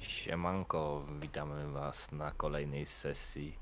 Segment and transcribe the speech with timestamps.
[0.00, 3.58] Siemanko, witamy was na kolejnej sesji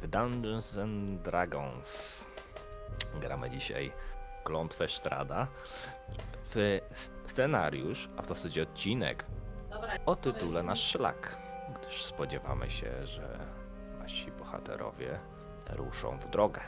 [0.00, 2.26] The Dungeons and Dragons.
[3.20, 3.92] Gramy dzisiaj
[4.44, 5.46] Klątwę Strada
[6.42, 6.80] w
[7.26, 9.26] scenariusz, a w zasadzie odcinek
[10.06, 11.38] o tytule Nasz Szlak,
[11.80, 13.38] gdyż spodziewamy się, że
[13.98, 15.18] nasi bohaterowie
[15.70, 16.60] ruszą w drogę.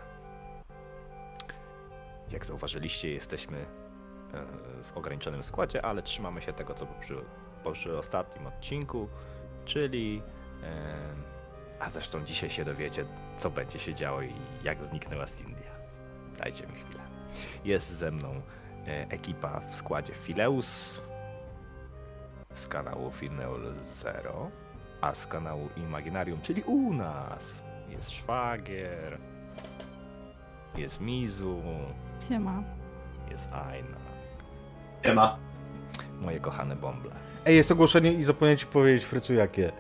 [2.31, 3.65] Jak zauważyliście, jesteśmy e,
[4.83, 7.25] w ograniczonym składzie, ale trzymamy się tego, co przy,
[7.71, 9.09] przy ostatnim odcinku,
[9.65, 10.23] czyli.
[11.81, 13.05] A zresztą dzisiaj się dowiecie,
[13.39, 14.33] co będzie się działo i
[14.65, 15.73] jak zniknęła Cindia.
[16.39, 17.01] Dajcie mi chwilę.
[17.65, 18.29] Jest ze mną
[18.87, 21.01] e, ekipa w składzie Fileus
[22.55, 24.51] z kanału Fineol Zero,
[25.01, 29.19] a z kanału Imaginarium, czyli u nas jest Szwagier,
[30.77, 31.63] jest Mizu,
[32.29, 32.63] Siema.
[33.31, 33.97] jest Aina,
[35.05, 35.39] Nie ma.
[36.21, 37.11] moje kochane bąble.
[37.47, 39.73] Ej, jest ogłoszenie i zapomniałem ci powiedzieć, Frycu, jakie.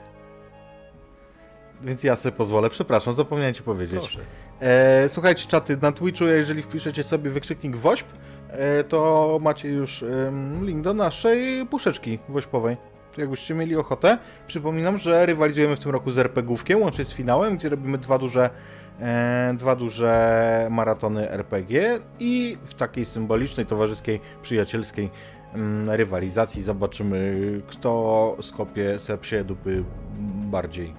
[1.83, 2.71] Więc ja sobie pozwolę.
[2.71, 4.01] Przepraszam, zapomniałem ci powiedzieć.
[4.01, 4.21] Proszę.
[4.61, 8.07] E, słuchajcie, czaty, na Twitchu, jeżeli wpiszecie sobie wykrzyknik WOŚP,
[8.49, 12.77] e, to macie już em, link do naszej puszeczki wośpowej.
[13.17, 14.19] Jakbyście mieli ochotę.
[14.47, 18.51] Przypominam, że rywalizujemy w tym roku z RPGówkiem, łącznie z finałem, gdzie robimy dwa duże,
[19.01, 25.11] e, dwa duże maratony RPG i w takiej symbolicznej, towarzyskiej, przyjacielskiej
[25.87, 29.85] rywalizacji zobaczymy, kto skopie se psie dupy
[30.51, 30.95] bardziej.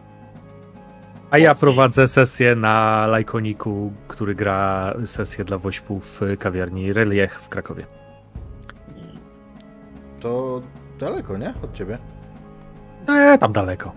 [1.31, 7.49] A ja prowadzę sesję na Lajkoniku, który gra sesję dla woźpów w kawiarni Reliech w
[7.49, 7.85] Krakowie.
[10.19, 10.61] To
[10.99, 11.53] daleko, nie?
[11.63, 11.97] Od ciebie.
[13.07, 13.91] Eee, tam daleko.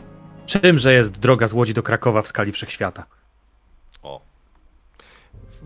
[0.46, 3.06] Czymże jest droga z Łodzi do Krakowa w skali wszechświata?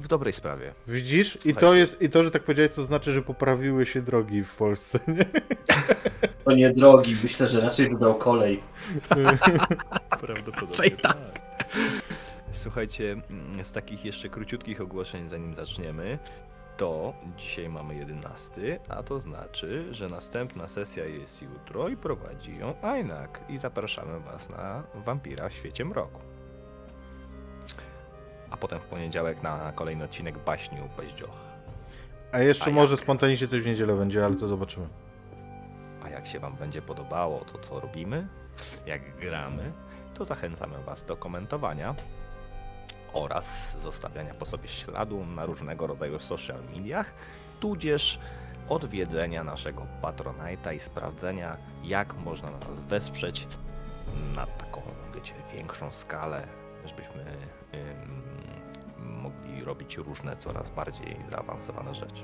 [0.00, 0.74] W dobrej sprawie.
[0.86, 1.38] Widzisz?
[1.44, 4.54] I to jest, i to, że tak powiedziałeś, to znaczy, że poprawiły się drogi w
[4.54, 5.24] Polsce, nie?
[6.44, 8.60] To nie drogi, myślę, że raczej wybrał kolej.
[10.20, 11.40] Prawdopodobnie Raczej tak.
[12.52, 16.18] Słuchajcie, mm, z takich jeszcze króciutkich ogłoszeń, zanim zaczniemy,
[16.76, 22.74] to dzisiaj mamy 11, a to znaczy, że następna sesja jest jutro i prowadzi ją
[22.82, 26.29] Ainak i zapraszamy Was na Wampira w świecie mroku.
[28.60, 31.36] Potem w poniedziałek na kolejny odcinek baśni u Paździoch.
[32.32, 33.02] A jeszcze A może jak?
[33.02, 34.88] spontanicznie coś w niedzielę będzie, ale to zobaczymy.
[36.04, 38.26] A jak się Wam będzie podobało to, co robimy,
[38.86, 39.72] jak gramy,
[40.14, 41.94] to zachęcamy Was do komentowania
[43.12, 43.48] oraz
[43.82, 47.14] zostawiania po sobie śladu na różnego rodzaju social mediach,
[47.60, 48.18] tudzież
[48.68, 53.48] odwiedzenia naszego Patronite'a i sprawdzenia, jak można nas wesprzeć
[54.36, 54.82] na taką,
[55.14, 56.46] wiecie, większą skalę,
[56.86, 57.24] żebyśmy
[59.20, 62.22] mogli robić różne, coraz bardziej zaawansowane rzeczy.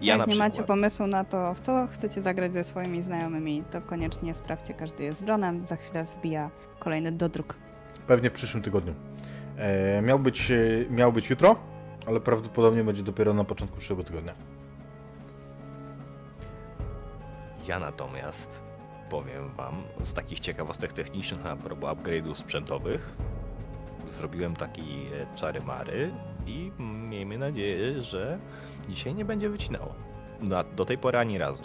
[0.00, 0.52] Ja Jak nie przykład...
[0.52, 5.04] macie pomysłu na to, w co chcecie zagrać ze swoimi znajomymi, to koniecznie sprawdźcie, każdy
[5.04, 5.66] jest z Johnem.
[5.66, 7.54] Za chwilę wbija kolejny dodruk.
[8.06, 8.94] Pewnie w przyszłym tygodniu.
[9.56, 10.56] E, miał, być, e,
[10.90, 11.56] miał być jutro,
[12.06, 14.34] ale prawdopodobnie będzie dopiero na początku przyszłego tygodnia.
[17.66, 18.62] Ja natomiast
[19.10, 23.16] powiem Wam z takich ciekawostek technicznych a propos upgrade'ów sprzętowych.
[24.12, 26.12] Zrobiłem taki e, czary-mary
[26.46, 28.38] i miejmy nadzieję, że
[28.88, 29.94] dzisiaj nie będzie wycinało.
[30.40, 31.64] Na, do tej pory ani razu.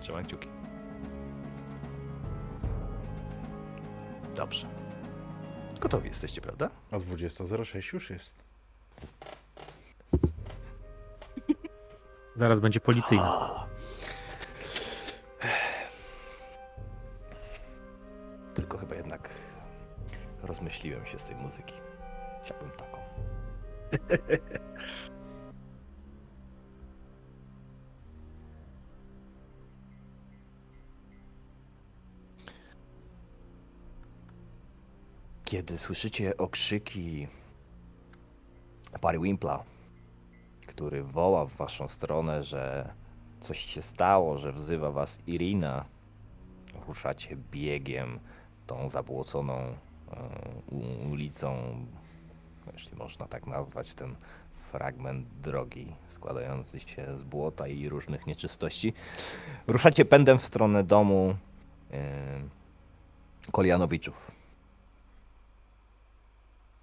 [0.00, 0.48] Trzymam kciuki.
[4.36, 4.66] Dobrze.
[5.80, 6.70] Gotowi jesteście, prawda?
[6.92, 8.44] A z 20.06 już jest.
[12.36, 13.26] Zaraz będzie policyjny.
[18.54, 19.30] Tylko chyba jednak
[20.46, 21.74] rozmyśliłem się z tej muzyki.
[22.44, 22.98] Chciałbym taką.
[35.44, 37.28] Kiedy słyszycie okrzyki
[39.02, 39.64] Barry Wimpla,
[40.66, 42.94] który woła w waszą stronę, że
[43.40, 45.84] coś się stało, że wzywa was Irina,
[46.86, 48.20] ruszacie biegiem
[48.66, 49.76] tą zabłoconą
[51.10, 51.76] ulicą,
[52.72, 54.16] jeśli można tak nazwać ten
[54.72, 58.92] fragment drogi składający się z błota i różnych nieczystości.
[59.66, 61.36] Ruszacie pędem w stronę domu
[61.92, 62.40] e,
[63.52, 64.30] Kolianowiczów.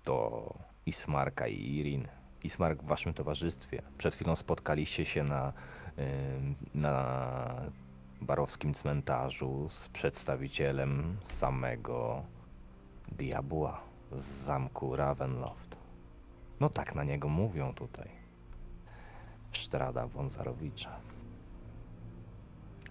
[0.04, 0.54] To
[0.86, 2.08] Ismarka i Irin.
[2.44, 3.82] Ismark w waszym towarzystwie.
[3.98, 5.54] Przed chwilą spotkaliście się na,
[5.98, 7.72] ym, na
[8.22, 12.24] barowskim cmentarzu z przedstawicielem samego
[13.18, 13.82] diabła
[14.12, 15.78] z zamku Ravenloft.
[16.60, 18.10] No tak na niego mówią tutaj.
[19.52, 21.00] Sztrada Wązarowicza.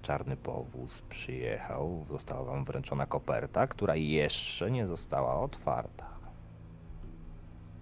[0.03, 6.07] czarny powóz przyjechał, została wam wręczona koperta, która jeszcze nie została otwarta.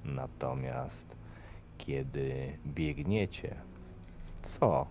[0.05, 1.17] Natomiast
[1.79, 3.55] kiedy biegniecie,
[4.43, 4.87] co?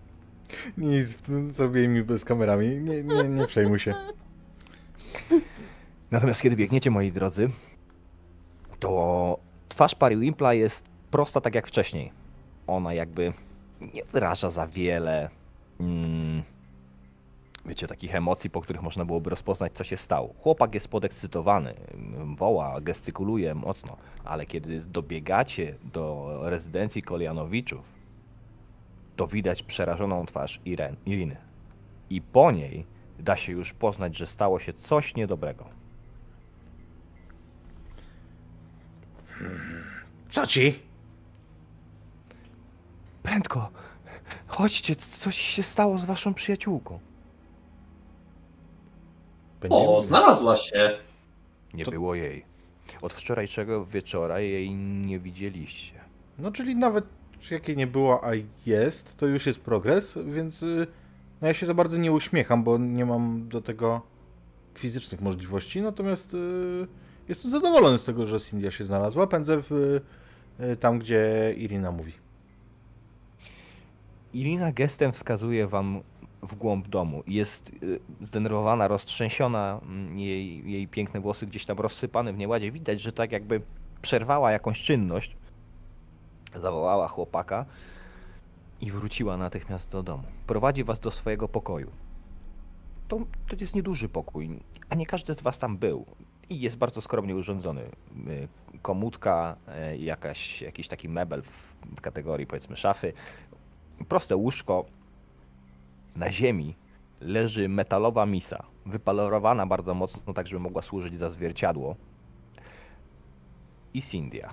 [0.78, 1.16] Nic,
[1.50, 2.66] zrobiłem mi bez kamerami.
[2.68, 3.94] Nie, nie, nie przejmuj się.
[6.10, 7.50] Natomiast kiedy biegniecie, moi drodzy,
[8.78, 12.12] to twarz Pariwimpla jest prosta tak jak wcześniej.
[12.66, 13.32] Ona jakby
[13.94, 15.30] nie wyraża za wiele,
[15.80, 16.42] mm,
[17.66, 20.34] wiecie, takich emocji, po których można byłoby rozpoznać, co się stało.
[20.38, 21.74] Chłopak jest podekscytowany,
[22.36, 27.92] woła, gestykuluje mocno, ale kiedy dobiegacie do rezydencji Kolianowiczów,
[29.16, 31.36] to widać przerażoną twarz Iren, Iriny.
[32.10, 32.86] I po niej
[33.18, 35.79] da się już poznać, że stało się coś niedobrego.
[40.30, 40.78] Co ci?
[43.22, 43.70] Prędko!
[44.46, 46.98] Chodźcie, coś się stało z waszą przyjaciółką.
[49.60, 50.98] Będziemy- O, znalazła się.
[51.74, 52.44] Nie To- było jej.
[53.02, 56.00] Od wczorajszego wieczora jej nie widzieliście.
[56.38, 57.04] No, czyli nawet
[57.50, 58.30] jakiej nie było, a
[58.66, 60.86] jest, to już jest progres, więc y,
[61.42, 64.02] no ja się za bardzo nie uśmiecham, bo nie mam do tego
[64.74, 66.86] fizycznych możliwości, natomiast y,
[67.30, 69.26] jestem zadowolony z tego, że Cindia się znalazła.
[69.26, 69.72] Pędzę w,
[70.60, 72.12] y, tam, gdzie Irina mówi.
[74.32, 76.00] Irina gestem wskazuje wam
[76.42, 77.22] w głąb domu.
[77.26, 82.72] Jest y, zdenerwowana, roztrzęsiona, mm, jej, jej piękne włosy gdzieś tam rozsypane w nieładzie.
[82.72, 83.60] Widać, że tak jakby
[84.02, 85.36] przerwała jakąś czynność.
[86.54, 87.66] Zawołała chłopaka
[88.80, 90.24] i wróciła natychmiast do domu.
[90.46, 91.90] Prowadzi was do swojego pokoju.
[93.08, 93.16] To,
[93.48, 96.06] to jest nieduży pokój, a nie każdy z was tam był.
[96.50, 97.82] I jest bardzo skromnie urządzony.
[97.82, 98.48] Y,
[98.82, 99.56] Komódka,
[99.92, 103.12] y, jakaś, jakiś taki mebel w kategorii powiedzmy szafy,
[104.08, 104.84] proste łóżko.
[106.16, 106.76] Na ziemi
[107.20, 111.96] leży metalowa misa, wypolerowana bardzo mocno, tak żeby mogła służyć za zwierciadło.
[113.94, 114.52] I Cindia.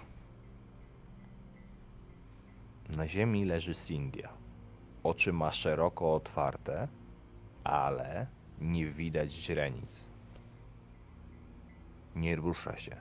[2.98, 4.30] Na ziemi leży Cindia.
[5.04, 6.88] Oczy ma szeroko otwarte,
[7.64, 8.28] ale
[8.62, 10.10] nie widać źrenic.
[12.18, 12.96] Nie rusza się.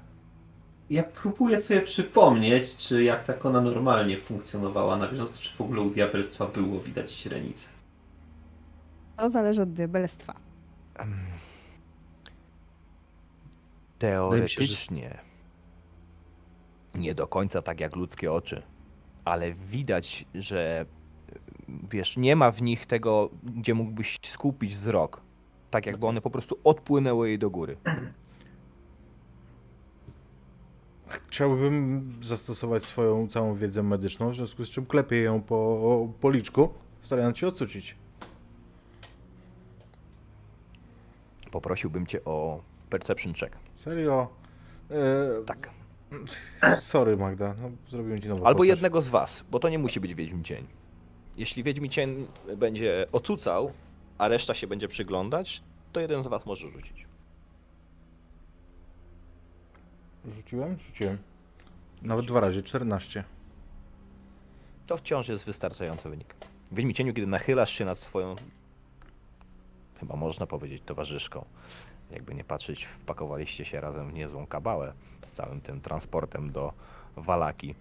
[0.91, 5.81] Ja próbuję sobie przypomnieć, czy jak tak ona normalnie funkcjonowała na bieżąco, czy w ogóle
[5.81, 7.69] u diabelstwa było widać źrenice.
[9.17, 10.35] To zależy od diabelstwa.
[10.95, 11.17] Em,
[13.99, 15.19] Teoretycznie
[16.95, 18.62] nie do końca tak jak ludzkie oczy,
[19.25, 20.87] ale widać, że
[21.91, 25.21] wiesz, nie ma w nich tego, gdzie mógłbyś skupić wzrok.
[25.71, 27.77] Tak jakby one po prostu odpłynęły jej do góry.
[31.08, 36.69] Chciałbym zastosować swoją całą wiedzę medyczną, w związku z czym klepię ją po policzku,
[37.03, 37.97] starając się odsucić.
[41.50, 42.61] Poprosiłbym cię o
[42.91, 43.56] perception check.
[43.79, 44.29] Serio?
[44.91, 44.94] E,
[45.47, 45.70] Tak.
[46.81, 48.69] Sorry Magda, no, zrobiłem ci nową Albo postać.
[48.69, 50.67] jednego z was, bo to nie musi być Wiedźmi Cień.
[51.37, 52.26] Jeśli Wiedźmi Cień
[52.56, 53.73] będzie ocucał,
[54.19, 55.62] a reszta się będzie przyglądać,
[55.93, 57.06] to jeden z was może rzucić.
[60.26, 60.78] Rzuciłem?
[60.78, 61.19] Rzuciłem.
[62.02, 63.25] Nawet dwa razy, 14.
[64.87, 66.34] To wciąż jest wystarczający wynik.
[66.73, 68.37] W Cieniu, kiedy nachylasz się nad swoją,
[70.00, 71.44] chyba można powiedzieć, towarzyszką,
[72.11, 74.92] jakby nie patrzeć, wpakowaliście się razem w niezłą kabałę
[75.25, 76.73] z całym tym transportem do
[77.16, 77.75] Walaki.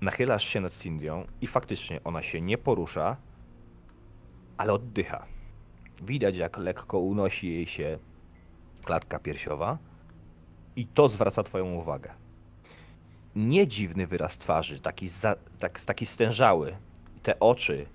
[0.00, 3.16] Nachylasz się nad Cindią i faktycznie ona się nie porusza,
[4.56, 5.26] ale oddycha.
[6.02, 7.98] Widać, jak lekko unosi jej się
[8.84, 9.78] klatka piersiowa
[10.76, 12.14] i to zwraca twoją uwagę
[13.36, 16.76] nie dziwny wyraz twarzy, taki, za, tak, taki stężały,
[17.22, 17.86] te oczy,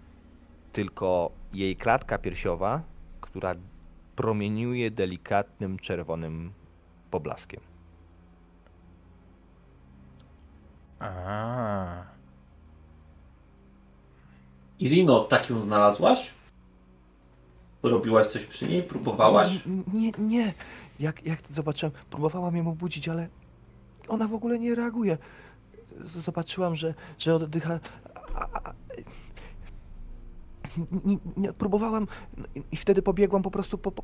[0.73, 2.81] tylko jej klatka piersiowa,
[3.21, 3.55] która
[4.15, 6.51] promieniuje delikatnym czerwonym
[7.11, 7.61] poblaskiem.
[10.99, 12.03] A.
[14.79, 16.33] Irino, tak ją znalazłaś?
[17.83, 18.83] Robiłaś coś przy niej?
[18.83, 19.63] Próbowałaś?
[19.93, 20.53] Nie, nie.
[20.99, 23.27] Jak, jak to zobaczyłem, próbowałam ją obudzić, ale
[24.07, 25.17] ona w ogóle nie reaguje.
[26.03, 27.79] Zobaczyłam, że, że oddycha.
[28.35, 28.73] a- a-
[31.05, 32.07] Nie, nie, próbowałam
[32.71, 34.03] i wtedy pobiegłam po prostu po, po,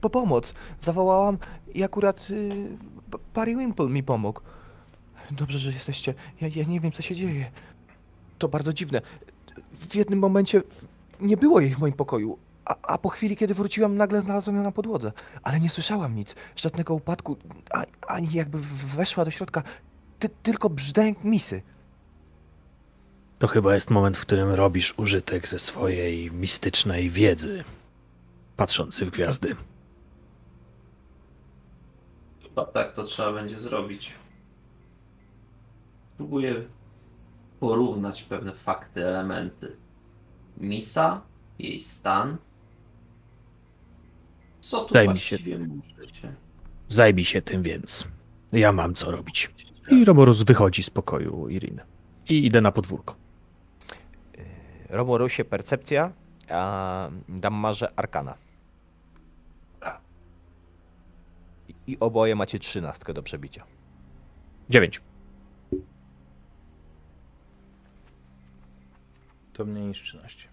[0.00, 0.54] po pomoc.
[0.80, 1.38] Zawołałam
[1.74, 2.68] i akurat y,
[3.32, 4.40] Parry Wimple mi pomógł.
[5.30, 6.14] Dobrze, że jesteście.
[6.40, 7.50] Ja, ja nie wiem, co się dzieje.
[8.38, 9.00] To bardzo dziwne.
[9.72, 10.62] W jednym momencie
[11.20, 14.62] nie było jej w moim pokoju, a, a po chwili, kiedy wróciłam, nagle znalazłam ją
[14.62, 15.12] na podłodze.
[15.42, 17.36] Ale nie słyszałam nic, żadnego upadku,
[17.72, 18.58] a, ani jakby
[18.96, 19.62] weszła do środka.
[20.18, 21.62] Ty, tylko brzdęk misy.
[23.38, 27.64] To chyba jest moment, w którym robisz użytek ze swojej mistycznej wiedzy,
[28.56, 29.56] patrzący w gwiazdy.
[32.42, 34.14] Chyba tak to trzeba będzie zrobić.
[36.16, 36.64] Próbuję
[37.60, 39.76] porównać pewne fakty, elementy.
[40.56, 41.20] Misa,
[41.58, 42.36] jej stan.
[44.62, 45.48] Co tu Daj mi się- się...
[46.88, 48.08] Zajmij się tym więc.
[48.52, 49.50] Ja mam co robić.
[49.90, 51.80] I Romorus wychodzi z pokoju Irin.
[52.28, 53.16] I idę na podwórko.
[54.88, 56.12] Romorusie percepcja,
[56.50, 58.34] a Dammarze arkana.
[61.68, 63.64] I- I oboje macie trzynastkę do przebicia.
[64.70, 65.00] Dziewięć.
[69.52, 70.48] To mniej niż 13.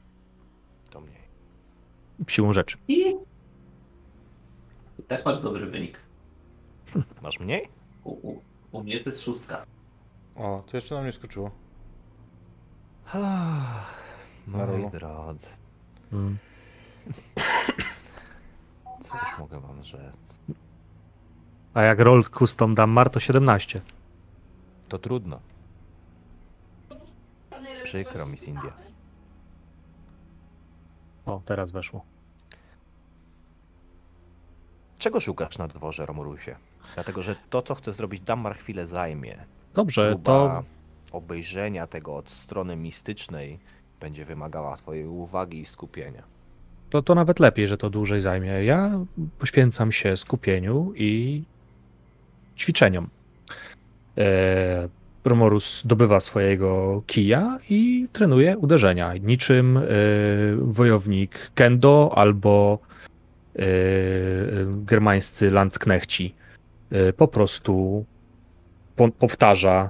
[0.89, 1.21] To mniej.
[2.27, 2.77] Siłą rzeczy.
[2.87, 3.15] I...
[5.09, 5.99] Tak masz dobry wynik.
[7.21, 7.69] Masz mniej?
[8.03, 9.65] U, u, u mnie to jest szóstka.
[10.35, 11.51] O, to jeszcze na mnie skoczyło.
[14.47, 15.47] Moi drodzy,
[16.13, 16.37] Mm.
[19.01, 20.39] co już mogę wam rzec?
[21.73, 23.81] A jak roll custom Dammar to 17.
[24.89, 25.39] To trudno.
[27.83, 28.73] Przykro mi, India.
[31.25, 32.05] O, teraz weszło.
[34.99, 36.55] Czego szukasz na dworze, Romorusie?
[36.95, 39.37] Dlatego, że to, co chce zrobić Dammar, chwilę zajmie.
[39.73, 40.63] Dobrze, Próba to
[41.11, 43.59] obejrzenia tego od strony mistycznej
[43.99, 46.23] będzie wymagała twojej uwagi i skupienia.
[46.89, 48.63] To, to nawet lepiej, że to dłużej zajmie.
[48.63, 48.99] Ja
[49.39, 51.43] poświęcam się skupieniu i
[52.57, 53.09] ćwiczeniom.
[54.17, 54.89] E,
[55.25, 59.13] Romorus dobywa swojego kija i trenuje uderzenia.
[59.17, 59.81] Niczym e,
[60.57, 62.79] wojownik kendo albo
[64.85, 66.35] germańscy landsknechci.
[66.91, 68.05] E, po prostu
[68.95, 69.89] po, powtarza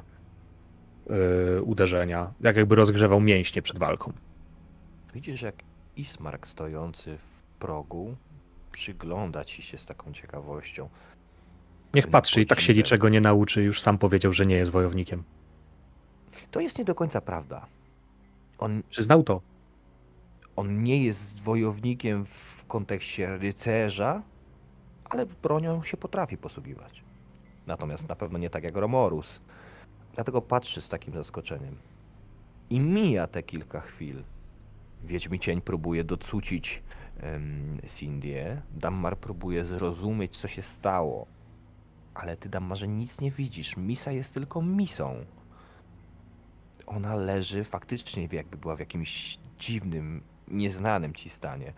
[1.10, 4.14] e, uderzenia, jak jakby rozgrzewał mięśnie przed walką.
[5.14, 5.56] Widzisz, jak
[5.96, 8.16] Ismark stojący w progu
[8.72, 10.90] przygląda ci się z taką ciekawością.
[11.94, 14.72] Niech Nie patrzy i tak się niczego nie nauczy, już sam powiedział, że nie jest
[14.72, 15.24] wojownikiem.
[16.52, 17.66] To jest nie do końca prawda.
[18.60, 19.42] On, Przyznał to.
[20.60, 24.22] On nie jest wojownikiem w kontekście rycerza,
[25.06, 27.04] ale bronią się potrafi posługiwać.
[27.68, 29.42] Natomiast na pewno nie tak jak Romorus.
[30.16, 31.76] Dlatego patrzy z takim zaskoczeniem.
[32.70, 34.24] I mija te kilka chwil.
[35.04, 36.84] Wiedźmi cień próbuje docucić
[37.24, 38.62] um, Cindię.
[38.72, 41.28] Dammar próbuje zrozumieć, co się stało.
[42.14, 43.78] Ale ty, Dammarze, nic nie widzisz.
[43.78, 45.26] Misa jest tylko misą.
[46.88, 51.74] Ona leży faktycznie, jakby była w jakimś dziwnym, nieznanym ci stanie.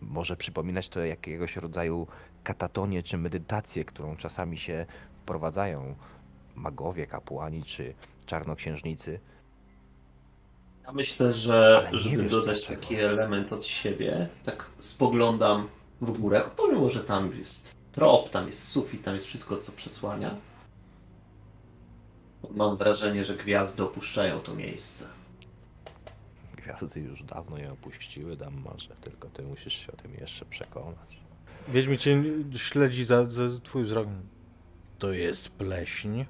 [0.00, 2.06] Może przypominać to jakiegoś rodzaju
[2.44, 5.94] katatonię czy medytację, którą czasami się wprowadzają
[6.54, 7.94] magowie, kapłani czy
[8.26, 9.20] czarnoksiężnicy.
[10.84, 15.68] Ja myślę, że żeby dodać taki element od siebie, tak spoglądam
[16.00, 20.36] w górę, pomimo, że tam jest trop, tam jest sufit, tam jest wszystko, co przesłania.
[22.50, 25.08] Mam wrażenie, że gwiazdy opuszczają to miejsce.
[26.76, 31.20] Gwiazdy już dawno je opuściły, Dammarze, tylko ty musisz się o tym jeszcze przekonać.
[31.68, 32.22] Wiedźmi cię
[32.56, 34.08] śledzi za, za twój wzrok.
[34.98, 36.24] To jest pleśń.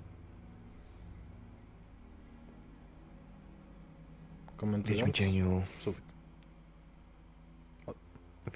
[4.56, 4.92] Komentarz?
[4.92, 6.04] Wiedźmi cieniu, Sufit.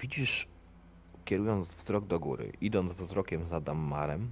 [0.01, 0.47] widzisz,
[1.25, 4.31] kierując wzrok do góry, idąc wzrokiem za Dammarem,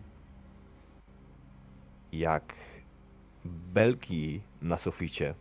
[2.11, 2.53] jak
[3.45, 5.35] belki na suficie,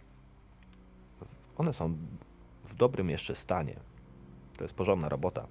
[1.57, 1.97] one są
[2.65, 3.77] w dobrym jeszcze stanie.
[4.59, 5.47] To jest porządna robota.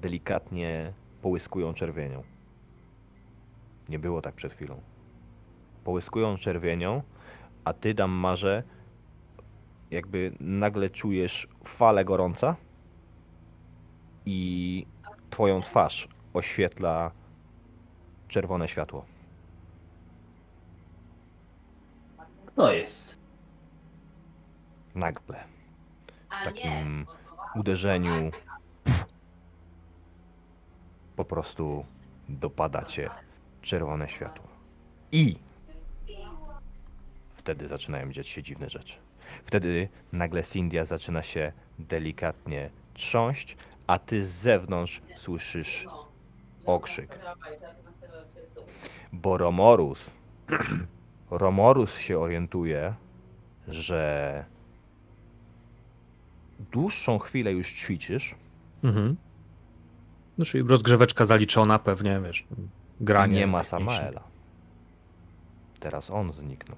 [0.00, 2.22] Delikatnie połyskują czerwienią.
[3.88, 4.80] Nie było tak przed chwilą.
[5.84, 7.02] Połyskują czerwienią,
[7.64, 8.62] a ty, Dammarze,
[9.90, 12.56] jakby nagle czujesz falę gorąca
[14.26, 14.86] i
[15.30, 17.10] twoją twarz oświetla
[18.28, 19.04] czerwone światło.
[22.56, 23.15] No jest.
[24.96, 25.44] Nagle.
[26.40, 27.06] W takim
[27.54, 28.30] uderzeniu
[31.16, 31.84] po prostu
[32.28, 33.10] dopada cię
[33.62, 34.46] czerwone światło.
[35.12, 35.38] I
[37.30, 38.94] wtedy zaczynają dziać się dziwne rzeczy.
[39.44, 45.86] Wtedy nagle Cindia zaczyna się delikatnie trząść, a ty z zewnątrz słyszysz
[46.66, 47.18] okrzyk.
[49.12, 50.04] Bo Romorus,
[51.30, 52.94] Romorus się orientuje,
[53.68, 54.44] że
[56.72, 58.34] dłuższą chwilę już ćwiczysz.
[58.84, 59.16] Mhm.
[60.38, 62.46] No czyli rozgrzeweczka zaliczona pewnie, wiesz,
[63.00, 63.34] granie.
[63.34, 64.22] Nie ma Samaela.
[65.80, 66.76] Teraz on zniknął.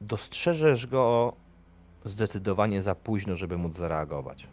[0.00, 1.32] Dostrzeżesz go
[2.04, 4.48] zdecydowanie za późno, żeby móc zareagować.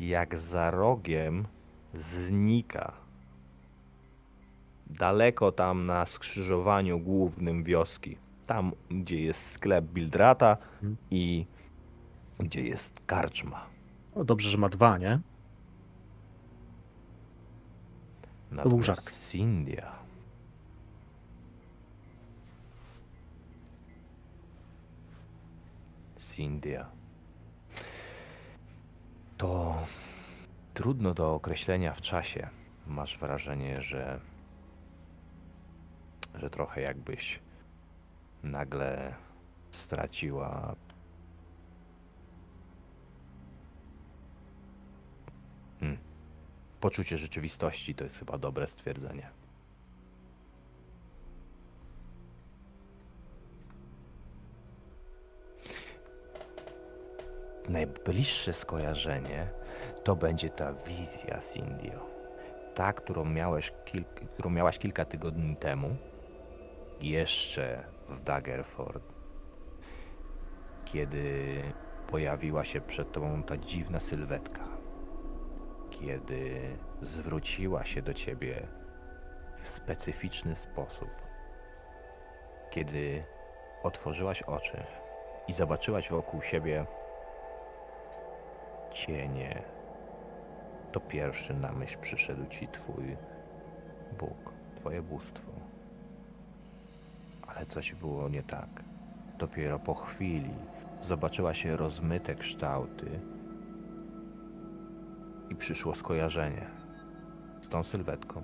[0.00, 1.46] Jak za rogiem
[1.94, 2.92] znika.
[4.86, 8.16] Daleko tam na skrzyżowaniu głównym wioski.
[8.46, 10.96] Tam, gdzie jest sklep Bildrata Mhm.
[11.10, 11.46] i
[12.38, 13.66] gdzie jest karczma.
[14.14, 15.20] O, dobrze, że ma dwa, nie?
[18.50, 19.10] był Natomiast żart.
[19.10, 19.92] Sindia.
[26.16, 26.90] Sindia.
[29.36, 29.78] To
[30.74, 32.48] trudno do określenia w czasie.
[32.86, 34.20] Masz wrażenie, że
[36.34, 37.40] że trochę jakbyś
[38.42, 39.14] nagle
[39.70, 40.76] straciła
[45.80, 45.98] Hmm.
[46.80, 49.30] poczucie rzeczywistości to jest chyba dobre stwierdzenie.
[57.68, 59.48] Najbliższe skojarzenie
[60.04, 62.06] to będzie ta wizja Sindio.
[62.74, 65.96] Ta, którą, miałeś kil- którą miałaś kilka tygodni temu,
[67.02, 69.02] jeszcze w Daggerford,
[70.84, 71.62] kiedy
[72.06, 74.64] pojawiła się przed tobą ta dziwna sylwetka.
[75.90, 76.60] Kiedy
[77.02, 78.68] zwróciła się do ciebie
[79.56, 81.10] w specyficzny sposób,
[82.70, 83.24] kiedy
[83.82, 84.84] otworzyłaś oczy
[85.48, 86.86] i zobaczyłaś wokół siebie
[88.92, 89.62] cienie,
[90.92, 93.16] to pierwszy na myśl przyszedł ci twój
[94.18, 95.71] Bóg, twoje bóstwo.
[97.56, 98.84] Ale coś było nie tak.
[99.38, 100.50] Dopiero po chwili
[101.02, 103.20] zobaczyłaś rozmyte kształty
[105.50, 106.66] i przyszło skojarzenie
[107.60, 108.42] z tą sylwetką,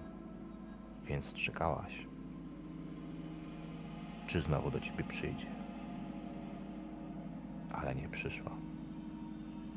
[1.05, 2.07] więc czekałaś.
[4.27, 5.47] Czy znowu do ciebie przyjdzie?
[7.73, 8.51] Ale nie przyszła.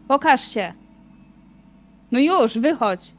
[0.08, 0.74] Pokaż się!
[2.12, 3.16] No już, wychodź!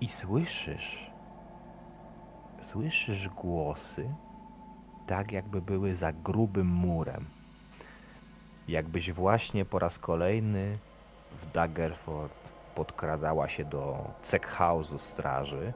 [0.00, 1.09] I słyszysz,
[2.70, 4.14] słyszysz głosy,
[5.06, 7.24] tak jakby były za grubym murem.
[8.68, 10.78] Jakbyś właśnie po raz kolejny
[11.32, 12.32] w Daggerford
[12.74, 15.72] podkradała się do Ceckhouse'u straży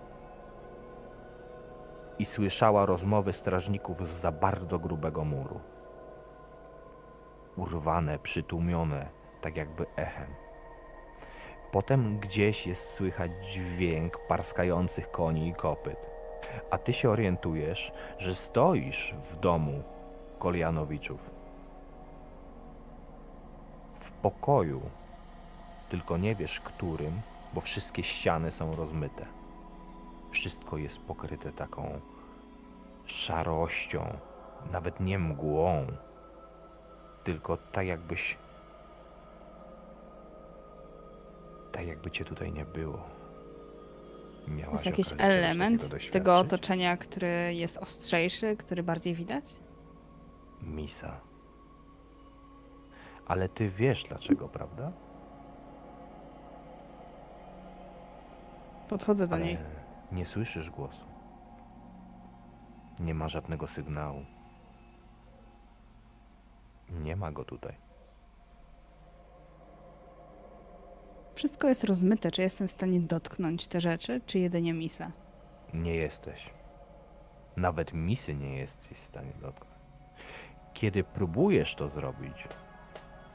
[2.18, 5.60] i słyszała rozmowy strażników z za bardzo grubego muru.
[7.56, 9.08] Urwane, przytłumione,
[9.40, 10.34] tak jakby echem.
[11.72, 16.13] Potem gdzieś jest słychać dźwięk parskających koni i kopyt,
[16.70, 19.82] a ty się orientujesz, że stoisz w domu
[20.38, 21.30] Kolianowiczów.
[23.94, 24.80] W pokoju,
[25.88, 27.20] tylko nie wiesz którym,
[27.54, 29.26] bo wszystkie ściany są rozmyte.
[30.30, 32.00] Wszystko jest pokryte taką
[33.06, 34.16] szarością,
[34.72, 35.86] nawet nie mgłą,
[37.24, 38.38] tylko tak jakbyś.
[41.72, 43.13] Tak jakby cię tutaj nie było.
[44.48, 49.44] Miałaś Jest jakiś element tego otoczenia, który jest ostrzejszy, który bardziej widać?
[50.62, 51.20] Misa.
[53.26, 54.92] Ale ty wiesz dlaczego, prawda?
[58.88, 59.58] Podchodzę do Ale niej.
[60.12, 61.04] nie słyszysz głosu.
[63.00, 64.24] Nie ma żadnego sygnału.
[66.90, 67.74] Nie ma go tutaj.
[71.34, 72.30] Wszystko jest rozmyte.
[72.30, 75.12] Czy jestem w stanie dotknąć te rzeczy, czy jedynie misa?
[75.74, 76.50] Nie jesteś.
[77.56, 79.74] Nawet misy nie jesteś w stanie dotknąć.
[80.74, 82.48] Kiedy próbujesz to zrobić,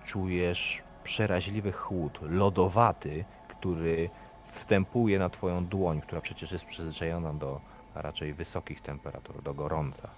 [0.06, 4.10] czujesz przeraźliwy chłód, lodowaty, który
[4.46, 7.62] wstępuje na twoją dłoń, która przecież jest przyzwyczajona do
[7.96, 10.10] raczej wysokich temperatur, do gorąca.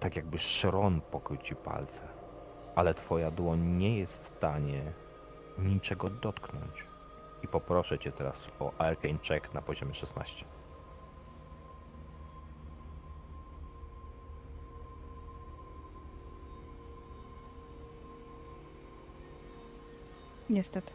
[0.00, 2.00] Tak jakby szron pokrył ci palce,
[2.74, 4.92] ale twoja dłoń nie jest w stanie
[5.58, 6.84] niczego dotknąć.
[7.42, 10.44] I poproszę cię teraz o Arcane Check na poziomie 16.
[20.50, 20.92] Niestety.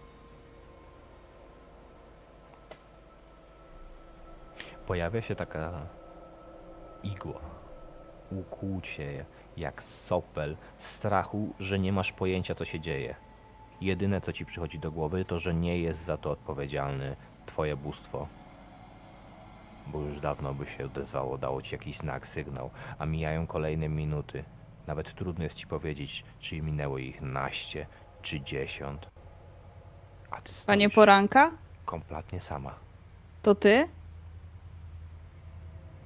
[4.87, 5.71] Pojawia się taka
[7.03, 7.41] igła.
[8.31, 9.25] Ukłucie
[9.57, 13.15] jak sopel strachu, że nie masz pojęcia co się dzieje.
[13.81, 17.15] Jedyne co ci przychodzi do głowy to, że nie jest za to odpowiedzialny
[17.45, 18.27] twoje bóstwo.
[19.87, 24.43] Bo już dawno by się odezwało, dało ci jakiś znak, sygnał, a mijają kolejne minuty.
[24.87, 27.87] Nawet trudno jest ci powiedzieć, czy minęło ich naście,
[28.21, 29.09] czy dziesiąt.
[30.31, 31.51] A ty Panie Poranka?
[31.85, 32.75] kompletnie sama.
[33.41, 33.89] To ty?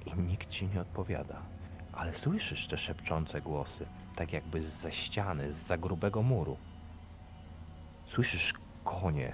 [0.06, 1.42] i nikt ci nie odpowiada.
[2.00, 3.86] Ale słyszysz te szepczące głosy,
[4.16, 6.56] tak jakby z ściany, z za grubego muru.
[8.06, 9.32] Słyszysz konie.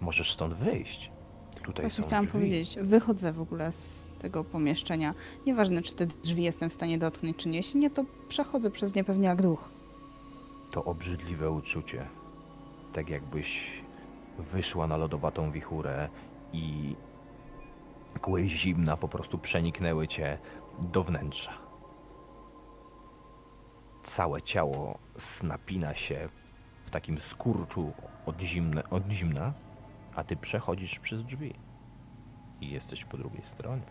[0.00, 1.10] Możesz stąd wyjść.
[1.64, 2.32] Tutaj Właśnie są chciałam drzwi.
[2.32, 5.14] powiedzieć, wychodzę w ogóle z tego pomieszczenia.
[5.46, 7.56] Nieważne, czy te drzwi jestem w stanie dotknąć, czy nie.
[7.56, 9.70] Jeśli nie, to przechodzę przez nie pewnie jak duch.
[10.70, 12.06] To obrzydliwe uczucie.
[12.92, 13.82] Tak jakbyś
[14.38, 16.08] wyszła na lodowatą wichurę
[16.52, 16.96] i
[18.20, 20.38] kły zimna po prostu przeniknęły cię
[20.78, 21.52] do wnętrza.
[24.02, 24.98] Całe ciało
[25.42, 26.28] napina się
[26.84, 27.92] w takim skurczu
[28.26, 29.52] od, zimne, od zimna,
[30.14, 31.54] a ty przechodzisz przez drzwi
[32.60, 33.82] i jesteś po drugiej stronie.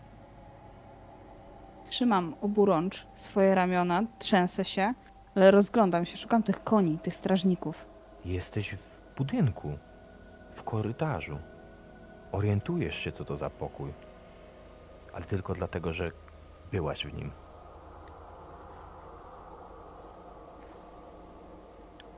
[1.84, 4.94] Trzymam oburącz swoje ramiona, trzęsę się,
[5.34, 7.86] ale rozglądam się, szukam tych koni, tych strażników.
[8.24, 9.78] Jesteś w budynku,
[10.52, 11.38] w korytarzu.
[12.32, 13.92] Orientujesz się, co to za pokój,
[15.14, 16.10] ale tylko dlatego, że
[16.72, 17.30] byłaś w nim.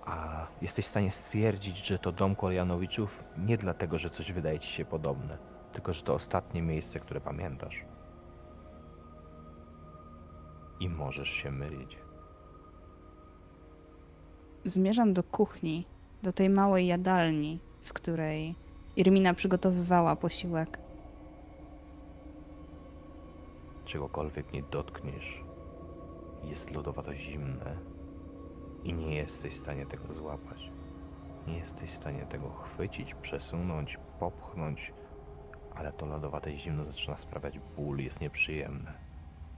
[0.06, 4.72] A jesteś w stanie stwierdzić, że to dom Kolianowiczów nie dlatego, że coś wydaje ci
[4.72, 5.38] się podobne,
[5.72, 7.84] tylko że to ostatnie miejsce, które pamiętasz.
[10.80, 11.98] I możesz się mylić.
[14.64, 15.86] Zmierzam do kuchni,
[16.22, 18.54] do tej małej jadalni, w której
[18.96, 20.83] Irmina przygotowywała posiłek.
[23.84, 25.44] Czegokolwiek nie dotkniesz,
[26.44, 27.76] jest lodowato zimne
[28.84, 30.70] i nie jesteś w stanie tego złapać.
[31.46, 34.92] Nie jesteś w stanie tego chwycić, przesunąć, popchnąć,
[35.74, 38.92] ale to lodowate zimno zaczyna sprawiać ból, jest nieprzyjemne.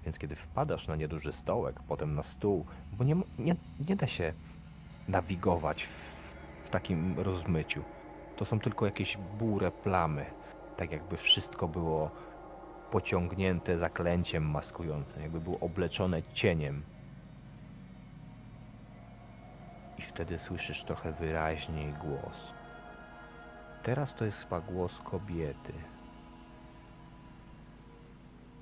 [0.05, 3.57] Więc kiedy wpadasz na nieduży stołek, potem na stół, bo nie, nie,
[3.89, 4.33] nie da się
[5.09, 5.91] nawigować w,
[6.65, 7.83] w takim rozmyciu.
[8.37, 10.27] To są tylko jakieś bure plamy,
[10.77, 12.11] tak jakby wszystko było
[12.90, 16.83] pociągnięte zaklęciem maskującym, jakby było obleczone cieniem.
[19.99, 22.55] I wtedy słyszysz trochę wyraźniej głos.
[23.83, 25.72] Teraz to jest chyba głos kobiety.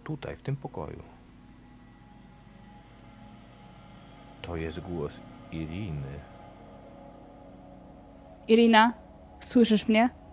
[0.04, 1.02] Tutaj, w tym pokoju.
[4.42, 5.20] To jest głos
[5.52, 6.20] Iriny.
[8.48, 8.92] Irina,
[9.40, 10.23] słyszysz mnie?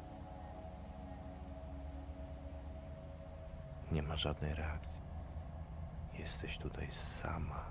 [3.92, 5.02] Nie ma żadnej reakcji.
[6.20, 7.66] Jesteś tutaj sama.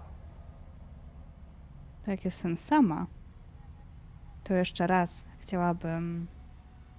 [2.07, 3.07] Tak, jestem sama.
[4.45, 6.27] To jeszcze raz chciałabym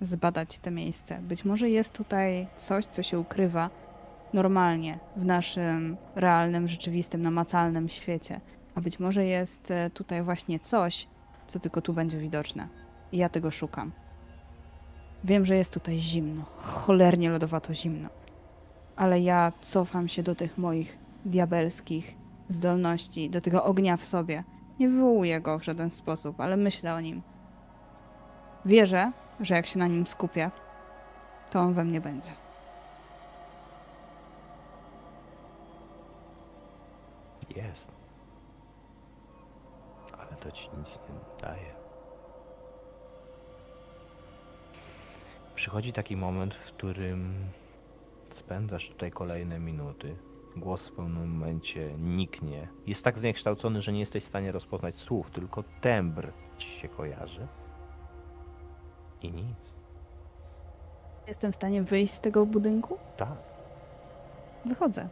[0.01, 1.19] zbadać to miejsce.
[1.21, 3.69] Być może jest tutaj coś, co się ukrywa
[4.33, 8.41] normalnie w naszym realnym, rzeczywistym, namacalnym świecie.
[8.75, 11.07] A być może jest e, tutaj właśnie coś,
[11.47, 12.67] co tylko tu będzie widoczne.
[13.11, 13.91] I ja tego szukam.
[15.23, 18.09] Wiem, że jest tutaj zimno, cholernie lodowato zimno.
[18.95, 22.15] Ale ja cofam się do tych moich diabelskich
[22.49, 24.43] zdolności, do tego ognia w sobie.
[24.79, 27.21] Nie wywołuję go w żaden sposób, ale myślę o nim.
[28.65, 30.51] Wierzę, że jak się na nim skupię,
[31.51, 32.31] to on we mnie będzie.
[37.55, 37.91] Jest.
[40.19, 41.73] Ale to ci nic nie daje.
[45.55, 47.49] Przychodzi taki moment, w którym
[48.35, 50.15] spędzasz tutaj kolejne minuty.
[50.55, 52.67] Głos w pewnym momencie niknie.
[52.87, 57.47] Jest tak zniekształcony, że nie jesteś w stanie rozpoznać słów, tylko tembr ci się kojarzy.
[59.21, 59.73] I nic.
[61.27, 62.97] Jestem w stanie wyjść z tego budynku?
[63.17, 63.37] Tak.
[64.65, 65.09] Wychodzę.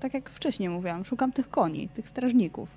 [0.00, 2.68] Tak jak wcześniej mówiłam, szukam tych koni, tych strażników.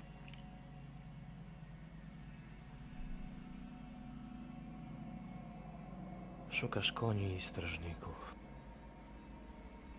[6.60, 8.34] Szukasz koni i strażników.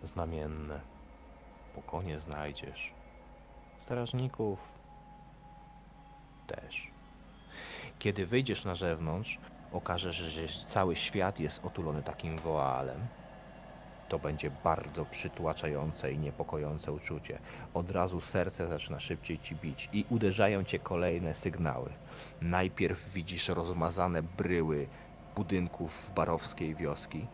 [0.02, 0.80] Znamienne.
[1.74, 2.92] Po konie znajdziesz.
[3.78, 4.58] Strażników
[6.46, 6.90] też.
[7.98, 9.38] Kiedy wyjdziesz na zewnątrz,
[9.72, 13.06] okaże się, że cały świat jest otulony takim woalem.
[14.08, 17.38] To będzie bardzo przytłaczające i niepokojące uczucie.
[17.74, 21.90] Od razu serce zaczyna szybciej ci bić i uderzają cię kolejne sygnały.
[22.40, 24.88] Najpierw widzisz rozmazane bryły
[25.36, 27.26] budynków barowskiej wioski.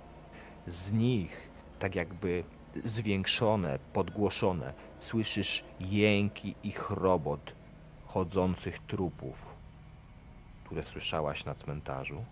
[0.67, 2.45] Z nich, tak jakby
[2.85, 7.55] zwiększone, podgłoszone, słyszysz jęki i chrobot
[8.07, 9.47] chodzących trupów,
[10.65, 12.25] które słyszałaś na cmentarzu.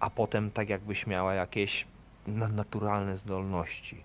[0.00, 1.86] A potem, tak jakbyś miała jakieś
[2.26, 4.02] nadnaturalne zdolności,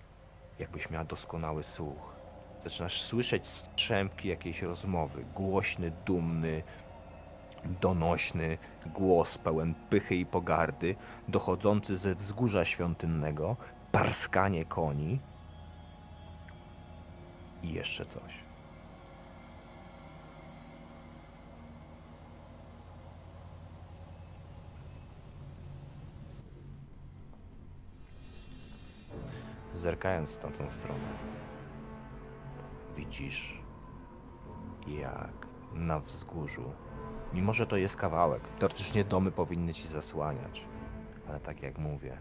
[0.58, 2.16] jakbyś miała doskonały słuch.
[2.62, 6.62] Zaczynasz słyszeć strzępki jakiejś rozmowy, głośny, dumny,
[7.80, 10.96] donośny głos pełen pychy i pogardy,
[11.28, 13.56] dochodzący ze wzgórza świątynnego
[13.92, 15.20] parskanie koni
[17.62, 18.50] i jeszcze coś.
[29.74, 31.08] Zerkając w tamtą stronę,
[32.96, 33.62] widzisz,
[34.86, 36.72] jak na wzgórzu,
[37.32, 40.64] mimo że to jest kawałek, teoretycznie domy powinny ci zasłaniać,
[41.28, 42.18] ale tak jak mówię,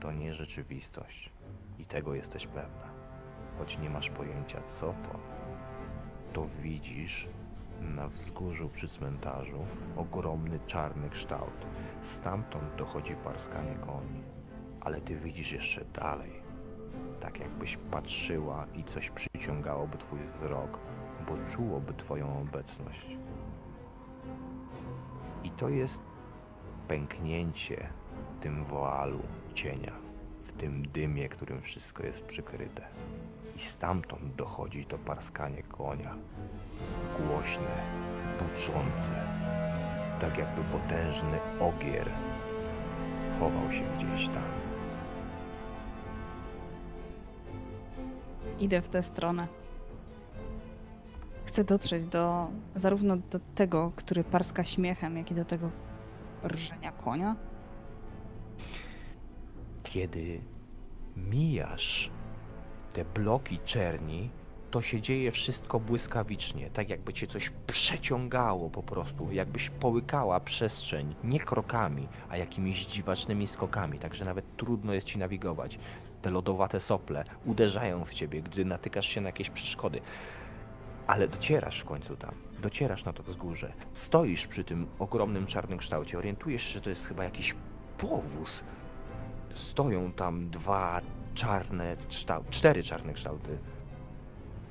[0.00, 1.30] to nie rzeczywistość
[1.78, 2.90] i tego jesteś pewna.
[3.58, 5.18] Choć nie masz pojęcia co to,
[6.32, 7.28] to widzisz
[7.80, 11.66] na wzgórzu przy cmentarzu ogromny czarny kształt.
[12.02, 14.22] Stamtąd dochodzi parskanie koni,
[14.80, 16.42] ale ty widzisz jeszcze dalej.
[17.20, 20.78] Tak jakbyś patrzyła i coś przyciągałoby twój wzrok,
[21.28, 23.16] bo czułoby twoją obecność.
[25.44, 26.02] I to jest
[26.88, 27.88] pęknięcie
[28.36, 29.22] w tym woalu
[29.54, 29.92] cienia,
[30.40, 32.88] w tym dymie, którym wszystko jest przykryte.
[33.56, 36.14] I stamtąd dochodzi to parskanie konia.
[37.18, 37.82] Głośne,
[38.38, 39.10] buczące,
[40.20, 42.10] tak jakby potężny ogier
[43.40, 44.42] chował się gdzieś tam.
[48.58, 49.59] Idę w tę stronę.
[51.50, 55.70] Chcę dotrzeć do zarówno do tego, który parska śmiechem, jak i do tego
[56.44, 57.36] rżenia konia.
[59.82, 60.40] Kiedy
[61.16, 62.10] mijasz
[62.94, 64.30] te bloki czerni,
[64.70, 71.14] to się dzieje wszystko błyskawicznie, tak jakby cię coś przeciągało po prostu, jakbyś połykała przestrzeń
[71.24, 75.78] nie krokami, a jakimiś dziwacznymi skokami, także nawet trudno jest ci nawigować.
[76.22, 80.00] Te lodowate sople uderzają w ciebie, gdy natykasz się na jakieś przeszkody.
[81.10, 86.18] Ale docierasz w końcu tam, docierasz na to wzgórze, stoisz przy tym ogromnym czarnym kształcie,
[86.18, 87.54] orientujesz się, że to jest chyba jakiś
[87.98, 88.64] powóz.
[89.54, 91.00] Stoją tam dwa
[91.34, 93.58] czarne kształty, cztery czarne kształty.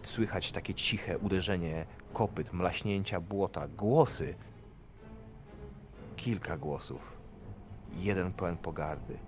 [0.03, 4.35] Słychać takie ciche uderzenie kopyt, mlaśnięcia błota, głosy.
[6.15, 7.17] Kilka głosów.
[7.95, 9.19] Jeden pełen pogardy.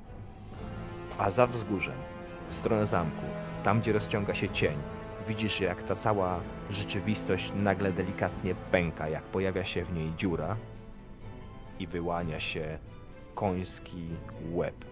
[1.17, 1.97] A za wzgórzem,
[2.49, 3.25] w stronę zamku,
[3.63, 4.77] tam gdzie rozciąga się cień,
[5.27, 10.57] widzisz jak ta cała rzeczywistość nagle delikatnie pęka, jak pojawia się w niej dziura
[11.79, 12.79] i wyłania się
[13.35, 14.07] koński
[14.51, 14.85] łeb.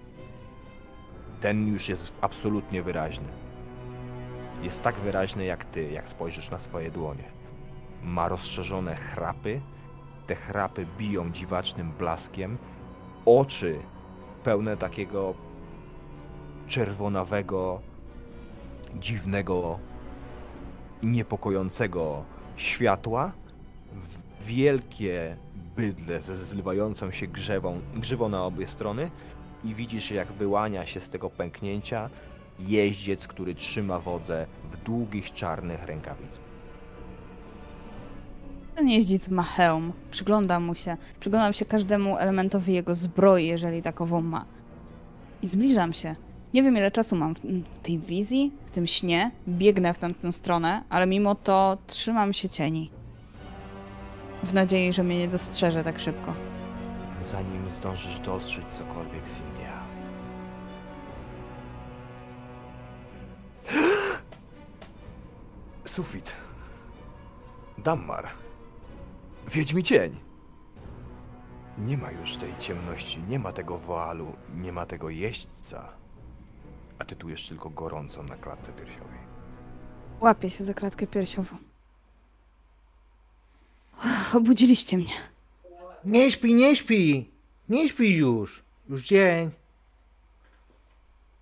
[1.42, 3.28] Ten już jest absolutnie wyraźny.
[4.64, 7.24] Jest tak wyraźny jak ty, jak spojrzysz na swoje dłonie.
[8.04, 9.62] Ma rozszerzone chrapy,
[10.28, 12.58] te chrapy biją dziwacznym blaskiem,
[13.26, 13.80] oczy
[14.44, 15.34] pełne takiego
[16.68, 17.82] czerwonawego,
[18.96, 19.80] dziwnego,
[21.04, 22.24] niepokojącego
[22.56, 23.32] światła,
[24.42, 25.38] wielkie
[25.76, 29.12] bydle ze zlewającą się grzewą, grzywą na obie strony
[29.64, 32.10] i widzisz jak wyłania się z tego pęknięcia
[32.60, 36.46] jeździec, który trzyma wodzę w długich czarnych rękawicach.
[38.76, 39.94] Ten jeździec ma hełm.
[40.12, 40.98] Przyglądam mu się.
[41.20, 44.46] Przyglądam się każdemu elementowi jego zbroi, jeżeli takową ma.
[45.42, 46.16] I zbliżam się.
[46.54, 49.32] Nie wiem, ile czasu mam w, tej wizji, w tym śnie.
[49.48, 52.92] Biegnę w tamtą stronę, ale mimo to trzymam się cieni.
[54.44, 56.34] W nadziei, że mnie nie dostrzeże tak szybko.
[57.24, 59.84] Zanim zdążysz dostrzec cokolwiek, Cynthia.
[65.86, 66.34] Sufit.
[67.78, 68.28] Dammar.
[69.48, 70.16] Wiedźmi cień.
[71.78, 75.99] Nie ma już tej ciemności, nie ma tego woalu, nie ma tego jeźdźca.
[77.00, 79.20] A ty tu jest tylko gorąco na klatce piersiowej.
[80.22, 81.58] Łapię się za klatkę piersiową.
[84.34, 85.14] Obudziliście mnie.
[86.06, 87.32] Nie śpi, nie śpi!
[87.70, 88.64] Nie śpi już!
[88.90, 89.52] Już dzień.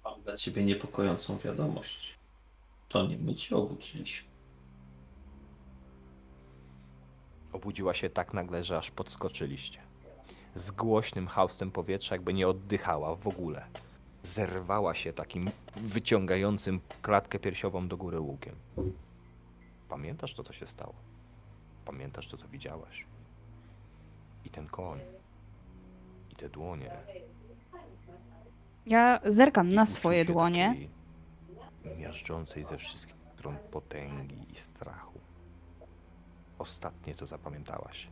[0.04, 2.16] Mam dla ciebie niepokojącą wiadomość.
[2.90, 4.28] To nie my cię obudziliśmy.
[7.54, 9.80] Obudziła się tak nagle, że aż podskoczyliście.
[10.56, 13.66] Z głośnym haustem powietrza, jakby nie oddychała w ogóle.
[14.24, 18.56] Zerwała się takim wyciągającym klatkę piersiową do góry łukiem.
[19.90, 20.94] Pamiętasz to, co się stało?
[21.86, 23.06] Pamiętasz to, co widziałaś?
[24.46, 25.00] I ten koń.
[26.32, 26.92] I te dłonie.
[28.86, 30.76] Ja zerkam na swoje dłonie.
[31.98, 35.20] Miażdżącej ze wszystkich stron potęgi i strachu.
[36.60, 38.08] Ostatnie, co zapamiętałaś.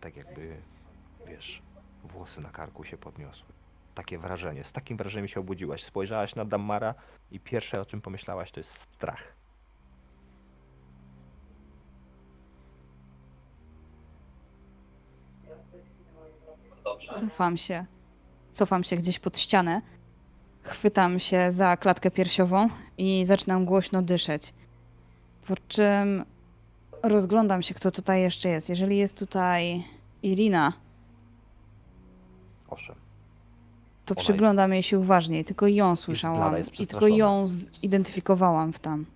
[0.00, 0.62] Tak jakby,
[1.26, 1.62] wiesz,
[2.04, 3.55] włosy na karku się podniosły.
[3.96, 4.64] Takie wrażenie.
[4.64, 5.84] Z takim wrażeniem się obudziłaś.
[5.84, 6.94] Spojrzałaś na Dammara
[7.30, 9.36] i pierwsze, o czym pomyślałaś, to jest strach.
[17.14, 17.86] Cofam się.
[18.52, 19.82] Cofam się gdzieś pod ścianę.
[20.62, 24.54] chwytam się za klatkę piersiową i zaczynam głośno dyszeć.
[25.46, 26.24] Po czym
[27.02, 28.68] rozglądam się, kto tutaj jeszcze jest.
[28.68, 29.84] Jeżeli jest tutaj
[30.22, 30.72] Irina,
[32.68, 33.05] Owszem.
[34.06, 35.44] To Ona przyglądam jej się uważniej.
[35.44, 39.06] Tylko ją słyszałam blada, jest i tylko ją zidentyfikowałam w tam.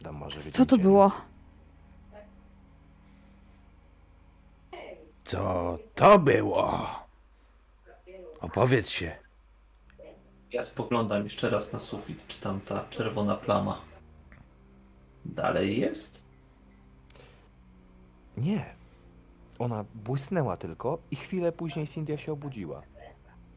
[0.00, 1.12] Dam może Co to było?
[5.24, 6.86] Co to było?
[8.40, 9.16] Opowiedz się.
[10.52, 13.80] Ja spoglądam jeszcze raz na sufit, czy tam ta czerwona plama
[15.24, 16.20] dalej jest?
[18.36, 18.75] Nie.
[19.58, 22.82] Ona błysnęła tylko i chwilę później Cindia się obudziła.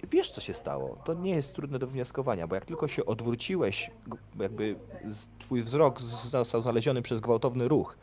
[0.03, 0.95] Wiesz, co się stało.
[1.05, 3.91] To nie jest trudne do wnioskowania, bo jak tylko się odwróciłeś,
[4.39, 4.75] jakby
[5.39, 7.97] twój wzrok został znaleziony przez gwałtowny ruch.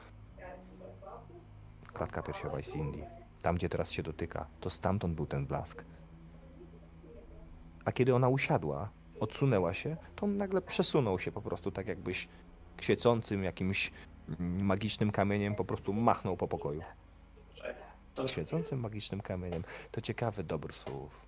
[1.92, 3.04] Klatka piersiowa Cindy.
[3.42, 5.85] Tam, gdzie teraz się dotyka, to stamtąd był ten blask.
[7.85, 8.88] A kiedy ona usiadła,
[9.20, 12.28] odsunęła się, to on nagle przesunął się po prostu, tak jakbyś
[12.80, 13.92] świecącym jakimś
[14.28, 16.82] mm, magicznym kamieniem po prostu machnął po pokoju.
[18.26, 19.64] Świecącym magicznym kamieniem.
[19.90, 21.26] To ciekawy dobór słów.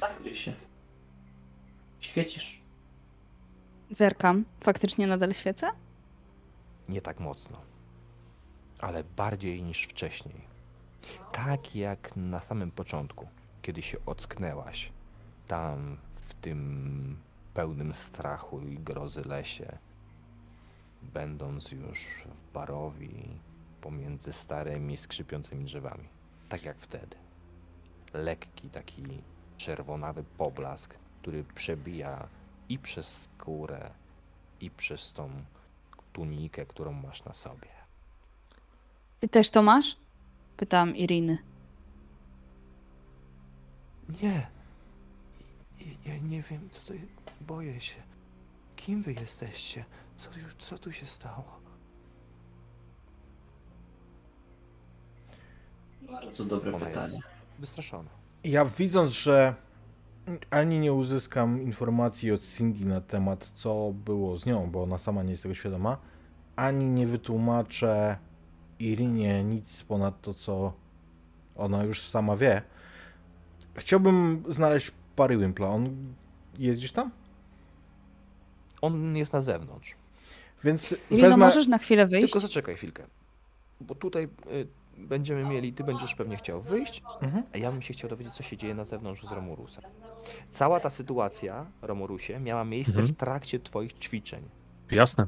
[0.00, 0.52] Tak, się.
[2.00, 2.60] Świecisz.
[3.90, 4.44] Zerkam.
[4.60, 5.70] Faktycznie nadal świecę?
[6.88, 7.60] Nie tak mocno,
[8.78, 10.40] ale bardziej niż wcześniej.
[11.32, 13.28] Tak jak na samym początku,
[13.62, 14.92] kiedy się ocknęłaś,
[15.46, 17.18] tam w tym
[17.54, 19.78] pełnym strachu i grozy lesie,
[21.02, 22.00] będąc już
[22.34, 23.40] w barowi
[23.80, 26.08] pomiędzy starymi, skrzypiącymi drzewami.
[26.48, 27.16] Tak jak wtedy.
[28.14, 29.02] Lekki, taki
[29.56, 32.28] czerwonawy poblask, który przebija
[32.68, 33.90] i przez skórę,
[34.60, 35.30] i przez tą
[36.12, 37.68] tunikę, którą masz na sobie.
[39.20, 39.96] Ty też to masz?
[40.56, 41.38] Pytałam Iriny.
[44.22, 44.46] Nie.
[46.06, 47.06] Ja nie wiem, co to jest.
[47.40, 48.02] Boję się.
[48.80, 49.84] Kim wy jesteście?
[50.16, 51.60] Co, co tu się stało?
[56.12, 57.06] Bardzo dobre Ona pytanie.
[57.06, 57.20] jest
[57.58, 58.10] wystraszona.
[58.44, 59.54] Ja widząc, że
[60.50, 65.22] ani nie uzyskam informacji od Cindy na temat, co było z nią, bo ona sama
[65.22, 65.98] nie jest tego świadoma,
[66.56, 68.18] ani nie wytłumaczę
[68.78, 70.72] Irinie nic ponad to, co
[71.56, 72.62] ona już sama wie.
[73.74, 75.68] Chciałbym znaleźć Pary Wimpla.
[75.68, 76.14] On
[76.58, 77.10] jest gdzieś tam?
[78.80, 79.94] On jest na zewnątrz.
[80.64, 81.44] Więc Irino, wezmę...
[81.44, 82.26] możesz na chwilę wyjść?
[82.32, 83.06] Tylko zaczekaj chwilkę.
[83.80, 84.66] Bo tutaj y,
[84.98, 87.42] będziemy mieli, ty będziesz pewnie chciał wyjść, Mhm.
[87.54, 89.84] a ja bym się chciał dowiedzieć, co się dzieje na zewnątrz z Romurusem.
[90.50, 93.08] Cała ta sytuacja, Romurusie, miała miejsce Mhm.
[93.08, 94.42] w trakcie twoich ćwiczeń.
[94.90, 95.26] Jasne.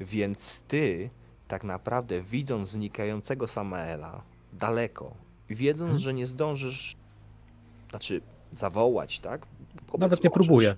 [0.00, 1.10] Więc ty,
[1.48, 5.14] tak naprawdę, widząc znikającego Samaela daleko,
[5.50, 5.98] wiedząc, Mhm.
[5.98, 6.96] że nie zdążysz,
[7.90, 8.20] znaczy
[8.52, 9.46] zawołać, tak?
[9.86, 10.46] Powiedz, Nawet nie możesz.
[10.46, 10.76] próbuje.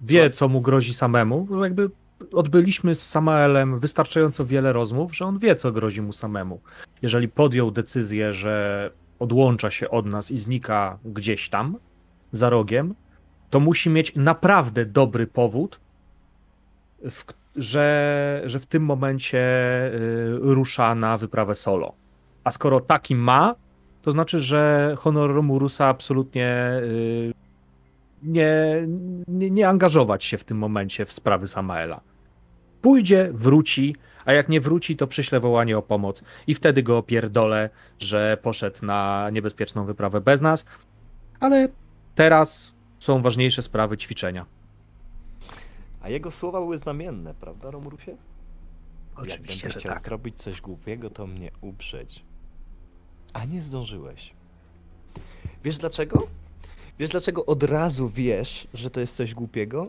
[0.00, 1.44] Wie, co mu grozi samemu.
[1.44, 1.90] bo Jakby
[2.32, 6.60] odbyliśmy z Samaelem wystarczająco wiele rozmów, że on wie, co grozi mu samemu.
[7.02, 11.76] Jeżeli podjął decyzję, że odłącza się od nas i znika gdzieś tam,
[12.32, 12.94] za rogiem,
[13.50, 15.80] to musi mieć naprawdę dobry powód,
[17.10, 17.24] w,
[17.56, 19.38] że, że w tym momencie
[19.94, 21.92] y, rusza na wyprawę solo.
[22.44, 23.54] A skoro taki ma,
[24.02, 27.32] to znaczy, że honor Romurusa absolutnie y,
[28.22, 28.86] nie,
[29.28, 32.00] nie, nie angażować się w tym momencie w sprawy Samaela.
[32.82, 37.70] Pójdzie, wróci, a jak nie wróci, to przyśle wołanie o pomoc i wtedy go opierdolę,
[37.98, 40.64] że poszedł na niebezpieczną wyprawę bez nas,
[41.40, 41.68] ale
[42.14, 44.46] teraz są ważniejsze sprawy ćwiczenia.
[46.00, 48.10] A jego słowa były znamienne, prawda, Romurusie?
[48.10, 48.18] Jak
[49.16, 50.02] Oczywiście, będę że chciał tak.
[50.02, 52.24] zrobić coś głupiego, to mnie uprzeć.
[53.32, 54.34] A nie zdążyłeś.
[55.64, 56.26] Wiesz dlaczego?
[57.00, 59.88] Wiesz dlaczego od razu wiesz, że to jest coś głupiego?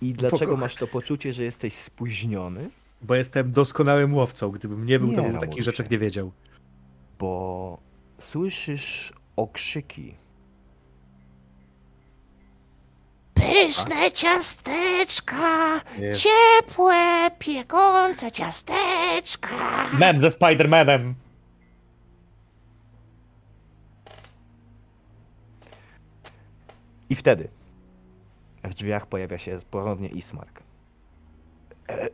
[0.00, 0.60] I dlaczego Pokochaj.
[0.60, 2.70] masz to poczucie, że jesteś spóźniony?
[3.02, 4.50] Bo jestem doskonałym łowcą.
[4.50, 6.32] Gdybym nie był, Nie, to bym takich rzeczek nie wiedział.
[7.18, 7.78] Bo
[8.18, 10.14] słyszysz okrzyki.
[13.34, 19.56] Pyszne ciasteczka, ciepłe, piekące ciasteczka.
[19.98, 21.12] Mem ze Spider-Manem!
[27.10, 27.48] I wtedy
[28.64, 30.62] w drzwiach pojawia się ponownie Ismark.
[31.88, 32.08] E,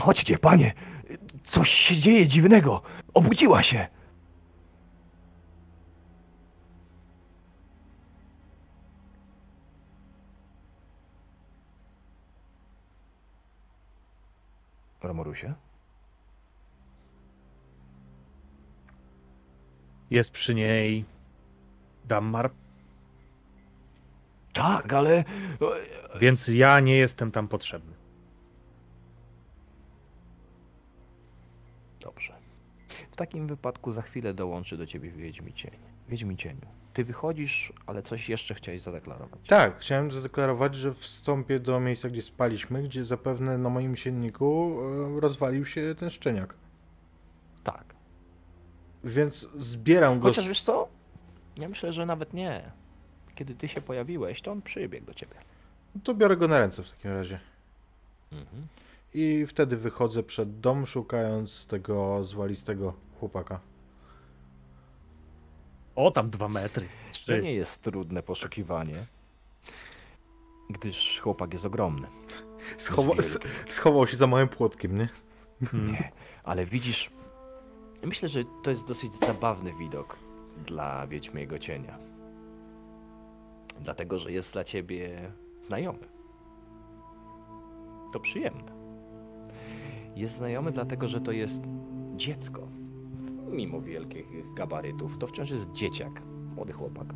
[0.00, 0.72] chodźcie, panie!
[1.44, 2.82] Coś się dzieje dziwnego!
[3.14, 3.86] Obudziła się!
[15.02, 15.54] Romorusie?
[20.10, 21.04] Jest przy niej
[22.04, 22.50] Dammar,
[24.56, 25.24] Tak, ale...
[26.20, 27.92] więc ja nie jestem tam potrzebny.
[32.00, 32.32] Dobrze.
[33.10, 35.70] W takim wypadku za chwilę dołączy do ciebie Wiedźmi Cień.
[36.08, 36.66] Wiedźmi Cieniu.
[36.92, 39.40] Ty wychodzisz, ale coś jeszcze chciałeś zadeklarować.
[39.46, 44.78] Tak, chciałem zadeklarować, że wstąpię do miejsca, gdzie spaliśmy, gdzie zapewne na moim sienniku
[45.16, 46.54] e, rozwalił się ten szczeniak.
[47.64, 47.94] Tak.
[49.04, 50.28] Więc zbieram go.
[50.28, 50.88] Chociaż wiesz co?
[51.58, 52.72] Ja myślę, że nawet nie.
[53.36, 55.34] Kiedy ty się pojawiłeś, to on przybiegł do ciebie.
[56.04, 57.40] To biorę go na ręce w takim razie.
[58.32, 58.66] Mhm.
[59.14, 63.60] I wtedy wychodzę przed dom, szukając tego zwalistego chłopaka.
[65.96, 66.86] O, tam dwa metry.
[66.86, 67.42] To Trzy.
[67.42, 69.06] nie jest trudne poszukiwanie,
[70.70, 72.08] gdyż chłopak jest ogromny.
[72.78, 75.08] Schowa Jest schował się za małym płotkiem, nie?
[75.70, 75.92] Hmm.
[75.92, 76.12] Nie,
[76.44, 77.10] ale widzisz,
[78.02, 80.16] myślę, że to jest dosyć zabawny widok
[80.66, 81.98] dla Wiedźmiego Cienia.
[83.80, 85.32] Dlatego, że jest dla ciebie
[85.66, 85.98] znajomy.
[88.12, 88.72] To przyjemne.
[90.16, 91.62] Jest znajomy dlatego, że to jest
[92.16, 92.68] dziecko.
[93.50, 96.22] Mimo wielkich gabarytów, to wciąż jest dzieciak,
[96.56, 97.14] młody chłopak.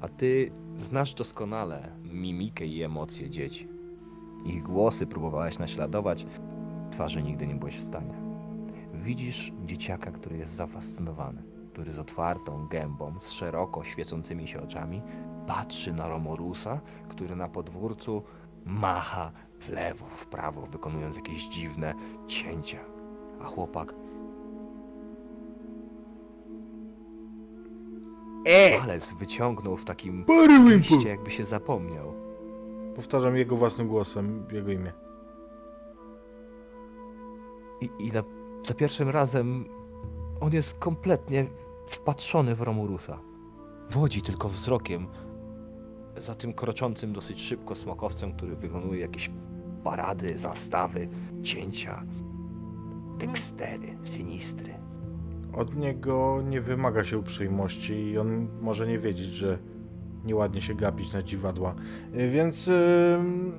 [0.00, 3.68] A ty znasz doskonale mimikę i emocje dzieci.
[4.44, 6.26] Ich głosy próbowałeś naśladować,
[6.90, 8.14] twarzy nigdy nie byłeś w stanie.
[8.94, 11.42] Widzisz dzieciaka, który jest zafascynowany,
[11.72, 15.02] który z otwartą gębą, z szeroko świecącymi się oczami
[15.46, 18.22] patrzy na Romorusa, który na podwórcu
[18.66, 21.94] macha w lewo, w prawo, wykonując jakieś dziwne
[22.26, 22.78] cięcia.
[23.42, 23.94] A chłopak
[28.44, 28.78] E!
[28.80, 30.24] palec wyciągnął w takim
[30.66, 32.14] liście, jakby się zapomniał.
[32.96, 34.92] Powtarzam jego własnym głosem, jego imię.
[37.80, 38.22] I, i na,
[38.64, 39.64] za pierwszym razem
[40.40, 41.46] on jest kompletnie
[41.86, 43.18] wpatrzony w Romurusa.
[43.90, 45.06] Wodzi tylko wzrokiem
[46.18, 49.30] za tym kroczącym dosyć szybko smokowcem, który wykonuje jakieś
[49.84, 51.08] parady, zastawy,
[51.42, 52.02] cięcia,
[53.18, 54.74] tekstery, sinistry.
[55.52, 59.58] Od niego nie wymaga się uprzejmości i on może nie wiedzieć, że
[60.24, 61.74] nieładnie się gapić na dziwadła.
[62.14, 63.52] Y, Więc ym,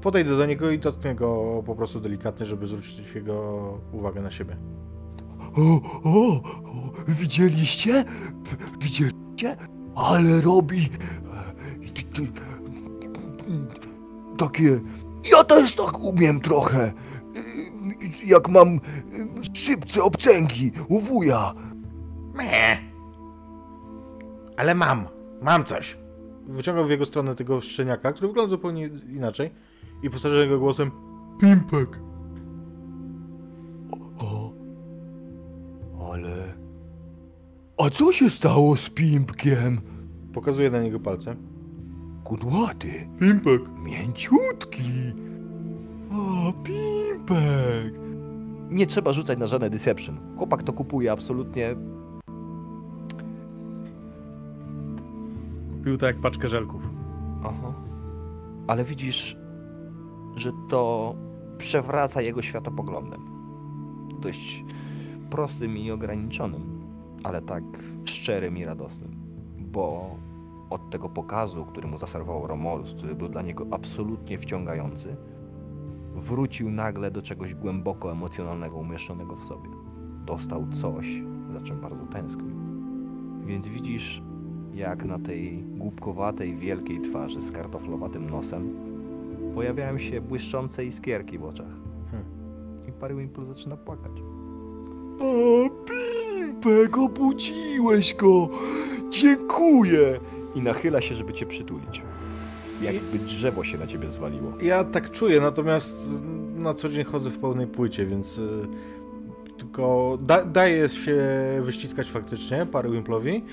[0.00, 4.56] podejdę do niego i dotknę go po prostu delikatnie, żeby zwrócić jego uwagę na siebie.
[5.56, 8.04] O, o, o, widzieliście?
[8.04, 9.56] P- Widzieliście?
[9.94, 10.88] Ale robi
[14.38, 14.80] takie.
[15.32, 16.92] Ja też tak umiem trochę.
[18.26, 18.80] Jak mam
[19.54, 21.54] szybce obcęgi u wuja.
[22.34, 22.76] Me.
[24.56, 25.06] Ale mam,
[25.42, 25.98] mam coś.
[26.46, 29.50] Wyciągam w jego stronę tego szczeniaka, który wygląda zupełnie inaczej
[30.02, 30.90] i powtarza jego głosem
[31.40, 32.00] Pimpek.
[34.18, 34.52] O,
[36.12, 36.54] ale.
[37.78, 39.80] A co się stało z Pimpkiem?
[40.32, 41.53] Pokazuje na niego palcem.
[42.24, 43.62] Kudłaty, Pimpek.
[43.84, 45.12] mięciutki.
[46.12, 47.94] O, Pimpek.
[48.70, 50.16] Nie trzeba rzucać na żadne deception.
[50.36, 51.76] Chłopak to kupuje absolutnie.
[55.78, 56.82] Kupił to jak paczkę żelków.
[57.44, 57.72] Aha.
[58.66, 59.36] Ale widzisz,
[60.36, 61.14] że to
[61.58, 63.20] przewraca jego światopoglądem.
[64.20, 64.64] Dość
[65.30, 66.80] prostym i ograniczonym,
[67.24, 67.64] ale tak
[68.04, 69.10] szczerym i radosnym.
[69.58, 70.16] Bo
[70.74, 75.16] od tego pokazu, który mu zaserwował Romorus, który był dla niego absolutnie wciągający,
[76.14, 79.70] wrócił nagle do czegoś głęboko emocjonalnego umieszczonego w sobie.
[80.26, 81.22] Dostał coś,
[81.52, 82.56] za czym bardzo tęsknił.
[83.46, 84.22] Więc widzisz,
[84.74, 88.74] jak na tej głupkowatej, wielkiej twarzy z kartoflowatym nosem
[89.54, 91.72] pojawiają się błyszczące iskierki w oczach.
[92.10, 92.28] Hmm.
[92.88, 94.12] I Parywimpul zaczyna płakać.
[95.20, 98.48] O, Pimpek, obudziłeś go!
[99.10, 100.20] Dziękuję!
[100.54, 102.02] I nachyla się, żeby cię przytulić.
[102.82, 104.52] Jakby drzewo się na ciebie zwaliło.
[104.62, 106.10] Ja tak czuję, natomiast
[106.56, 108.66] na co dzień chodzę w pełnej płycie, więc y,
[109.58, 111.22] tylko da, daję się
[111.62, 113.44] wyściskać faktycznie parę Wimplowi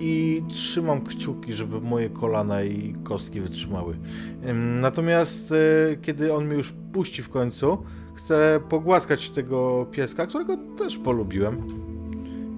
[0.00, 3.96] i trzymam kciuki, żeby moje kolana i kostki wytrzymały.
[4.48, 7.78] Ym, Natomiast y, kiedy on mnie już puści w końcu,
[8.14, 11.62] chcę pogłaskać tego pieska, którego też polubiłem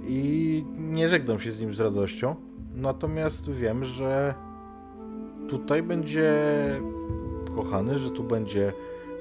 [0.09, 2.52] i nie żegnam się z nim z radością.
[2.75, 4.35] Natomiast wiem, że
[5.51, 6.33] tutaj będzie
[7.57, 8.73] kochany, że tu będzie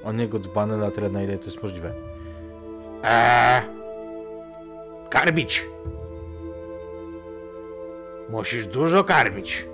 [0.04, 1.94] o niego dbane na tyle, na ile to jest możliwe.
[3.02, 3.62] Eee,
[5.10, 5.64] karmić!
[8.30, 9.66] Musisz dużo karmić.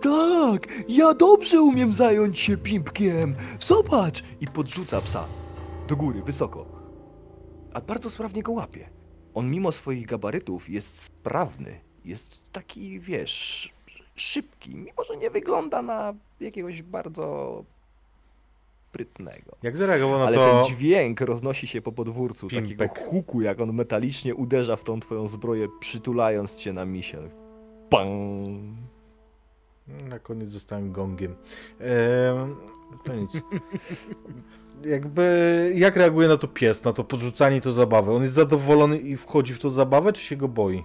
[0.00, 3.34] Tak, ja dobrze umiem zająć się pimpkiem.
[3.60, 4.22] Zobacz!
[4.40, 5.24] I podrzuca psa.
[5.88, 6.66] Do góry, wysoko.
[7.74, 8.88] A bardzo sprawnie go łapie.
[9.36, 11.80] On mimo swoich gabarytów jest sprawny.
[12.04, 13.72] Jest taki, wiesz,
[14.14, 14.76] szybki.
[14.76, 17.64] Mimo, że nie wygląda na jakiegoś bardzo
[18.88, 19.56] sprytnego.
[19.62, 20.64] Jak zareagował na Ale to...
[20.64, 22.98] ten dźwięk roznosi się po podwórcu, takiego Pimpek.
[22.98, 27.18] huku, jak on metalicznie uderza w tą twoją zbroję, przytulając cię na misię.
[27.90, 28.10] Pang!
[29.88, 31.34] Na koniec zostałem gongiem.
[33.04, 33.32] To nic.
[34.84, 38.12] Jakby, jak reaguje na to pies, na to podrzucanie to zabawę?
[38.12, 40.84] On jest zadowolony i wchodzi w to zabawę, czy się go boi?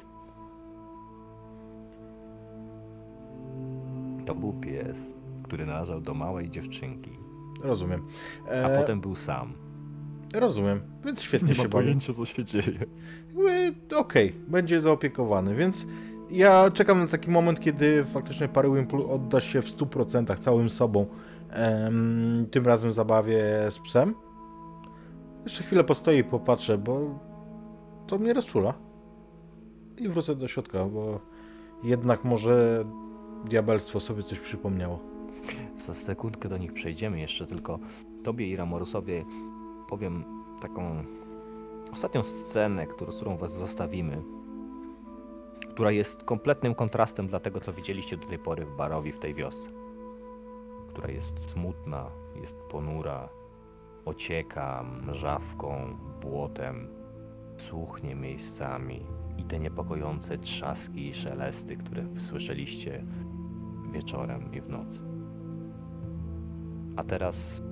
[4.25, 4.97] To był pies,
[5.43, 7.11] który należał do małej dziewczynki,
[7.63, 8.07] Rozumiem.
[8.47, 9.53] a E, potem był sam.
[10.33, 11.99] Rozumiem, więc świetnie się bawi.
[11.99, 12.85] co się dzieje.
[13.27, 15.85] Jakby, Okej, będzie zaopiekowany, więc
[16.29, 21.05] ja czekam na taki moment, kiedy faktycznie Parywimple odda się w 100% całym sobą.
[22.51, 24.15] Tym razem zabawie z psem.
[25.43, 27.19] Jeszcze chwilę postoję i popatrzę, bo
[28.07, 28.73] to mnie rozczula.
[29.97, 31.19] I wrócę do środka, bo
[31.83, 32.85] jednak może
[33.45, 34.99] diabelstwo sobie coś przypomniało.
[35.77, 37.79] Za sekundkę do nich przejdziemy jeszcze, tylko
[38.23, 39.25] tobie i Ramorusowi
[39.89, 40.23] powiem
[40.61, 41.03] taką
[41.91, 44.21] ostatnią scenę, z którą was zostawimy,
[45.69, 49.33] która jest kompletnym kontrastem dla tego, co widzieliście do tej pory w Barowi, w tej
[49.33, 49.80] wiosce.
[50.93, 52.11] Która jest smutna,
[52.41, 53.29] jest ponura,
[54.05, 56.87] ocieka mrzawką, błotem,
[57.57, 59.05] słuchnie miejscami
[59.37, 63.05] i te niepokojące trzaski i szelesty, które słyszeliście
[63.91, 65.01] wieczorem i w nocy.
[66.97, 67.63] A teraz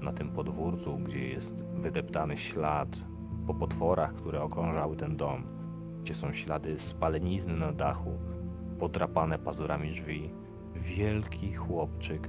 [0.00, 2.88] na tym podwórcu, gdzie jest wydeptany ślad
[3.46, 5.46] po potworach, które okrążały ten dom,
[6.02, 8.18] gdzie są ślady spalenizny na dachu,
[8.78, 10.30] podrapane pazurami drzwi,
[10.74, 12.28] wielki chłopczyk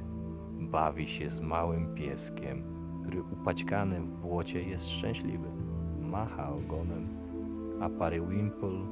[0.66, 2.64] bawi się z małym pieskiem,
[3.02, 5.48] który upaćkany w błocie jest szczęśliwy.
[6.02, 7.08] Macha ogonem,
[7.82, 8.86] a Parywimple...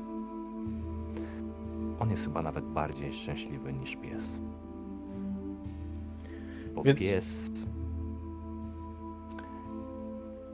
[2.00, 4.40] On jest chyba nawet bardziej szczęśliwy niż pies.
[6.76, 7.52] Bo Więc- pies.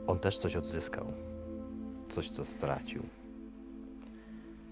[0.06, 1.06] On też coś odzyskał.
[2.08, 3.02] Coś, co stracił.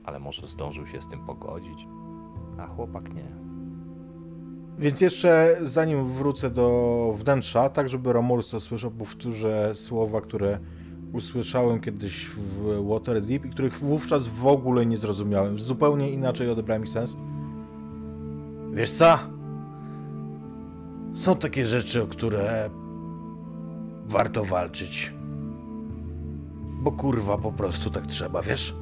[0.04, 1.88] Ale może zdążył się z tym pogodzić.
[2.58, 3.47] A chłopak nie.
[4.78, 10.58] Więc jeszcze zanim wrócę do wnętrza, tak żeby Romulus słyszał, powtórzę słowa, które
[11.12, 15.58] usłyszałem kiedyś w Waterdeep i których wówczas w ogóle nie zrozumiałem.
[15.58, 17.16] Zupełnie inaczej odebrałem ich sens.
[18.72, 19.18] Wiesz co?
[21.14, 22.70] Są takie rzeczy, o które
[24.08, 25.12] warto walczyć.
[26.80, 28.74] Bo kurwa po prostu tak trzeba, wiesz?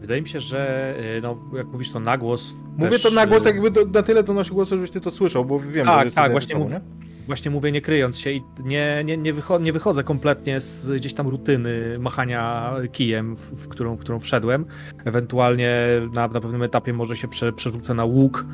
[0.00, 2.56] Wydaje mi się, że y, no, jak mówisz to na głos.
[2.76, 5.10] Mówię też, to na głos, y, jakby do, na tyle donosi głos, żebyś ty to
[5.10, 6.80] słyszał, bo wiem, Tak, że tak, tak, właśnie sobą, mów- nie?
[7.26, 11.14] Właśnie mówię nie kryjąc się i nie, nie, nie, wycho- nie wychodzę kompletnie z gdzieś
[11.14, 14.64] tam rutyny machania kijem, w, w, którą, w którą wszedłem.
[15.04, 15.70] Ewentualnie
[16.12, 18.46] na, na pewnym etapie może się prze, przerzucę na łuk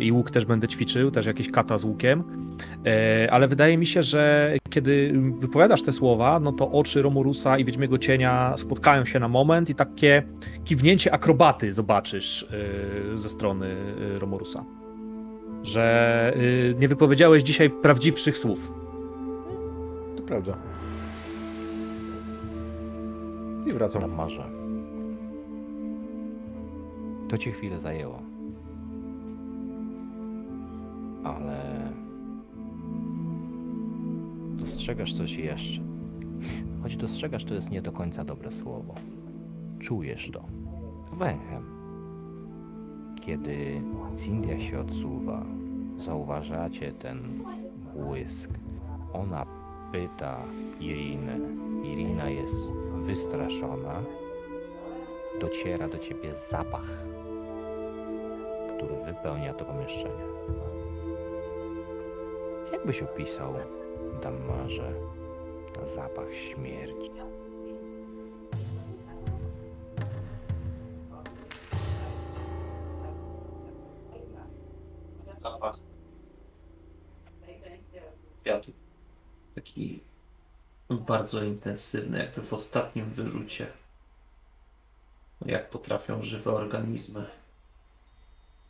[0.00, 2.24] i łuk też będę ćwiczył, też jakieś kata z łukiem.
[2.86, 7.64] E, ale wydaje mi się, że kiedy wypowiadasz te słowa, no to oczy Romurusa i
[7.64, 10.22] Wiedźmiego Cienia spotkają się na moment i takie
[10.64, 12.42] kiwnięcie akrobaty zobaczysz
[13.14, 13.76] y, ze strony
[14.16, 14.64] y, Romurusa.
[15.62, 18.72] Że y, nie wypowiedziałeś dzisiaj prawdziwszych słów.
[20.16, 20.56] To prawda.
[23.66, 24.02] I wracam.
[24.02, 24.44] Tam może.
[27.28, 28.27] To ci chwilę zajęło.
[31.36, 31.92] Ale.
[34.56, 35.80] Dostrzegasz coś jeszcze.
[36.82, 38.94] Choć dostrzegasz, to jest nie do końca dobre słowo.
[39.78, 40.44] Czujesz to.
[41.12, 41.78] Węchem.
[43.20, 43.82] Kiedy
[44.16, 45.44] Cindia się odsuwa,
[45.98, 47.44] zauważacie ten
[47.96, 48.50] błysk.
[49.12, 49.46] Ona
[49.92, 50.36] pyta
[50.80, 51.38] Irinę.
[51.84, 54.02] Irina jest wystraszona.
[55.40, 57.04] Dociera do ciebie zapach,
[58.76, 60.27] który wypełnia to pomieszczenie.
[62.72, 63.54] Jak byś opisał,
[64.22, 64.92] Dammarze,
[65.94, 67.10] zapach śmierci?
[75.42, 75.76] zapach
[78.40, 78.74] kwiatów.
[79.54, 80.00] Taki
[80.90, 83.66] bardzo intensywny, jakby w ostatnim wyrzucie.
[85.46, 87.26] Jak potrafią żywe organizmy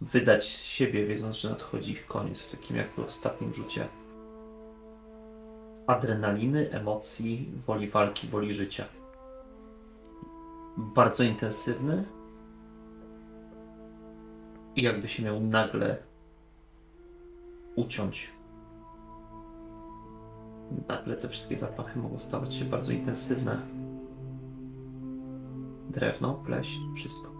[0.00, 3.88] wydać z siebie, wiedząc, że nadchodzi ich koniec, w takim jakby ostatnim rzucie
[5.86, 8.84] adrenaliny, emocji, woli walki, woli życia.
[10.76, 12.04] Bardzo intensywny
[14.76, 15.96] i jakby się miał nagle
[17.76, 18.32] uciąć.
[20.88, 23.60] Nagle te wszystkie zapachy mogą stawać się bardzo intensywne.
[25.90, 27.37] Drewno, pleśń, wszystko.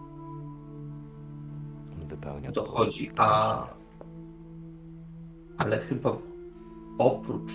[2.09, 3.69] Wypełnia Dochodzi, to a
[5.59, 6.17] ale chyba
[6.99, 7.53] oprócz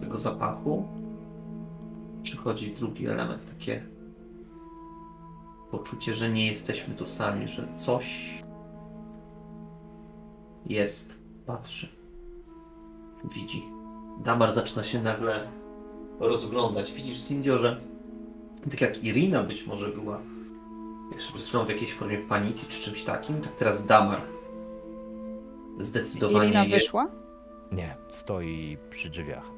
[0.00, 0.84] tego zapachu
[2.22, 3.82] przychodzi drugi element, takie
[5.70, 8.38] poczucie, że nie jesteśmy tu sami, że coś
[10.66, 11.14] jest,
[11.46, 11.88] patrzy,
[13.34, 13.62] widzi.
[14.24, 15.48] Damar zaczyna się nagle
[16.20, 16.92] rozglądać.
[16.92, 17.80] Widzisz, Sindio, że
[18.70, 20.20] tak jak Irina być może była
[21.16, 24.20] chwilą w jakiejś formie paniki czy czymś takim, tak teraz Damar
[25.80, 27.08] zdecydowanie Irina je- wyszła?
[27.72, 29.50] Nie, stoi przy drzwiach.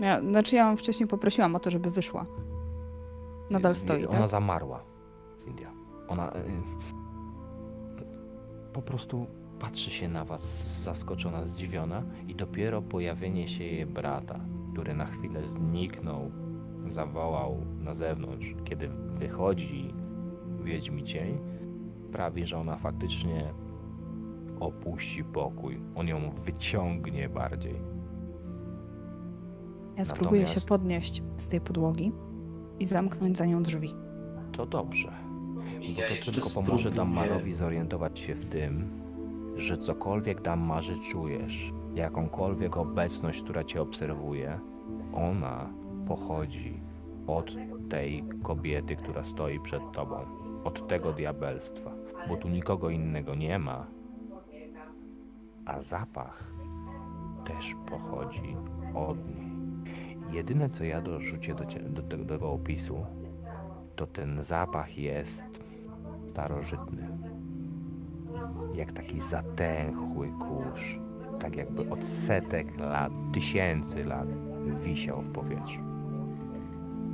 [0.00, 2.26] Ja, znaczy ja ją wcześniej poprosiłam o to, żeby wyszła.
[3.50, 4.28] Nadal stoi, Ona tak?
[4.28, 4.82] zamarła,
[5.44, 5.70] Cynthia.
[6.08, 6.40] Ona y,
[8.72, 9.26] po prostu
[9.58, 10.42] patrzy się na was
[10.82, 14.40] zaskoczona, zdziwiona i dopiero pojawienie się jej brata,
[14.72, 16.30] który na chwilę zniknął,
[16.90, 19.94] zawołał na zewnątrz, kiedy wychodzi
[20.68, 21.38] Wiedźmi cień,
[22.08, 23.54] sprawi, że ona faktycznie
[24.60, 25.80] opuści pokój.
[25.94, 27.74] On ją wyciągnie bardziej.
[29.96, 32.12] Ja spróbuję się Natomiast- podnieść z tej podłogi
[32.80, 33.94] i zamknąć za nią drzwi.
[34.52, 35.12] To dobrze.
[35.96, 38.88] Bo Ja to tylko pomoże Dammarowi zorientować się w tym,
[39.56, 44.58] że cokolwiek Dammarze czujesz, jakąkolwiek obecność, która cię obserwuje,
[45.14, 45.70] ona
[46.06, 46.80] pochodzi
[47.26, 47.56] od
[47.90, 50.16] tej kobiety, która stoi przed tobą,
[50.64, 51.90] od tego diabelstwa,
[52.28, 53.86] bo tu nikogo innego nie ma,
[55.66, 56.52] a zapach
[57.44, 58.56] też pochodzi
[58.94, 59.48] od niej.
[60.32, 63.06] Jedyne, co ja dorzucię do, cie- do, do, do tego opisu,
[63.96, 65.44] to ten zapach jest
[66.26, 67.08] starożytny.
[68.74, 70.98] Jak taki zatęchły kurz.
[71.40, 74.28] Tak jakby od setek lat, tysięcy lat
[74.84, 75.80] wisiał w powietrzu.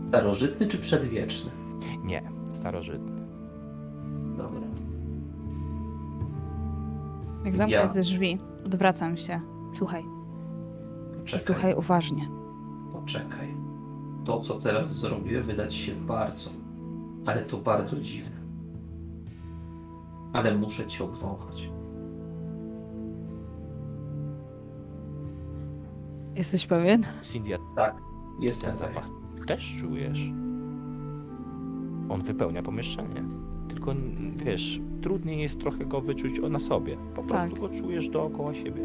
[0.03, 1.51] Starożytny czy przedwieczny?
[2.05, 2.23] Nie,
[2.53, 3.14] starożytny.
[4.37, 4.61] Dobra.
[7.45, 9.41] Jak Ja- zamknę ze drzwi, odwracam się.
[9.73, 12.29] Słuchaj, i Poczekaj, słuchaj uważnie.
[12.93, 13.55] poczekaj.
[14.25, 16.51] To, co teraz zrobię, wydać się bardzo,
[17.27, 18.31] ale to bardzo dziwne.
[20.33, 21.71] Ale muszę cię obwąchać.
[26.37, 27.03] Jesteś pewien?
[27.23, 27.97] Cynthia, Tak,
[28.41, 29.09] jestem ten zapach
[29.47, 30.31] też czujesz.
[32.09, 33.25] On wypełnia pomieszczenie.
[33.69, 33.95] Tylko
[34.45, 36.97] wiesz, trudniej jest trochę go wyczuć na sobie.
[37.15, 37.61] Po prostu Tak.
[37.61, 38.83] go czujesz dookoła siebie.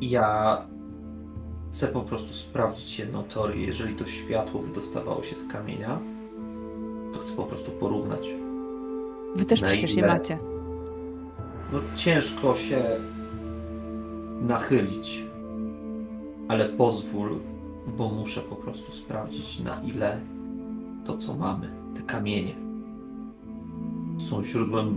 [0.00, 0.58] Ja
[1.72, 3.66] chcę po prostu sprawdzić jedną teorię.
[3.66, 5.98] Jeżeli to światło wydostawało się z kamienia,
[7.12, 8.28] to chcę po prostu porównać.
[9.36, 10.08] Wy też Na przecież je ile?
[10.12, 10.38] macie.
[11.72, 12.78] No ciężko się
[14.40, 15.24] nachylić,
[16.48, 17.30] ale pozwól,
[17.98, 20.20] bo muszę po prostu sprawdzić na ile
[21.06, 22.52] to co mamy, te kamienie
[24.28, 24.96] są źródłem,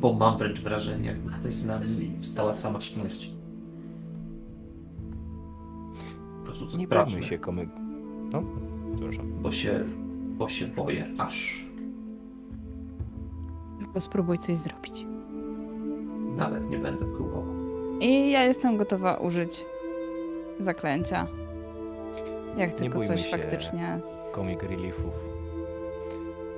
[0.00, 3.32] bo mam wręcz wrażenie, jakby tutaj z nami stała sama śmierć.
[6.38, 7.68] Po prostu Nie bójmy się komy...
[8.32, 8.42] No,
[8.96, 9.32] przepraszam.
[9.42, 9.84] bo się,
[10.38, 11.64] bo się boję, aż
[13.78, 15.06] Tylko spróbuj coś zrobić.
[16.36, 17.44] nawet nie będę próbował.
[18.00, 19.64] I ja jestem gotowa użyć
[20.60, 21.26] zaklęcia.
[22.56, 23.30] Jak tylko bójmy coś się.
[23.30, 24.00] faktycznie.
[24.34, 25.14] Comic Reliefów.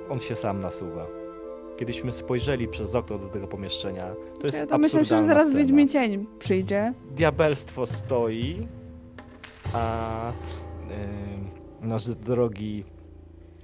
[0.09, 1.05] On się sam nasuwa.
[1.81, 4.15] Kiedyśmy spojrzeli przez okno do tego pomieszczenia.
[4.39, 5.87] To jest Ja to myślę, że zaraz scena.
[5.87, 6.93] Cień przyjdzie.
[7.11, 8.67] Diabelstwo stoi,
[9.73, 11.49] a ym,
[11.89, 12.83] nasz drogi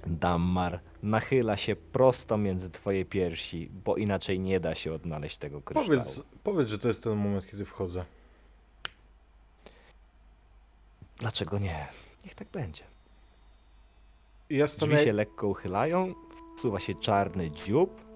[0.06, 5.88] Dammar nachyla się prosto między twoje piersi, bo inaczej nie da się odnaleźć tego kryształu.
[5.88, 8.04] Powiedz, powiedz, że to jest ten moment, kiedy wchodzę.
[11.18, 11.86] Dlaczego nie?
[12.24, 12.82] Niech tak będzie.
[14.50, 15.04] I ja Drzwi stanę...
[15.04, 16.14] się lekko uchylają,
[16.56, 18.07] wsuwa się czarny dziób,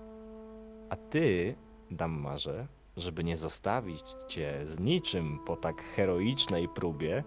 [0.92, 1.54] a ty,
[1.90, 2.66] Dammarze,
[2.96, 7.24] żeby nie zostawić cię z niczym po tak heroicznej próbie,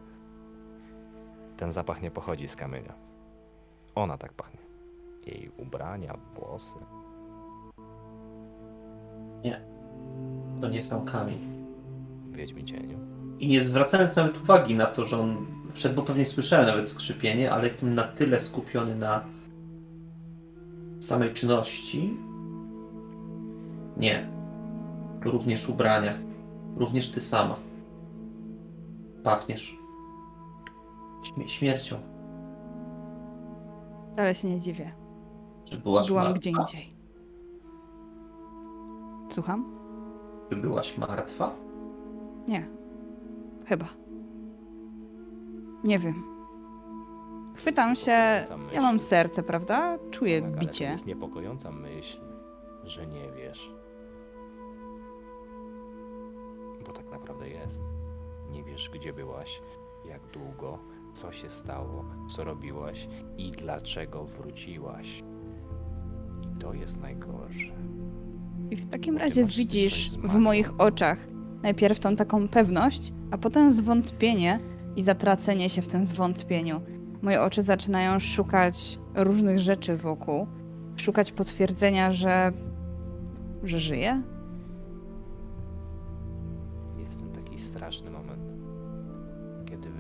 [1.58, 2.94] ten zapach nie pochodzi z kamienia.
[3.96, 4.60] Ona tak pachnie.
[5.26, 6.76] Jej ubrania, włosy.
[10.62, 11.66] To nie sam kamień.
[12.32, 13.00] Wiedźmi cieniu.
[13.40, 17.52] I nie zwracając nawet uwagi na to, że on wszedł, bo pewnie słyszałem nawet skrzypienie,
[17.52, 19.26] ale jestem na tyle skupiony na
[21.00, 22.18] samej czynności.
[23.98, 24.30] Nie.
[25.24, 26.14] Również ubrania.
[26.78, 27.56] Również ty sama.
[29.24, 29.78] Pachniesz.
[31.24, 31.96] Śmie- śmiercią.
[34.14, 34.92] Wcale się nie dziwię.
[35.72, 36.40] Że byłaś Byłam martwa.
[36.40, 36.94] gdzie indziej.
[39.30, 39.76] Słucham?
[40.50, 41.56] Czy byłaś martwa?
[42.48, 42.68] Nie.
[43.66, 43.86] Chyba.
[45.84, 46.24] Nie wiem.
[47.56, 48.12] Chwytam się.
[48.74, 49.98] Ja mam serce, prawda?
[50.12, 50.86] Czuję ale to bicie.
[50.86, 52.22] jest niepokojąca myśl,
[52.84, 53.72] że nie wiesz.
[57.20, 57.82] Naprawdę jest.
[58.50, 59.62] Nie wiesz, gdzie byłaś,
[60.06, 60.80] jak długo,
[61.14, 62.06] co się stało,
[62.36, 63.08] co robiłaś
[63.38, 65.24] i dlaczego wróciłaś.
[66.44, 67.74] I to jest najgorsze.
[68.72, 71.28] I w takim Bo razie widzisz w moich oczach
[71.64, 74.60] najpierw tą taką pewność, a potem zwątpienie
[74.96, 76.82] i zatracenie się w tym zwątpieniu.
[77.22, 80.48] Moje oczy zaczynają szukać różnych rzeczy wokół,
[80.96, 82.52] szukać potwierdzenia, że.
[83.64, 84.35] że żyję.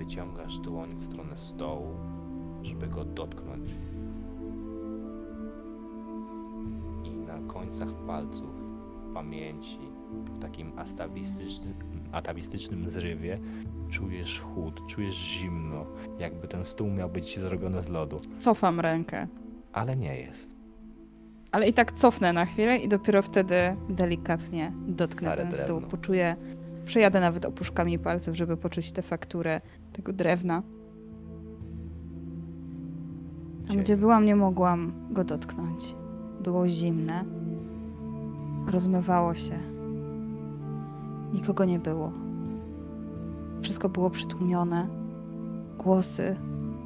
[0.05, 1.87] Wyciągasz dłoń w stronę stołu,
[2.61, 3.69] żeby go dotknąć.
[7.03, 8.49] I na końcach palców,
[9.13, 9.79] pamięci,
[10.25, 11.73] w takim astawistycznym,
[12.11, 13.39] atawistycznym zrywie,
[13.89, 15.85] czujesz chłód, czujesz zimno,
[16.19, 18.17] jakby ten stół miał być zrobiony z lodu.
[18.37, 19.27] Cofam rękę.
[19.73, 20.55] Ale nie jest.
[21.51, 23.55] Ale i tak cofnę na chwilę i dopiero wtedy
[23.89, 25.79] delikatnie dotknę Stare ten stół.
[25.79, 25.89] drewno.
[25.97, 26.35] Poczuję,
[26.85, 29.61] przejadę nawet opuszkami palców, żeby poczuć tę fakturę
[29.93, 30.63] tego drewna.
[33.67, 35.95] Tam, gdzie byłam, nie mogłam go dotknąć.
[36.43, 37.25] Było zimne.
[38.67, 39.59] Rozmywało się.
[41.33, 42.11] Nikogo nie było.
[43.61, 44.87] Wszystko było przytłumione.
[45.77, 46.35] Głosy.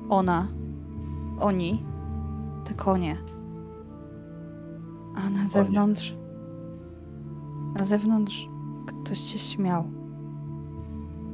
[0.10, 0.48] Ona.
[1.40, 1.86] Oni.
[2.66, 3.18] Te konie.
[5.16, 6.16] A na zewnątrz.
[7.76, 8.49] Na zewnątrz
[8.92, 9.84] ktoś się śmiał.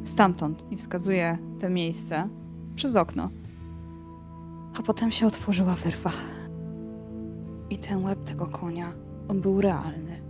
[0.03, 2.29] Stamtąd i wskazuje to miejsce
[2.75, 3.29] przez okno.
[4.79, 6.11] A potem się otworzyła wyrwa.
[7.69, 8.93] I ten łeb tego konia,
[9.27, 10.21] on był realny.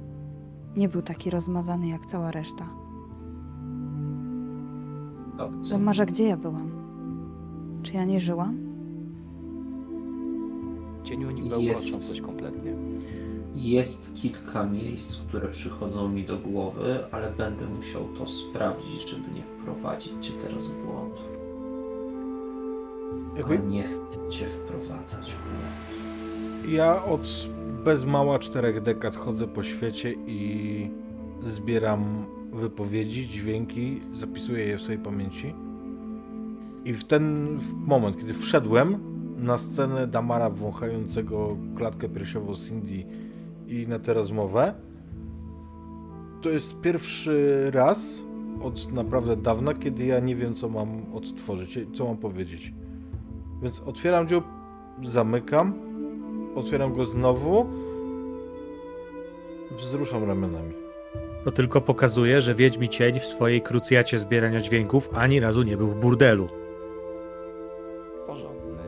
[0.78, 2.66] Nie był taki rozmazany jak cała reszta.
[5.38, 5.70] Dobrze.
[5.70, 6.72] Zamarza, gdzie ja byłam?
[7.84, 8.58] Czy ja nie żyłam?
[11.04, 11.84] Cieniu nie Jest.
[11.84, 12.75] bełkoczą coś kompletnie.
[13.56, 19.42] Jest kilka miejsc, które przychodzą mi do głowy, ale będę musiał to sprawdzić, żeby nie
[19.44, 21.14] wprowadzić cię teraz w błąd.
[23.34, 26.72] A Jakby nie chcę cię wprowadzać w błąd.
[26.72, 27.48] ja od
[27.86, 30.90] bez mała czterech dekad chodzę po świecie i
[31.46, 35.54] zbieram wypowiedzi, dźwięki, zapisuję je w swojej pamięci.
[36.86, 38.98] I w ten moment, kiedy wszedłem
[39.38, 43.04] na scenę Damara wąchającego klatkę piersiową Cindy
[43.76, 44.74] i na tę rozmowę,
[46.42, 48.24] to jest pierwszy raz
[48.62, 52.74] od naprawdę dawna, kiedy ja nie wiem, co mam odtworzyć, co mam powiedzieć.
[53.62, 54.44] Więc otwieram dziób,
[55.04, 55.74] zamykam,
[56.56, 57.66] otwieram go znowu,
[59.78, 60.74] wzruszam ramionami.
[61.44, 65.88] To tylko pokazuje, że Wiedźmi Cień w swojej krucjacie zbierania dźwięków ani razu nie był
[65.88, 66.48] w burdelu.
[68.28, 68.84] Porządny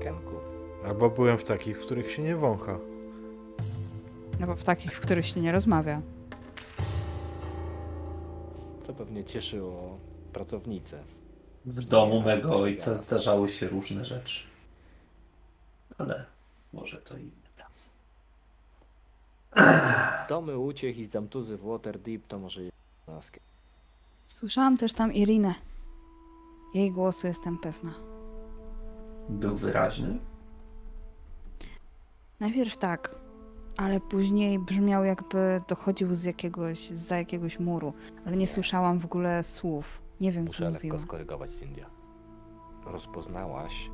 [0.00, 0.34] Kenku.
[0.84, 2.78] Albo byłem w takich, w których się nie wącha.
[4.40, 6.02] No bo w takich, w których się nie rozmawia.
[8.86, 9.98] To pewnie cieszyło
[10.32, 11.02] pracownicę.
[11.66, 14.44] W domu mego ojca zdarzały się różne rzeczy.
[15.98, 16.24] Ale
[16.72, 17.88] może to inny praca.
[20.28, 22.76] Domy uciech i zamtuzy w Waterdeep to może jest
[23.08, 23.40] laskę.
[24.26, 25.54] Słyszałam też tam Irinę.
[26.74, 27.94] Jej głosu jestem pewna.
[29.28, 30.18] Był wyraźny?
[32.40, 33.14] Najpierw tak,
[33.78, 37.92] ale później brzmiał jakby dochodził z jakiegoś, za jakiegoś muru,
[38.26, 40.02] ale nie słyszałam w ogóle słów.
[40.20, 40.94] Nie wiem, co Muszę mówiła.
[40.94, 41.86] lekko skorygować Cindia.
[42.86, 43.90] Rozpoznałaś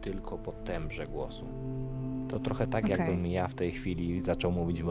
[0.00, 1.46] tylko po tembrze głosu.
[2.28, 2.98] To trochę tak, Okej.
[2.98, 4.82] jakbym ja w tej chwili zaczął mówić.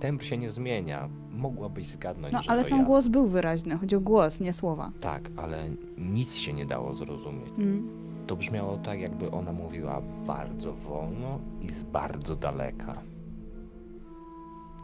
[0.00, 1.08] Tembr się nie zmienia.
[1.30, 2.84] Mogłabyś zgadnąć, No, ale sam ja.
[2.84, 3.76] głos był wyraźny.
[3.78, 4.92] Chodzi o głos, nie słowa.
[5.00, 7.52] Tak, ale nic się nie dało zrozumieć.
[7.58, 8.07] Mm.
[8.28, 12.94] To brzmiało tak, jakby ona mówiła bardzo wolno i z bardzo daleka.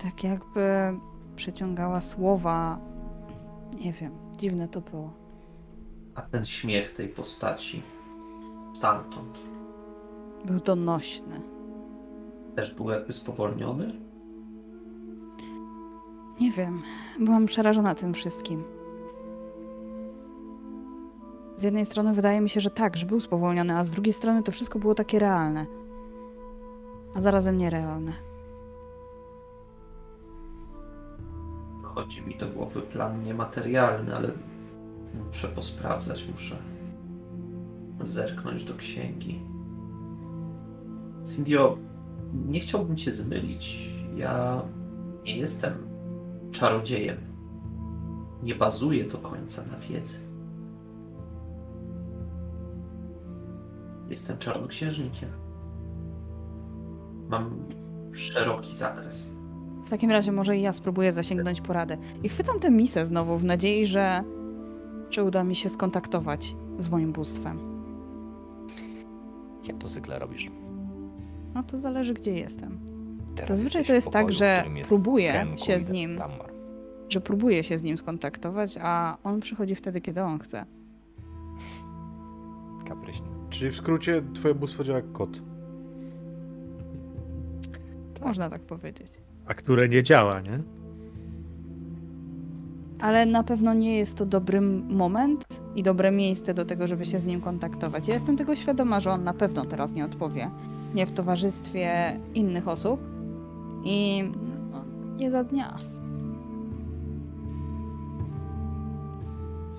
[0.02, 0.60] Tak jakby
[1.36, 2.78] przeciągała słowa.
[3.84, 5.10] Nie wiem, dziwne to było.
[6.14, 7.82] A ten śmiech tej postaci
[8.76, 9.38] stamtąd
[10.44, 11.40] Był donośny.
[12.56, 13.92] też był jakby spowolniony?
[16.40, 16.82] Nie wiem,
[17.20, 18.64] byłam przerażona tym wszystkim.
[21.56, 24.42] Z jednej strony wydaje mi się, że tak, że był spowolniony, a z drugiej strony
[24.42, 25.66] to wszystko było takie realne.
[27.14, 28.12] A zarazem nierealne.
[31.82, 34.30] Chodzi mi do głowy plan niematerialny, ale
[35.26, 36.56] muszę posprawdzać, muszę
[38.04, 39.40] zerknąć do księgi.
[41.34, 41.78] Cindio,
[42.46, 43.94] nie chciałbym cię zmylić.
[44.16, 44.62] Ja
[45.24, 45.72] nie jestem
[46.50, 47.16] czarodziejem.
[48.42, 50.33] Nie bazuję do końca na wiedzy.
[54.10, 55.28] Jestem czarnoksiężnikiem.
[57.28, 57.50] Mam
[58.12, 59.30] szeroki zakres.
[59.86, 61.98] W takim razie może i ja spróbuję zasięgnąć porady.
[62.22, 64.24] I chwytam tę misę znowu w nadziei, że
[65.10, 67.58] czy uda mi się skontaktować z moim bóstwem.
[69.68, 70.50] Jak to zwykle robisz?
[71.54, 72.78] No to zależy, gdzie jestem.
[73.36, 76.52] Teraz Zazwyczaj to jest tak, pokoju, w że jest próbuję się z nim- Dammar.
[77.08, 80.66] Że próbuję się z nim skontaktować, a on przychodzi wtedy, kiedy on chce.
[82.88, 83.26] Kapryśny.
[83.54, 85.42] Czyli w skrócie twoje bóstwo działa jak kot.
[88.24, 89.20] Można tak powiedzieć.
[89.46, 90.62] A które nie działa, nie?
[93.00, 95.44] Ale na pewno nie jest to dobry moment
[95.76, 98.08] i dobre miejsce do tego, żeby się z nim kontaktować.
[98.08, 100.50] Ja jestem tego świadoma, że on na pewno teraz nie odpowie.
[100.94, 103.00] Nie w towarzystwie innych osób
[103.84, 104.24] i
[104.72, 104.84] no,
[105.16, 105.76] nie za dnia.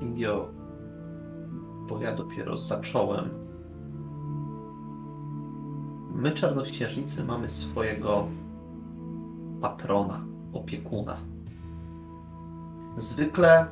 [0.02, 0.50] Indio,
[1.90, 3.45] bo ja dopiero zacząłem.
[6.16, 8.28] My, czarnoksiężnicy, mamy swojego
[9.62, 11.18] patrona, opiekuna.
[12.98, 13.66] Zwykle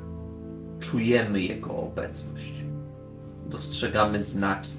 [0.80, 2.54] czujemy jego obecność.
[3.50, 4.70] Dostrzegamy znaki.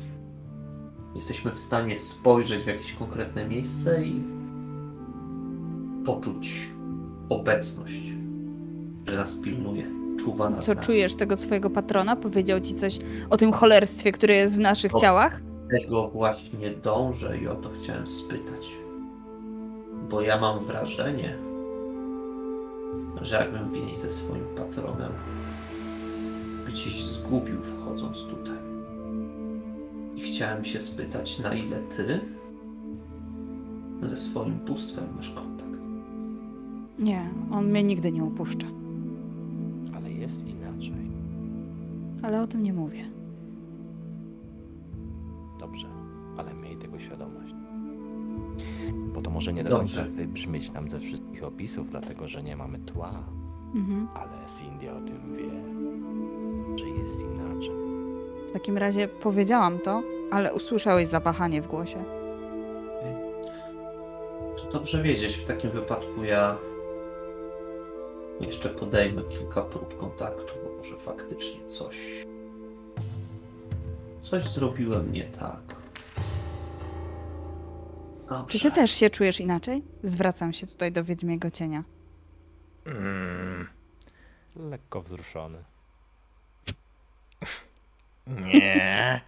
[1.14, 4.22] Jesteśmy w stanie spojrzeć w jakieś konkretne miejsce i
[6.06, 6.70] poczuć
[7.28, 8.02] obecność,
[9.06, 9.86] że nas pilnuje,
[10.20, 10.86] czuwa nad Co nami.
[10.86, 12.16] czujesz tego swojego patrona?
[12.16, 12.98] Powiedział ci coś
[13.30, 15.00] o tym cholerstwie, które jest w naszych O.
[15.00, 15.40] ciałach?
[15.70, 18.76] Tego właśnie dążę i o to chciałem spytać.
[20.10, 21.36] Bo ja mam wrażenie,
[23.22, 25.12] że jakbym więź ze swoim patronem
[26.66, 28.58] gdzieś zgubił wchodząc tutaj.
[30.16, 32.20] I chciałem się spytać, na ile ty
[34.02, 35.54] ze swoim bóstwem masz kontakt.
[36.98, 38.66] Nie, on mnie nigdy nie upuszcza.
[39.96, 41.10] Ale jest inaczej.
[42.22, 43.04] Ale o tym nie mówię.
[46.36, 47.54] Ale miej tego świadomość.
[49.14, 50.02] Bo to może nie do Dobrze.
[50.04, 53.12] końca wybrzmieć nam ze wszystkich opisów, dlatego że nie mamy tła,
[53.74, 54.08] Mhm.
[54.14, 55.50] ale Cindy o tym wie,
[56.78, 57.74] że jest inaczej.
[58.48, 62.04] W takim razie powiedziałam to, ale usłyszałeś zawahanie w głosie.
[64.56, 66.56] To dobrze wiedzieć, w takim wypadku ja
[68.40, 72.24] jeszcze podejmę kilka prób kontaktu, bo może faktycznie coś.
[74.22, 75.60] Coś zrobiłem nie tak.
[78.28, 78.58] Dobrze.
[78.58, 79.82] Czy ty też się czujesz inaczej?
[80.02, 81.84] Zwracam się tutaj do Wiedźmiego Cienia.
[82.86, 83.68] Mm,
[84.56, 85.64] Lekko wzruszony.
[88.26, 89.20] nie.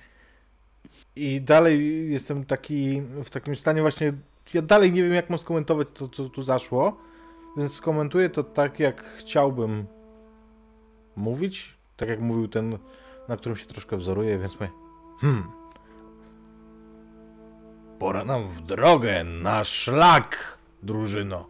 [1.16, 4.12] I dalej jestem taki w takim stanie właśnie.
[4.54, 6.96] Ja dalej nie wiem, jak mam skomentować to, co tu zaszło.
[7.56, 9.86] Więc skomentuję to tak, jak chciałbym
[11.16, 11.76] mówić.
[11.96, 12.78] Tak jak mówił ten,
[13.28, 14.70] na którym się troszkę wzoruję, więc my.
[15.20, 15.50] Hmm.
[17.98, 21.46] Pora nam w drogę, na szlak, drużyno.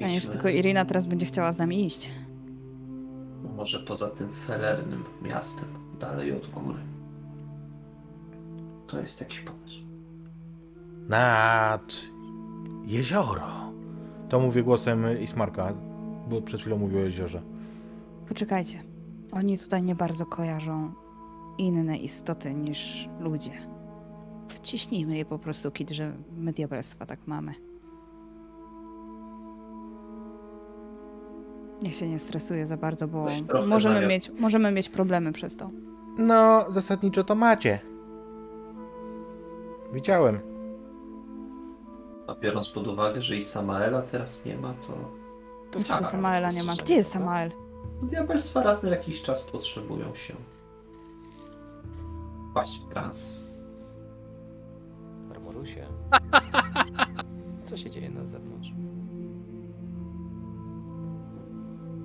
[0.00, 0.32] Ja nie wiem, czy Idźmy.
[0.32, 2.10] tylko Irina teraz będzie chciała z nami iść.
[3.56, 5.68] Może poza tym felernym miastem,
[6.00, 6.78] dalej od góry.
[8.86, 9.80] To jest jakiś pomysł.
[11.08, 11.94] Nad
[12.86, 13.72] jezioro.
[14.28, 15.72] To mówię głosem Ismarka,
[16.28, 17.42] bo przed chwilą mówił o jeziorze.
[18.28, 18.82] Poczekajcie.
[19.32, 20.92] Oni tutaj nie bardzo kojarzą
[21.58, 23.50] inne istoty niż ludzie.
[24.48, 27.54] Wciśnijmy je po prostu, kit, że my diabelstwa tak mamy.
[31.82, 33.26] Niech się nie stresuje za bardzo, bo
[33.66, 35.70] możemy mieć, możemy mieć problemy przez to.
[36.18, 37.80] No, zasadniczo to macie.
[39.92, 40.38] Widziałem.
[42.26, 44.92] A biorąc pod uwagę, że i Samaela teraz nie ma, to
[45.70, 46.74] To tak, Samaela nie ma.
[46.76, 47.50] Gdzie jest Samael?
[48.02, 50.34] diabelstwa raz na jakiś czas potrzebują się
[52.58, 53.40] wpaść w trans.
[55.30, 55.86] Armorusie.
[57.64, 58.72] Co się dzieje na zewnątrz?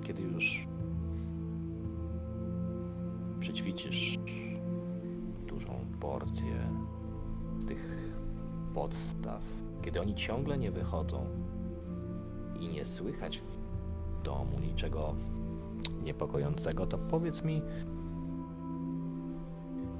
[0.02, 0.66] Kiedy już
[3.40, 4.18] przećwiczysz
[5.46, 6.68] dużą porcję
[7.58, 8.12] z tych
[8.74, 9.42] podstaw,
[9.82, 11.26] kiedy oni ciągle nie wychodzą
[12.60, 15.14] i nie słychać w domu niczego
[16.02, 17.62] niepokojącego, to powiedz mi,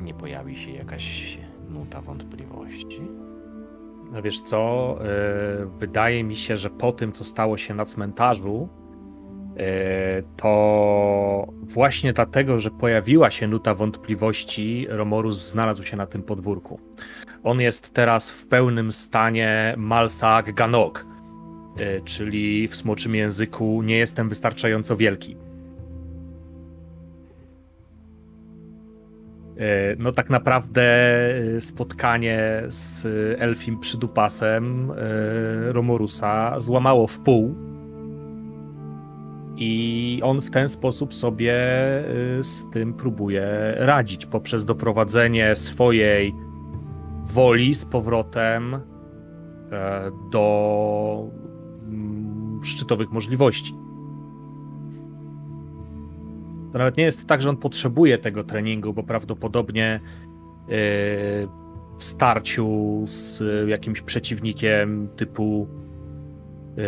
[0.05, 1.38] nie pojawi się jakaś
[1.68, 3.00] nuta wątpliwości?
[4.12, 8.68] No wiesz co, e, wydaje mi się, że po tym, co stało się na cmentarzu,
[9.57, 16.80] e, to właśnie dlatego, że pojawiła się nuta wątpliwości, Romorus znalazł się na tym podwórku.
[17.42, 21.07] on jest teraz w pełnym stanie Malsak Ganok,
[21.80, 25.36] y, czyli w smoczym języku nie jestem wystarczająco wielki.
[29.98, 30.82] No tak naprawdę
[31.57, 33.07] y, spotkanie z
[33.40, 34.94] Elfim przydupasem y,
[35.72, 37.55] Romorusa złamało w pół
[39.57, 41.55] i on w ten sposób sobie
[42.40, 46.34] z tym próbuje radzić poprzez doprowadzenie swojej
[47.24, 48.80] woli z powrotem e,
[50.32, 51.28] do
[51.88, 53.74] mm, szczytowych możliwości.
[56.75, 60.72] To nawet nie jest tak, że on potrzebuje tego treningu, bo prawdopodobnie y,
[61.99, 65.68] w starciu z jakimś przeciwnikiem typu
[66.79, 66.83] y,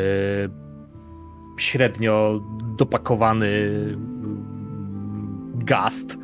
[1.59, 2.41] średnio
[2.78, 4.47] dopakowany mm,
[5.55, 6.18] gast,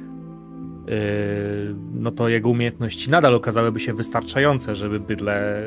[1.94, 5.62] no to jego umiejętności nadal okazałyby się wystarczające, żeby bydle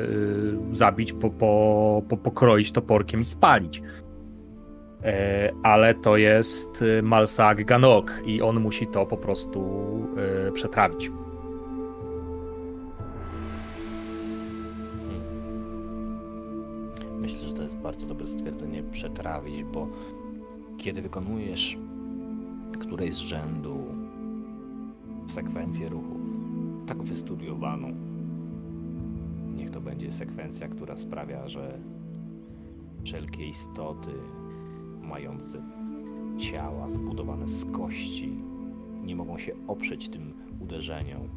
[0.70, 3.82] zabić, po, po, po, pokroić toporkiem i spalić.
[5.02, 5.10] Yy,
[5.62, 9.62] Ale to jest yy, Malsak Ganok i on musi to po prostu
[10.44, 11.10] yy, przetrawić.
[17.20, 19.88] Myślę, że to jest bardzo dobre stwierdzenie przetrawić, bo
[20.78, 21.78] kiedy wykonujesz
[22.80, 23.84] którejś z rzędu
[25.26, 26.20] sekwencję ruchów,
[26.86, 27.92] tak wystudiowaną,
[29.56, 31.78] niech to będzie sekwencja, która sprawia, że
[33.04, 34.10] wszelkie istoty
[35.06, 35.62] mające
[36.38, 38.32] ciała zbudowane z kości
[39.04, 41.28] nie mogą się oprzeć tym uderzeniom.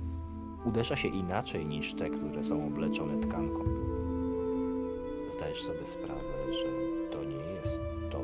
[0.66, 3.90] Uderza się inaczej niż te, które są obleczone tkanką
[5.40, 6.66] zdajesz sobie sprawę, że
[7.12, 8.22] to nie jest to,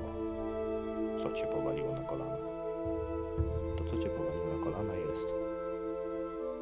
[1.24, 2.38] co cię powaliło na kolana.
[3.78, 5.28] To, co cię powaliło na kolana, jest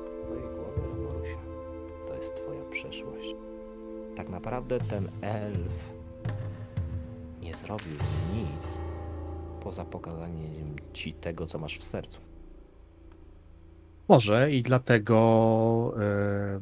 [0.05, 1.37] w twojej głowie, Marusia.
[2.07, 3.35] To jest twoja przeszłość.
[4.15, 5.92] Tak naprawdę ten elf
[7.43, 7.97] nie zrobił
[8.33, 8.79] nic
[9.63, 12.21] poza pokazaniem ci tego, co masz w sercu.
[14.07, 16.61] Może i dlatego e,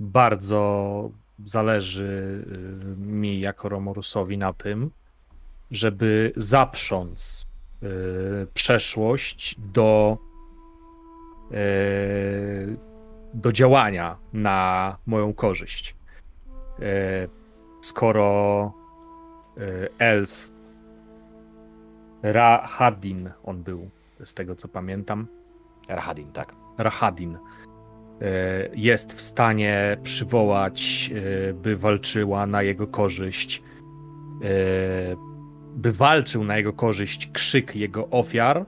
[0.00, 1.10] bardzo
[1.44, 4.90] zależy e, mi jako Romorusowi na tym,
[5.70, 7.42] żeby zaprząc
[7.82, 7.86] e,
[8.54, 10.18] przeszłość do,
[13.34, 15.96] do działania na moją korzyść.
[17.80, 18.72] Skoro
[19.98, 20.52] elf.
[22.22, 23.90] Rahadin on był,
[24.24, 25.26] z tego co pamiętam,
[25.88, 26.54] Rahadin, tak.
[26.78, 27.38] Rahadin.
[28.20, 31.10] E, jest w stanie przywołać,
[31.50, 33.62] e, by walczyła na jego korzyść,
[34.42, 35.16] e,
[35.76, 38.66] by walczył na jego korzyść krzyk jego ofiar,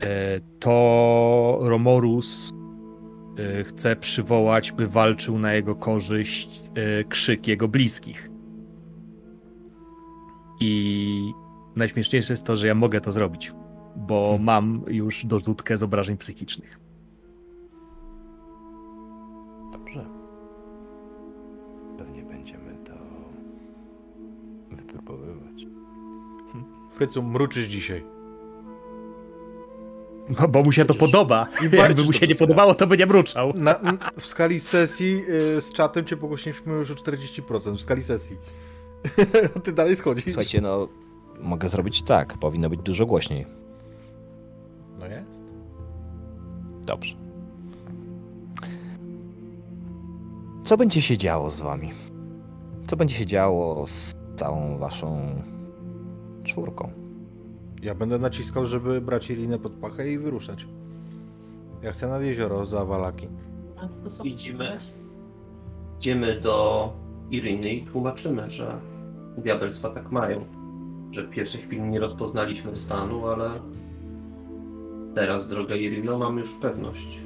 [0.00, 2.50] e, to Romorus
[3.38, 8.30] e, chce przywołać, by walczył na jego korzyść e, krzyk jego bliskich.
[10.60, 11.32] I
[11.76, 13.52] najśmieszniejsze jest to, że ja mogę to zrobić,
[13.96, 16.80] bo mam już dorzutkę z obrażeń psychicznych.
[19.72, 20.06] Dobrze.
[21.98, 22.92] Pewnie będziemy to
[24.70, 25.66] wypróbowywać.
[26.94, 28.16] Frycu, mruczysz dzisiaj.
[30.28, 31.46] No, bo mu się to podoba.
[31.72, 33.52] Jakby mu się nie podobało, to by nie mruczał.
[33.54, 33.80] Na,
[34.20, 38.36] w skali sesji y, z czatem cię pogłosiliśmy już o 40%, w skali sesji.
[39.56, 40.24] A ty dalej schodzisz.
[40.24, 40.88] Słuchajcie, no
[41.40, 42.38] mogę zrobić tak.
[42.38, 43.46] Powinno być dużo głośniej.
[44.98, 45.40] No jest.
[46.86, 47.16] Dobrze.
[50.64, 51.90] Co będzie się działo z wami?
[52.86, 55.42] Co będzie się działo z całą waszą
[56.44, 56.90] czwórką?
[57.82, 60.66] Ja będę naciskał, żeby brać Irinę pod pachę i wyruszać.
[61.82, 63.28] Ja chcę nad jezioro za Walaki.
[64.24, 64.78] Idziemy.
[65.98, 66.92] Idziemy do
[67.30, 68.80] Iryny i tłumaczymy, że
[69.38, 70.44] diabelstwa tak mają.
[71.10, 73.50] Że w pierwszej chwili nie rozpoznaliśmy stanu, ale
[75.14, 77.18] teraz, droga Iryno, mamy już pewność.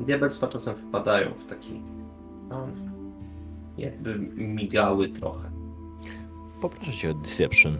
[0.00, 1.82] Diabelstwa czasem wpadają w taki
[2.46, 2.72] stan,
[3.78, 5.50] jakby migały trochę.
[6.60, 7.78] Poproszę cię o Deception.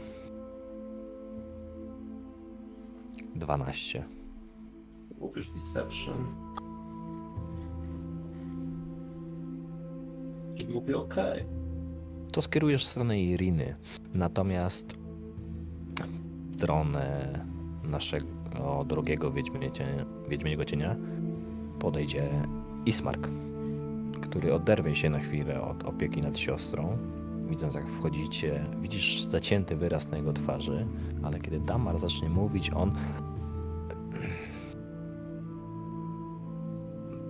[3.35, 4.05] 12.
[5.21, 6.27] Mówisz Deception.
[10.57, 11.45] I mówię okej.
[12.35, 13.75] To skierujesz w stronę Iriny.
[14.15, 14.95] Natomiast
[16.51, 17.39] w stronę
[17.85, 20.97] naszego Wiedźminie cienia, Wiedźmiego Cienia
[21.79, 22.29] podejdzie
[22.87, 23.29] Ismark,
[24.21, 26.99] który oderwie się na chwilę od opieki nad siostrą.
[27.49, 30.87] Widząc jak wchodzicie, widzisz zacięty wyraz na jego twarzy,
[31.23, 32.93] ale kiedy Damar zacznie mówić, on...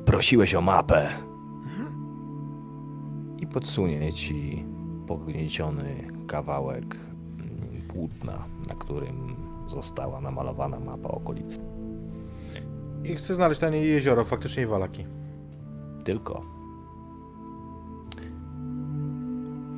[0.04, 1.08] Prosiłeś o mapę.
[3.38, 4.64] i podsunie ci
[5.06, 6.96] pognieciony kawałek
[7.88, 9.36] płótna, na którym
[9.66, 11.58] została namalowana mapa okolicy.
[13.04, 15.06] I chcę znaleźć na niej jezioro, faktycznie Walaki.
[16.04, 16.42] Tylko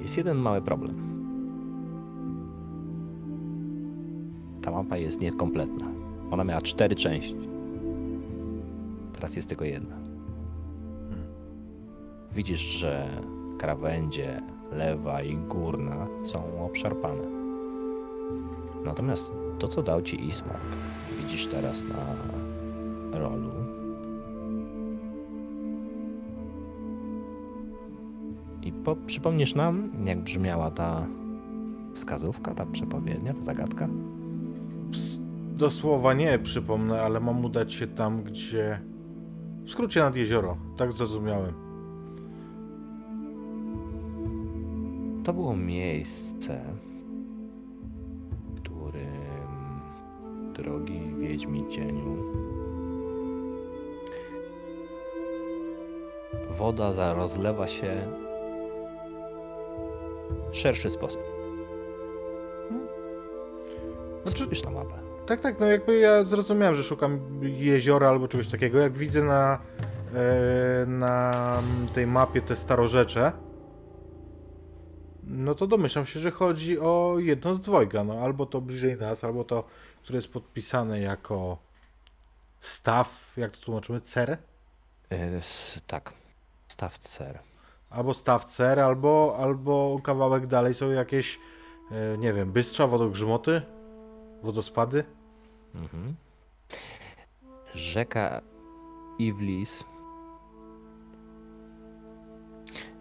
[0.00, 0.96] jest jeden mały problem.
[4.62, 5.86] Ta mapa jest niekompletna.
[6.30, 7.36] Ona miała cztery części.
[9.12, 9.96] Teraz jest tylko jedna.
[12.32, 13.08] Widzisz, że
[13.58, 14.42] krawędzie
[14.72, 17.24] lewa i górna są obszarpane.
[18.84, 20.76] Natomiast to, co dał ci Ismark,
[21.18, 23.50] widzisz teraz na rolu,
[28.66, 31.06] I po, przypomnisz nam, jak brzmiała ta
[31.94, 33.88] wskazówka, ta przepowiednia, ta zagadka?
[35.48, 38.80] Do słowa nie przypomnę, ale mam udać się tam, gdzie...
[39.64, 41.65] W skrócie nad jezioro, tak zrozumiałem.
[45.26, 46.60] To było miejsce,
[48.54, 49.80] w którym,
[50.54, 52.16] drogi Wiedźmi Cieniu,
[56.50, 57.96] woda rozlewa się
[60.52, 61.20] w szerszy sposób.
[64.24, 64.94] Znaczy- Spójrz na mapę.
[65.26, 68.78] Tak, tak, no jakby ja zrozumiałem, że szukam jeziora albo czegoś takiego.
[68.78, 69.58] Jak widzę na,
[70.14, 71.32] e, na
[71.94, 73.32] tej mapie te starorzecze,
[75.26, 78.04] no to domyślam się, że chodzi o jedno z dwojga.
[78.04, 79.64] No, albo to bliżej nas, albo to,
[80.02, 81.58] które jest podpisane jako
[82.60, 84.38] staw, jak to tłumaczymy, cer?
[85.10, 86.12] S- tak,
[86.68, 87.38] staw cer.
[87.90, 91.38] Albo staw cer, albo, albo kawałek dalej są jakieś,
[91.90, 93.62] e, nie wiem, bystrza, wodogrzmoty,
[94.42, 95.04] wodospady.
[95.74, 96.14] Mhm.
[97.74, 98.42] Rzeka
[99.18, 99.84] Iwlis.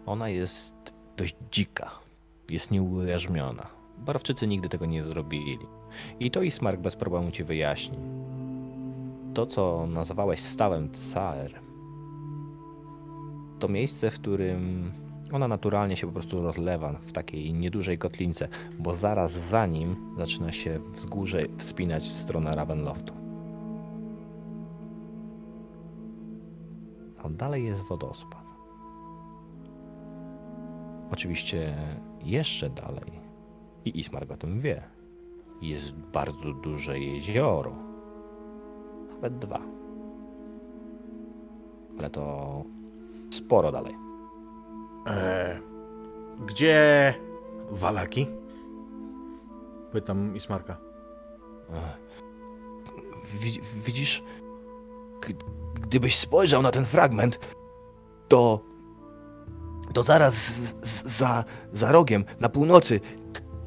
[0.06, 0.74] Ona jest
[1.16, 2.05] dość dzika.
[2.48, 3.66] Jest nieujarzmiona.
[3.98, 5.58] Barwczycy nigdy tego nie zrobili.
[6.20, 7.98] I to Ismark bez problemu ci wyjaśni.
[9.34, 11.60] To, co nazwałeś stawem Caer,
[13.58, 14.92] to miejsce, w którym
[15.32, 20.52] ona naturalnie się po prostu rozlewa w takiej niedużej kotlince, bo zaraz za nim zaczyna
[20.52, 23.12] się wzgórze wspinać w stronę Ravenloftu.
[27.24, 28.46] A dalej jest wodospad.
[31.12, 31.76] Oczywiście
[32.30, 33.20] jeszcze dalej,
[33.84, 34.82] i Ismark o tym wie,
[35.62, 37.72] jest bardzo duże jezioro.
[39.14, 39.60] Nawet dwa.
[41.98, 42.64] Ale to
[43.30, 43.94] sporo dalej.
[45.06, 45.60] E,
[46.46, 47.14] gdzie
[47.70, 48.26] Walaki?
[49.92, 50.76] Pytam Ismarka.
[53.40, 54.22] Wi- Widzisz,
[55.74, 57.38] gdybyś spojrzał na ten fragment,
[58.28, 58.60] to,
[59.96, 60.50] to zaraz z-
[60.90, 63.00] z- za, za rogiem, na północy,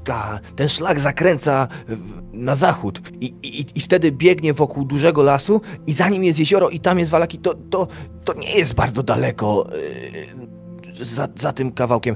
[0.03, 5.61] ta, ten szlak zakręca w- na zachód i, i, i wtedy biegnie wokół dużego lasu
[5.87, 7.37] i za nim jest jezioro i tam jest Walaki.
[7.37, 7.87] To, to,
[8.25, 9.67] to nie jest bardzo daleko
[10.99, 12.15] yy, za, za tym kawałkiem.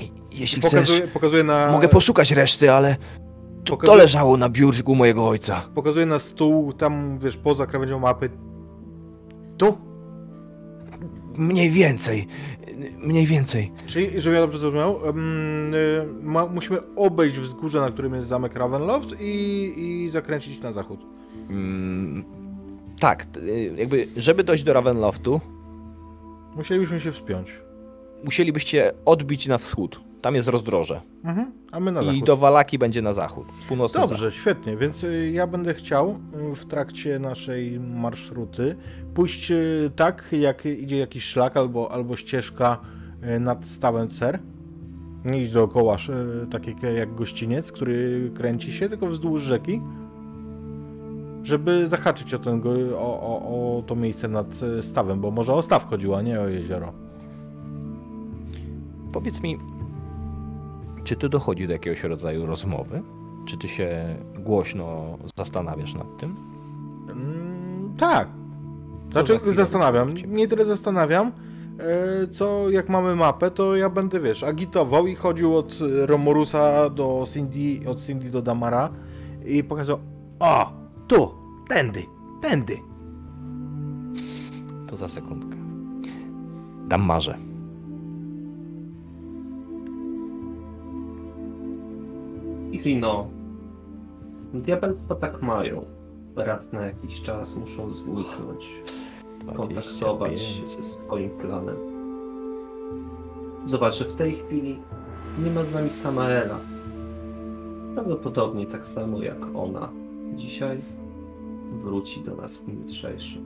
[0.00, 1.72] I- Jeśli chcesz, Pokazuje, pokazuje na.
[1.72, 3.00] mogę poszukać reszty, ale to,
[3.64, 5.62] to Pokazuje- leżało na biurku mojego ojca.
[5.74, 8.30] Pokazuje na stół, tam wiesz, poza krawędzią mapy.
[9.58, 9.78] Tu?
[11.38, 12.26] Mniej więcej.
[12.98, 13.72] Mniej więcej.
[13.86, 15.00] Czyli, żebym ja dobrze zrozumiał,
[16.22, 21.00] ma, musimy obejść wzgórze, na którym jest zamek Ravenloft i, i zakręcić na zachód.
[21.50, 22.24] Mm,
[23.00, 25.40] tak, y, jakby, żeby dojść do Ravenloftu,
[26.56, 27.52] Musielibyśmy się wspiąć.
[28.24, 30.00] musielibyście odbić na wschód.
[30.26, 31.00] Tam jest rozdroże.
[31.24, 31.52] Mhm.
[31.72, 32.24] A my na I zachód.
[32.24, 33.46] do Walaki będzie na zachód.
[33.68, 36.18] Północny Dobrze, świetnie, więc y, ja będę chciał
[36.52, 38.76] y, w trakcie naszej marszruty
[39.14, 42.80] pójść y, tak, jak idzie jakiś szlak albo, albo ścieżka
[43.40, 44.38] nad stawem cer.
[45.24, 45.96] Nie iść dookoła,
[46.50, 46.62] tak
[46.96, 49.80] jak, gościniec, który kręci się, tylko wzdłuż rzeki.
[51.42, 52.62] Żeby zahaczyć o, ten,
[52.94, 54.46] o, o, o to miejsce nad
[54.82, 56.92] stawem, bo może o staw chodziło, a nie o jezioro.
[59.12, 59.58] Powiedz mi,
[61.06, 63.02] czy tu dochodzi do jakiegoś rodzaju rozmowy?
[63.44, 66.36] Czy ty się głośno zastanawiasz nad tym?
[67.10, 68.28] Mm, tak.
[69.10, 70.14] Znaczy, zastanawiam.
[70.14, 71.32] Nie tyle zastanawiam,
[71.78, 77.26] e, co jak mamy mapę, to ja będę, wiesz, agitował i chodził od Romorusa do
[77.32, 78.90] Cindy, od Cindy do Damara
[79.44, 79.98] i pokazał,
[80.40, 80.72] o,
[81.08, 81.34] tu,
[81.68, 82.02] tędy,
[82.42, 82.78] tędy.
[84.86, 85.56] To za sekundkę.
[86.88, 87.02] Dam
[92.76, 93.28] Irino,
[94.54, 95.84] diabelstwa tak mają.
[96.36, 98.82] Raz na jakiś czas muszą zniknąć,
[99.56, 100.40] kontaktować 25.
[100.40, 101.76] się ze swoim planem.
[103.64, 104.78] Zobacz, że w tej chwili
[105.44, 106.60] nie ma z nami Samaela.
[107.94, 109.88] Prawdopodobnie tak samo jak ona
[110.34, 110.78] dzisiaj
[111.72, 113.44] wróci do nas w jutrzejszym.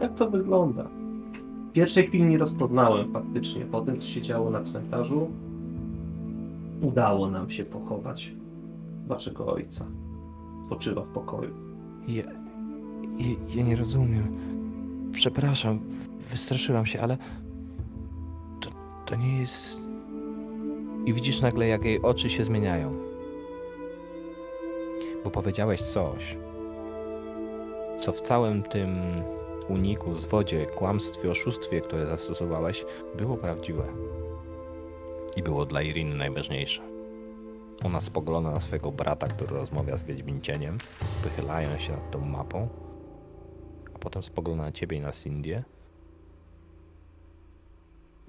[0.00, 0.88] Tak to wygląda.
[1.70, 3.64] W pierwszej chwili nie rozpoznałem faktycznie.
[3.64, 5.30] Po tym, co się działo na cmentarzu,
[6.82, 8.32] udało nam się pochować
[9.06, 9.86] waszego ojca.
[10.66, 11.54] Spoczywa w pokoju.
[12.08, 12.24] Ja,
[13.18, 14.38] ja, ja nie rozumiem.
[15.12, 15.80] Przepraszam,
[16.30, 17.18] wystraszyłam się, ale
[18.60, 18.70] to,
[19.06, 19.78] to nie jest.
[21.06, 22.98] I widzisz nagle, jak jej oczy się zmieniają.
[25.24, 26.36] Bo powiedziałeś coś,
[27.98, 28.96] co w całym tym
[29.68, 32.84] uniku, zwodzie, kłamstwie, oszustwie, które zastosowałeś,
[33.18, 33.84] było prawdziwe.
[35.36, 36.82] I było dla Iriny najważniejsze.
[37.84, 40.78] Ona spogląda na swojego brata, który rozmawia z Wiedźmin Cieniem,
[41.22, 42.68] wychylają się nad tą mapą,
[43.94, 45.64] a potem spogląda na ciebie i na Cindię.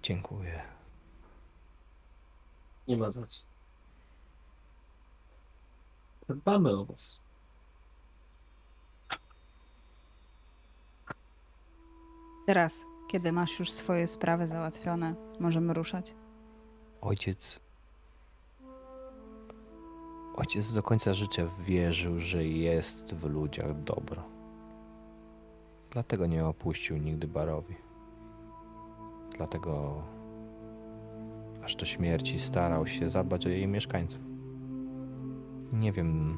[0.01, 0.61] Dziękuję.
[2.87, 3.41] Nie ma za co.
[6.27, 7.19] Zadbamy o was.
[12.47, 16.13] Teraz, kiedy masz już swoje sprawy załatwione, możemy ruszać.
[17.03, 17.59] Ojciec.
[20.35, 24.23] Ojciec do końca życia wierzył, że jest w ludziach dobro.
[25.91, 27.75] Dlatego nie opuścił nigdy barowi.
[29.37, 30.03] Dlatego
[31.63, 34.21] aż do śmierci starał się zadbać o jej mieszkańców.
[35.73, 36.37] Nie wiem,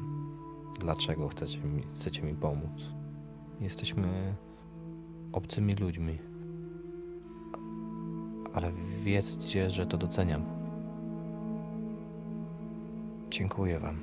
[0.80, 2.90] dlaczego chcecie mi, chcecie mi pomóc.
[3.62, 4.36] Jesteśmy
[5.32, 6.20] obcymi ludźmi.
[8.54, 8.72] Ale
[9.04, 10.55] wiedzcie, że to doceniam.
[13.40, 13.98] Dziękuję wam.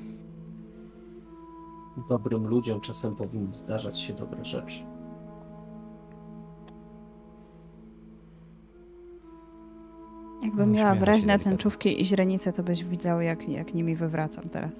[2.08, 4.84] Dobrym ludziom czasem powinny zdarzać się dobre rzeczy.
[10.42, 11.38] Jakbym No, miała delikatnie.
[11.38, 14.70] tęczówki i źrenice, to byś widział, jak, jak nimi wywracam teraz.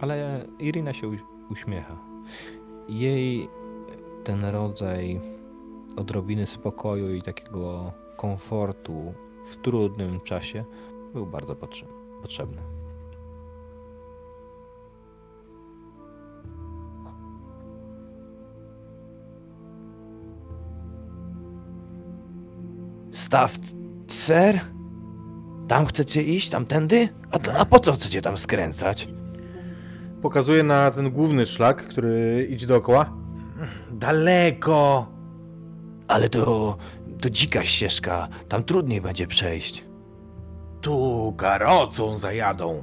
[0.00, 1.96] Ale Irina się uś- uśmiecha.
[2.88, 3.48] Jej
[4.24, 5.20] ten rodzaj
[5.96, 9.14] odrobiny spokoju i takiego komfortu
[9.50, 10.64] w trudnym czasie
[11.14, 12.62] był bardzo potrze- potrzebny.
[23.12, 23.52] Staw,
[24.06, 24.60] ser?
[25.68, 27.08] Tam chcecie iść, tamtędy?
[27.30, 29.08] A, to- a po co chcecie tam skręcać?
[30.22, 33.12] Pokazuje na ten główny szlak, który idzie dookoła.
[33.92, 35.06] Daleko!
[36.08, 36.76] Ale to,
[37.20, 39.84] to dzika ścieżka, tam trudniej będzie przejść.
[40.82, 42.82] Tu karocą zajadą.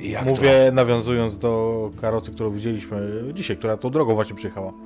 [0.00, 4.70] Jak Mówię, nawiązując do karocy, którą widzieliśmy dzisiaj, która tą drogą właśnie przyjechała.
[4.70, 4.78] To?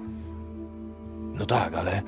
[1.35, 2.03] No tak, ale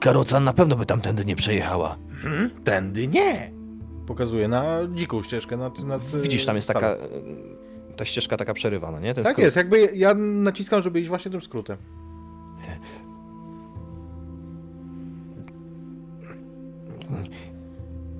[0.00, 1.96] karoca na pewno by tamtędy nie przejechała.
[2.22, 2.50] Hmm?
[2.64, 3.52] Tędy nie.
[4.06, 5.56] Pokazuje na dziką ścieżkę.
[5.56, 6.96] Nad, nad, Widzisz, tam jest taka,
[7.96, 9.14] ta ścieżka taka przerywana, nie?
[9.14, 9.44] Ten Tak skrót.
[9.44, 11.76] jest, jakby ja naciskam, żeby iść właśnie tym skrótem.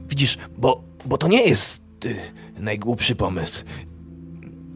[0.09, 2.17] Widzisz, bo, bo to nie jest y,
[2.59, 3.65] najgłupszy pomysł.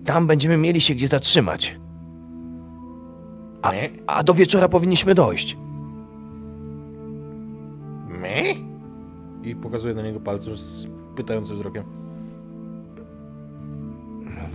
[0.04, 1.78] Tam będziemy mieli się gdzie zatrzymać.
[3.62, 3.90] A, My?
[4.06, 5.56] a do wieczora powinniśmy dojść.
[8.08, 8.54] My?
[9.42, 10.86] I pokazuje na niego palcem z
[11.16, 11.84] pytającym wzrokiem.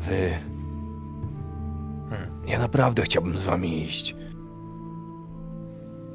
[0.06, 0.30] Wy.
[2.48, 4.16] Ja naprawdę chciałbym z wami iść.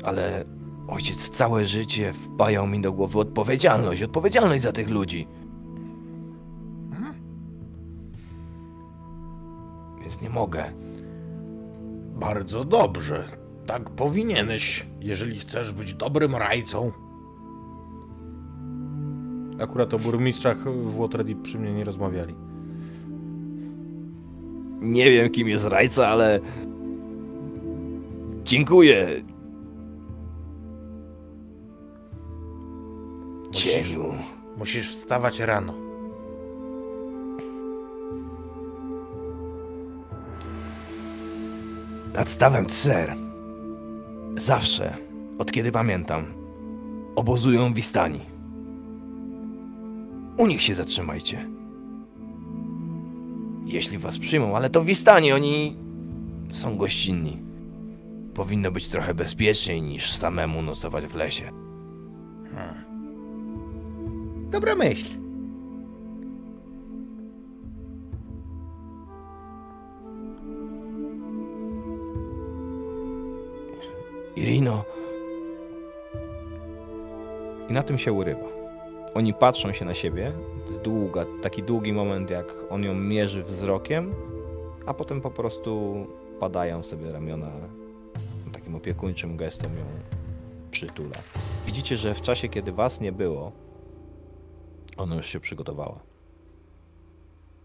[0.05, 0.45] Ale
[0.93, 5.27] ojciec całe życie wpajał mi do głowy odpowiedzialność, odpowiedzialność za tych ludzi.
[10.03, 10.65] Więc nie mogę.
[12.21, 13.25] Bardzo dobrze.
[13.67, 16.93] Tak powinieneś, jeżeli chcesz być dobrym rajcą.
[19.61, 22.35] Akurat o burmistrzach w Waterdeep przy mnie nie rozmawiali.
[24.81, 26.41] Nie wiem, kim jest rajca, ale.
[28.45, 29.23] Dziękuję.
[33.53, 34.15] Cieniu.
[34.57, 35.75] Musisz wstawać rano.
[42.15, 43.15] Nad stawem Tser.
[44.37, 44.97] Zawsze,
[45.39, 46.25] od kiedy pamiętam,
[47.17, 48.21] obozują Wistani.
[50.37, 51.49] U nich się zatrzymajcie.
[53.65, 55.77] Jeśli was przyjmą, ale to Wistani, oni
[56.51, 57.39] są gościnni.
[58.35, 61.62] Powinno być trochę bezpieczniej niż samemu nocować w lesie.
[64.53, 65.07] Dobra myśl.
[74.37, 74.85] Irino.
[77.69, 78.41] I na tym się urywa.
[79.15, 80.33] Oni patrzą się na siebie
[80.67, 84.15] z długa, taki długi moment, jak on ją mierzy wzrokiem,
[84.87, 86.07] a potem po prostu
[86.41, 87.51] padają sobie ramiona
[88.53, 89.85] takim opiekuńczym gestem ją
[90.71, 91.17] przytula.
[91.67, 93.53] Widzicie, że w czasie, kiedy was nie było,
[94.97, 96.01] ona już się przygotowała.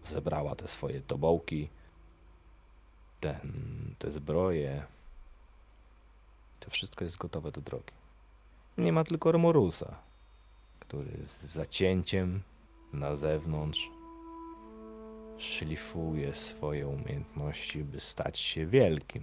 [0.04, 1.68] Zebrała te swoje tobołki,
[3.20, 3.52] ten,
[3.98, 4.84] te zbroje.
[6.60, 7.92] To wszystko jest gotowe do drogi.
[8.78, 9.94] Nie ma tylko Romorusa,
[10.80, 12.42] który z zacięciem
[12.92, 13.90] na zewnątrz
[15.38, 19.22] szlifuje swoje umiejętności, by stać się wielkim.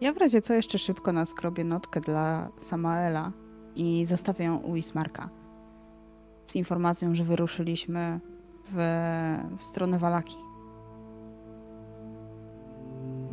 [0.00, 3.32] Ja w razie co jeszcze szybko naskrobię notkę dla Samaela
[3.74, 5.43] i zostawię ją u Ismarka.
[6.46, 8.20] Z informacją, że wyruszyliśmy
[8.72, 8.76] w,
[9.58, 10.36] w stronę Walaki.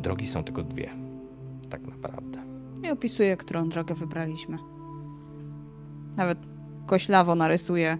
[0.00, 0.90] Drogi są tylko dwie,
[1.70, 2.42] tak naprawdę.
[2.82, 4.58] I opisuję, którą drogę wybraliśmy.
[6.16, 6.38] Nawet
[6.86, 7.98] koślawo narysuję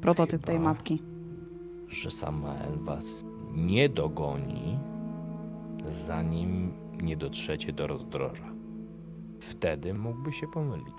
[0.00, 0.68] prototyp tej Chyba.
[0.68, 1.02] mapki.
[1.88, 3.24] Że Samael was
[3.54, 4.78] nie dogoni,
[6.06, 8.48] zanim nie dotrzecie do rozdroża.
[9.40, 10.94] Wtedy mógłby się pomylić.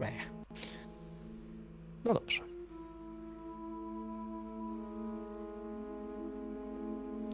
[0.00, 0.30] Ech.
[2.04, 2.42] No dobrze.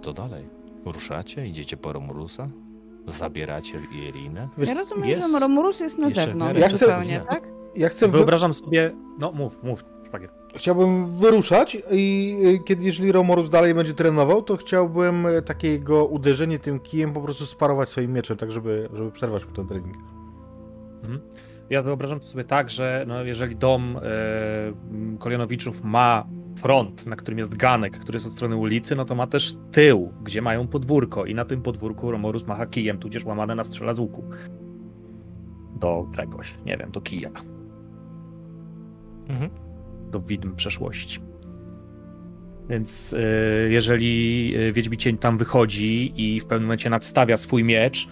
[0.03, 0.49] Co dalej?
[0.85, 1.47] Ruszacie?
[1.47, 2.49] Idziecie po Romurusa?
[3.07, 4.49] Zabieracie Irinę?
[4.59, 7.49] Ja rozumiem, jest że Romulus jest na jeszcze zewnątrz Ja chcę- zupełnie, tak?
[7.77, 8.13] ja chcę wy...
[8.13, 8.93] Wyobrażam sobie.
[9.19, 10.31] No mów, mów, szpagier.
[10.57, 16.59] Chciałbym wyruszać i y, kiedy, jeżeli Romorus dalej będzie trenował, to chciałbym y, takiego uderzenie
[16.59, 19.97] tym kijem po prostu sparować swoim mieczem, tak żeby, żeby przerwać mu ten trening.
[21.71, 23.97] Ja wyobrażam to sobie tak, że no, jeżeli dom
[24.93, 26.27] m, Kolionowiczów ma
[26.57, 30.13] front, na którym jest ganek, który jest od strony ulicy, no to ma też tył,
[30.25, 33.99] gdzie mają podwórko i na tym podwórku Romorus macha kijem, tudzież łamane na strzela z
[33.99, 34.25] łuku.
[35.81, 37.31] Do czegoś, nie wiem, do kija,
[39.29, 39.51] Mhm.
[40.11, 41.21] do widm przeszłości.
[42.69, 43.19] Więc e,
[43.71, 48.09] jeżeli e, Wiedźmi Cień tam wychodzi i w pewnym momencie nadstawia swój miecz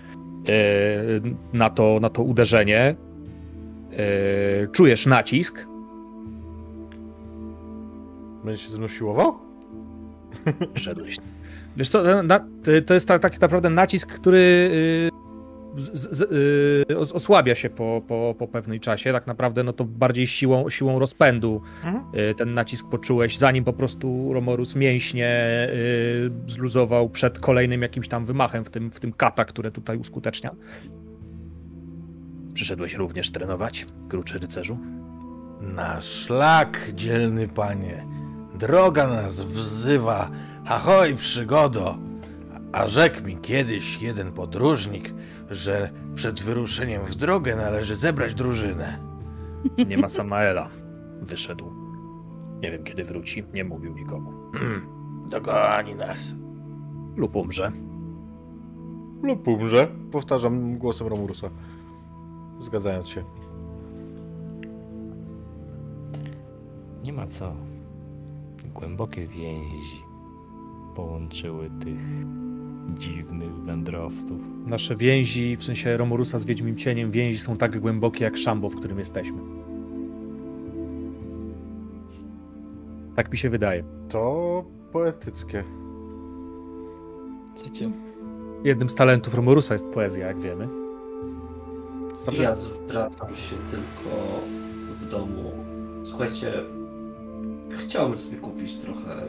[1.52, 2.94] na, to, na to uderzenie,
[3.92, 5.66] e, czujesz nacisk,
[8.44, 9.38] Będzie się ze mną siłował?
[10.74, 11.16] Szedłeś.
[11.76, 12.40] Wiesz co, na,
[12.86, 15.10] to jest tak, tak naprawdę nacisk, który y,
[15.76, 16.22] z, z,
[16.90, 19.12] y, os- osłabia się po, po, po pewnej czasie.
[19.12, 22.04] Tak naprawdę no to bardziej siłą, siłą rozpędu Mhm.
[22.30, 25.32] y, ten nacisk poczułeś, zanim po prostu Romorus mięśnie
[26.46, 30.50] zluzował przed kolejnym jakimś tam wymachem w tym, w tym kata, które tutaj uskutecznia.
[32.54, 34.78] Przyszedłeś również trenować, kruczy rycerzu?
[35.60, 38.06] Na szlak, dzielny panie.
[38.54, 40.30] Droga nas wzywa.
[40.66, 41.98] Ahoj, przygodo.
[42.72, 45.14] A rzekł mi kiedyś jeden podróżnik,
[45.50, 48.98] że przed wyruszeniem w drogę należy zebrać drużynę.
[49.88, 50.68] Nie ma Samaela.
[51.20, 51.72] Wyszedł.
[52.62, 54.32] Nie wiem kiedy wróci, nie mówił nikomu.
[55.30, 56.34] Dogoni nas.
[57.16, 57.72] Lub umrze.
[59.22, 59.88] Lub umrze.
[60.10, 61.50] Powtarzam głosem Romurusa.
[62.62, 63.24] Zgadzając się.
[67.04, 67.56] Nie ma co.
[68.74, 70.02] Głębokie więzi
[70.94, 72.00] połączyły tych
[72.98, 74.40] dziwnych wędrowców.
[74.66, 78.76] Nasze więzi, w sensie Romorusa z Wiedźmim Cieniem, więzi są tak głębokie jak szambo, w
[78.76, 79.38] którym jesteśmy.
[83.16, 83.84] Tak mi się wydaje.
[84.08, 85.64] To poetyckie.
[87.56, 87.90] Chcecie?
[88.64, 90.81] Jednym z talentów Romorusa jest poezja, jak wiemy.
[92.24, 94.16] Znaczy, Ja zwracam się tylko
[94.92, 95.52] w domu.
[96.04, 96.52] Słuchajcie,
[97.78, 99.22] chciałbym sobie kupić trochę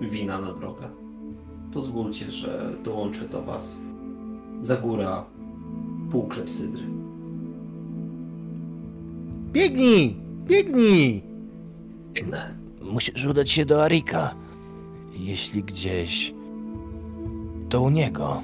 [0.00, 0.88] wina na drogę.
[1.72, 3.80] Pozwólcie, że dołączę do was.
[4.62, 5.24] Za góra
[6.10, 6.82] pół klepsydry.
[9.52, 10.16] Biegnij!
[10.46, 11.22] Biegnij!
[12.12, 12.54] Biegnę.
[12.82, 14.34] Musisz udać się do Arika.
[15.12, 16.34] Jeśli gdzieś,
[17.68, 18.42] to u niego.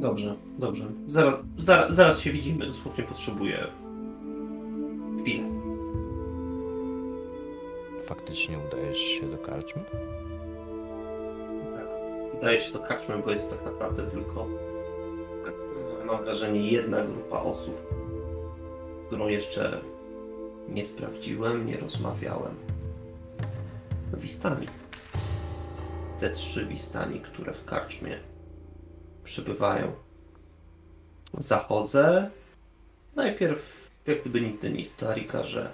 [0.00, 0.84] Dobrze, dobrze.
[1.06, 2.66] Zaraz, zaraz, zaraz się widzimy.
[2.66, 3.66] Dosłownie potrzebuję
[5.20, 5.48] chwilę.
[8.02, 9.82] Faktycznie udajesz się do karczmy?
[11.74, 11.86] Tak.
[12.38, 14.46] Udaję się do karczmy, bo jest tak naprawdę tylko,
[16.06, 17.76] mam wrażenie, jedna grupa osób,
[19.04, 19.80] z którą jeszcze
[20.68, 22.54] nie sprawdziłem, nie rozmawiałem.
[24.14, 24.66] Wistani.
[26.20, 28.29] Te trzy wistani, które w karczmie
[29.24, 29.92] przybywają.
[31.38, 32.30] Zachodzę.
[33.16, 35.72] Najpierw, jak gdyby nigdy nic, do Arika, że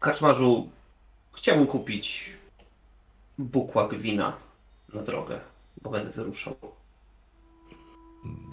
[0.00, 0.68] karczmarzu,
[1.32, 2.32] chciałbym kupić
[3.38, 4.36] bukłak wina
[4.94, 5.40] na drogę,
[5.82, 6.54] bo będę wyruszał.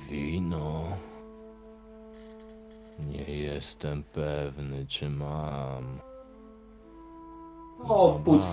[0.10, 0.98] Wino.
[3.00, 6.00] Nie jestem pewny, czy mam.
[7.84, 8.46] O, pójdź,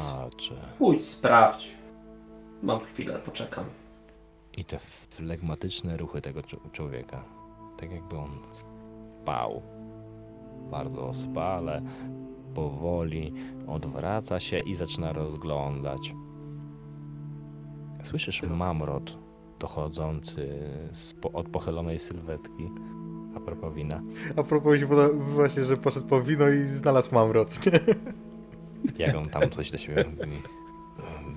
[0.79, 1.77] pójdź sprawdź.
[2.63, 3.65] Mam chwilę, poczekam.
[4.59, 4.79] I te
[5.11, 7.25] flegmatyczne ruchy tego człowieka.
[7.77, 9.63] Tak jakby on spał.
[10.71, 11.83] Bardzo ospale,
[12.55, 13.33] powoli
[13.67, 16.15] odwraca się i zaczyna rozglądać.
[18.03, 19.19] Słyszysz mamrot
[19.59, 20.59] dochodzący
[21.21, 22.71] po- od pochylonej sylwetki.
[23.37, 24.03] A propos wina.
[24.37, 24.79] A propos
[25.19, 27.81] właśnie, że poszedł po wino i znalazł mamrot, nie?
[29.07, 30.33] Jak on tam coś do siebie mówi.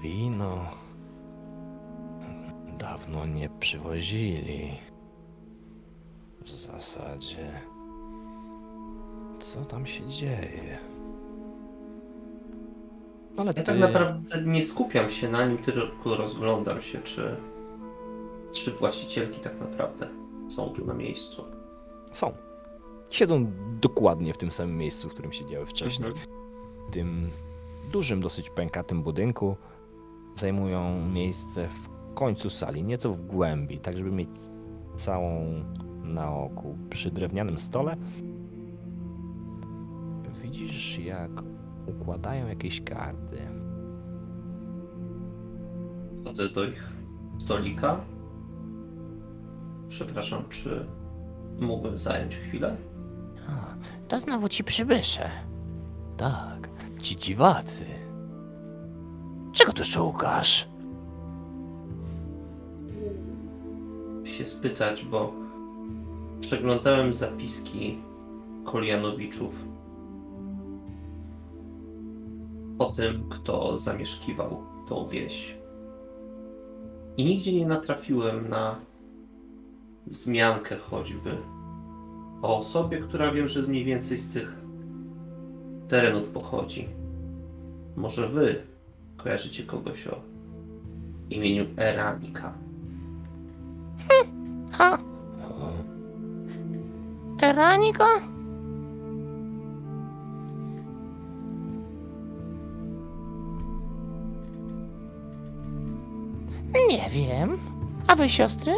[0.02, 0.58] Wino.
[2.82, 4.78] Dawno nie przywozili.
[6.42, 7.52] W zasadzie.
[9.40, 10.78] Co tam się dzieje?
[13.38, 13.64] Ale Ja ty...
[13.64, 17.36] tak naprawdę nie skupiam się na nim, tylko rozglądam się, czy
[18.52, 20.08] trzy właścicielki tak naprawdę
[20.50, 21.44] są tu na miejscu.
[22.12, 22.34] Są.
[23.10, 23.52] Siedzą
[23.82, 26.10] dokładnie w tym samym miejscu, w którym siedziały wcześniej.
[26.10, 26.28] Mhm.
[26.90, 27.30] W tym
[27.92, 29.56] dużym, dosyć pękatym budynku
[30.36, 34.30] zajmują miejsce w końcu sali, nieco w głębi, tak żeby mieć
[34.96, 35.64] całą
[36.04, 36.78] na oku.
[36.90, 37.98] Przy drewnianym stole
[40.42, 41.32] widzisz, jak
[41.88, 43.38] układają jakieś karty.
[46.26, 46.94] Chodzę do ich
[47.38, 48.00] stolika.
[49.88, 50.86] Przepraszam, czy
[51.60, 52.78] mógłbym zająć chwilę?
[53.50, 53.76] A,
[54.08, 55.30] to znowu ci przybysze.
[56.18, 56.70] Tak,
[57.02, 57.86] ci dziwacy.
[59.54, 60.70] Czego tu szukasz?
[64.32, 65.34] Się spytać, bo
[66.40, 67.98] przeglądałem zapiski
[68.66, 69.66] Kolianowiczów
[72.80, 75.58] o tym, kto zamieszkiwał tą wieś.
[77.18, 78.76] I nigdzie nie natrafiłem na
[80.08, 81.38] wzmiankę choćby
[82.42, 84.58] o osobie, która wiem, że z mniej więcej z tych
[85.88, 86.90] terenów pochodzi.
[87.96, 88.64] Może wy
[89.18, 90.22] kojarzycie kogoś o
[91.30, 92.54] imieniu Eranika.
[94.72, 94.98] Ha?
[97.42, 98.08] Eranika?
[106.90, 107.58] Nie wiem.
[108.08, 108.74] A wy, siostry?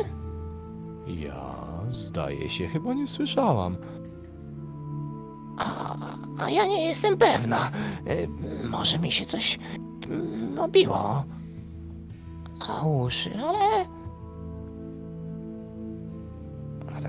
[1.08, 1.56] Ja,
[1.90, 3.78] zdaje się, chyba nie słyszałam.
[5.58, 5.96] A,
[6.40, 7.72] a ja nie jestem pewna.
[8.08, 8.28] E,
[8.68, 9.60] Może mi się coś
[10.10, 11.24] mm, obiło.
[12.70, 13.86] A uszy, ale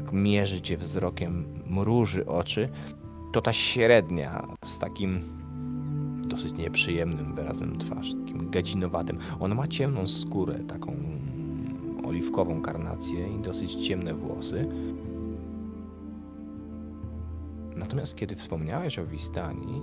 [0.04, 2.68] Tak mierzy cię wzrokiem, mruży oczy.
[3.32, 5.20] To ta średnia z takim
[6.28, 9.18] dosyć nieprzyjemnym wyrazem twarzy, takim gadzinowatym.
[9.40, 10.96] Ona ma ciemną skórę, taką
[12.06, 14.68] oliwkową karnację i dosyć ciemne włosy.
[17.76, 19.82] Natomiast kiedy wspomniałeś o Wistani,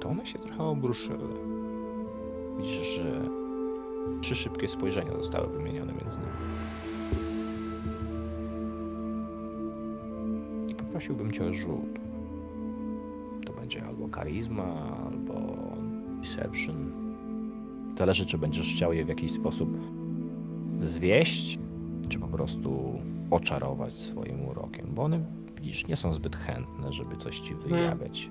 [0.00, 1.28] to one się trochę obruszyły.
[2.58, 3.28] Widzisz, że
[4.20, 6.43] trzy szybkie spojrzenia zostały wymienione między nimi.
[10.94, 11.98] I poprosiłbym cię o rzut.
[13.46, 14.64] To będzie albo charyzma,
[15.06, 15.34] albo
[16.20, 16.92] deception.
[17.98, 19.68] Zależy, czy będziesz chciał je w jakiś sposób
[20.82, 21.58] zwieść,
[22.08, 23.00] czy po prostu
[23.30, 25.20] oczarować swoim urokiem, bo one,
[25.56, 28.30] widzisz, nie są zbyt chętne, żeby coś ci wyjawiać.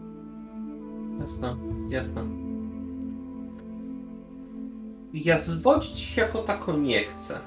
[1.20, 1.56] Jasne,
[1.90, 2.24] jasne.
[5.14, 7.40] Ja zwodzić ich jako tako nie chcę.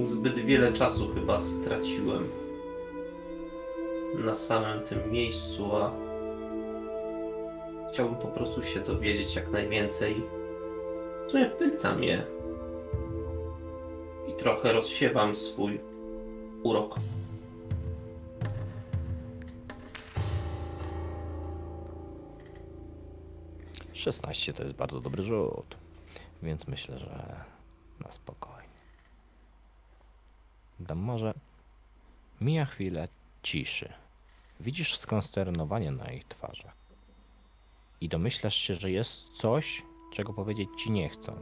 [0.00, 2.39] Zbyt wiele czasu chyba straciłem
[4.14, 5.92] na samym tym miejscu, a
[7.92, 10.22] chciałbym po prostu się dowiedzieć jak najwięcej.
[11.26, 12.22] W sumie pytam je
[14.28, 15.80] i trochę rozsiewam swój
[16.62, 16.96] urok.
[24.00, 25.76] 16 to jest bardzo dobry rzut,
[26.42, 27.44] więc myślę, że
[28.00, 28.68] na spokojnie.
[30.80, 31.34] Dam może.
[32.40, 33.08] Mija chwilę
[33.42, 33.92] ciszy.
[34.60, 36.74] Widzisz skonsternowanie na ich twarzach.
[38.00, 41.36] I domyślasz się, że jest coś, czego powiedzieć ci nie chcą.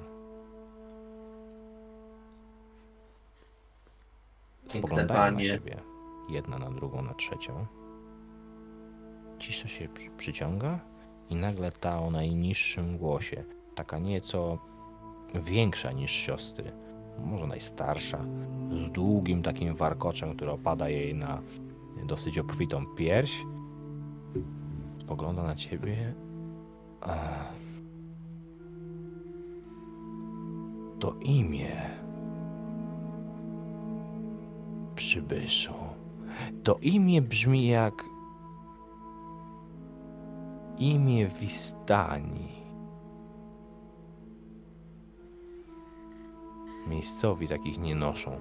[4.68, 5.80] Spoglądają na siebie.
[6.28, 7.66] Jedna na drugą, na trzecią.
[9.38, 10.78] Cisza się przy- przyciąga
[11.30, 13.44] i nagle ta o najniższym głosie,
[13.74, 14.58] taka nieco
[15.34, 16.72] większa niż siostry,
[17.18, 18.24] może najstarsza,
[18.72, 21.42] z długim takim warkoczem, który opada jej na
[22.06, 23.44] dosyć obfitą pierś,
[25.00, 26.14] spogląda na ciebie.
[30.98, 31.98] To imię.
[34.98, 35.74] przybyszu.
[36.62, 38.04] To imię brzmi jak
[40.78, 42.48] imię Wistani.
[46.88, 48.40] Miejscowi takich nie noszą.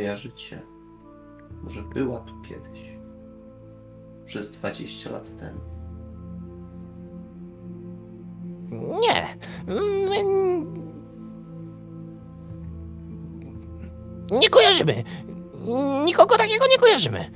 [0.00, 0.62] Kojarzycie?
[1.62, 2.98] Może była tu kiedyś.
[4.24, 5.60] Przez 20 lat temu.
[9.00, 9.36] Nie.
[14.30, 15.04] Nie kojarzymy.
[16.04, 17.30] Nikogo takiego nie kojarzymy.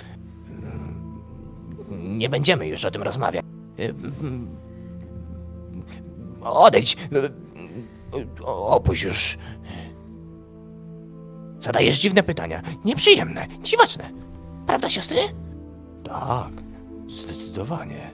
[1.91, 3.45] Nie będziemy już o tym rozmawiać.
[6.41, 6.97] Odejdź.
[8.47, 9.39] Opuść już.
[11.65, 12.63] Zadajesz dziwne pytania.
[12.85, 14.11] Nieprzyjemne, dziwaczne.
[14.67, 15.21] Prawda, siostry?
[16.05, 16.53] Tak,
[17.09, 18.13] zdecydowanie.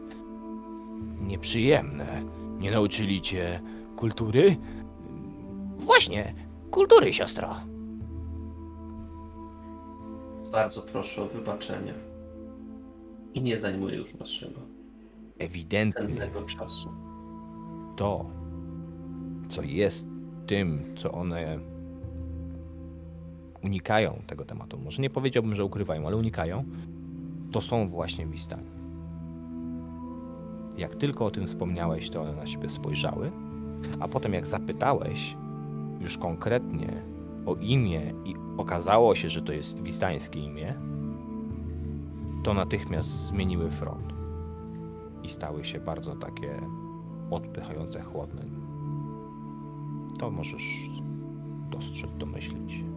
[1.21, 2.23] Nieprzyjemne.
[2.59, 3.61] Nie nauczyli cię
[3.97, 4.57] kultury?
[5.79, 6.35] Właśnie,
[6.71, 7.55] kultury, siostro.
[10.53, 11.95] Bardzo proszę o wybaczenie.
[13.35, 14.61] I nie zajmuję już waszego
[15.39, 16.89] Ewidentnie cennego czasu.
[17.97, 18.27] to,
[19.49, 20.07] co jest
[20.47, 21.59] tym, co one
[23.65, 24.78] unikają tego tematu.
[24.78, 26.65] Może nie powiedziałbym, że ukrywają, ale unikają.
[27.53, 28.70] To są właśnie Wistani.
[30.78, 33.32] Jak tylko o tym wspomniałeś, to one na siebie spojrzały,
[34.01, 35.37] a potem jak zapytałeś
[36.01, 37.03] już konkretnie
[37.47, 40.74] o imię i okazało się, że to jest wistańskie imię,
[42.43, 44.12] to natychmiast zmieniły front
[45.23, 46.61] i stały się bardzo takie
[47.31, 48.43] odpychające, chłodne.
[50.19, 50.91] To możesz
[51.70, 52.90] dostrzec, domyślić.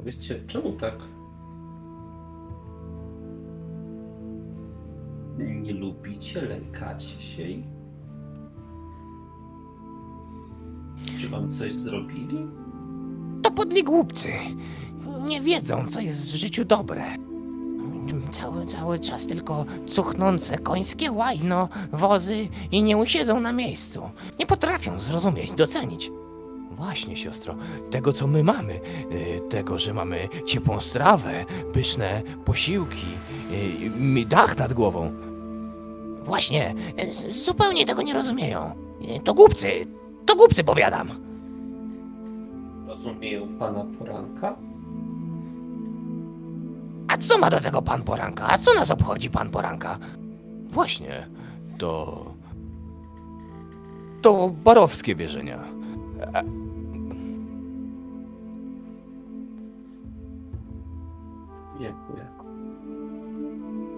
[0.00, 0.94] Powiedzcie, czemu tak
[5.38, 7.42] nie lubicie, lękacie się?
[11.18, 12.46] Czy wam coś zrobili?
[13.42, 14.28] To podli głupcy.
[15.26, 17.04] Nie wiedzą, co jest w życiu dobre.
[18.32, 24.10] Cały, cały czas tylko cuchnące końskie łajno, wozy i nie usiedzą na miejscu.
[24.38, 26.10] Nie potrafią zrozumieć, docenić.
[26.80, 27.54] Właśnie, siostro,
[27.90, 28.80] tego co my mamy,
[29.12, 33.06] y, tego, że mamy ciepłą strawę, pyszne posiłki,
[34.22, 35.12] y, dach nad głową.
[36.24, 36.74] Właśnie,
[37.28, 38.70] zupełnie tego nie rozumieją.
[39.16, 39.68] Y, To głupcy,
[40.26, 41.08] to głupcy powiadam.
[42.88, 44.56] Rozumieją pana poranka?
[47.08, 48.46] A co ma do tego pan poranka?
[48.50, 49.98] A co nas obchodzi pan poranka?
[50.70, 51.26] Właśnie,
[51.78, 52.24] to.
[54.22, 55.64] To barowskie wierzenia.
[61.80, 62.26] Dziękuję.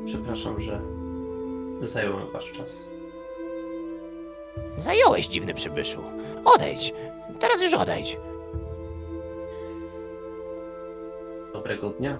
[0.04, 0.80] Przepraszam, że
[1.80, 2.88] zająłem wasz czas.
[4.76, 6.02] Zająłeś dziwny przybyszu.
[6.44, 6.94] Odejdź.
[7.40, 8.16] Teraz już odejdź.
[11.52, 12.18] Dobrego dnia.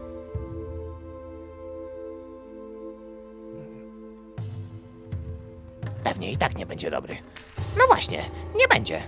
[6.05, 7.17] Pewnie i tak nie będzie dobry.
[7.79, 8.23] No właśnie,
[8.57, 9.03] nie będzie.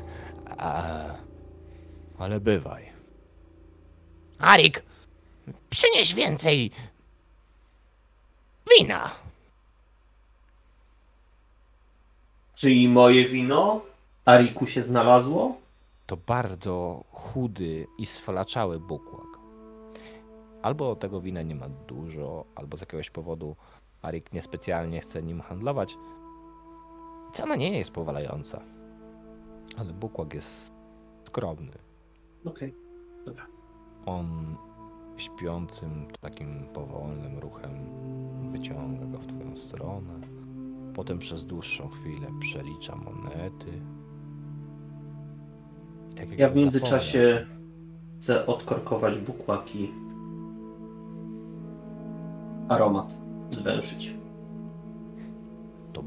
[0.58, 0.82] A,
[2.18, 2.92] ale bywaj.
[4.38, 4.82] Arik,
[5.70, 6.70] przynieś więcej
[8.78, 9.10] wina.
[12.54, 13.80] Czy i moje wino?
[14.24, 15.56] Ariku się znalazło?
[16.06, 19.38] To bardzo chudy i sfalaczały bukłak.
[20.62, 23.56] Albo tego wina nie ma dużo, albo z jakiegoś powodu
[24.02, 25.96] Arik niespecjalnie chce nim handlować.
[27.32, 28.60] Cena nie jest powalająca.
[29.78, 30.72] Ale bukłak jest
[31.24, 31.78] skromny.
[32.44, 32.74] Okej,
[33.26, 33.46] dobra.
[34.06, 34.56] On
[35.20, 37.70] śpiącym, takim powolnym ruchem
[38.52, 40.20] wyciąga go w twoją stronę.
[40.94, 43.80] Potem przez dłuższą chwilę przelicza monety.
[46.10, 47.54] I tak jak Ja w międzyczasie zapomniał,
[48.18, 49.92] chcę odkorkować bukłaki.
[52.68, 53.18] Aromat
[53.50, 54.14] zwęszyć.
[55.92, 56.04] To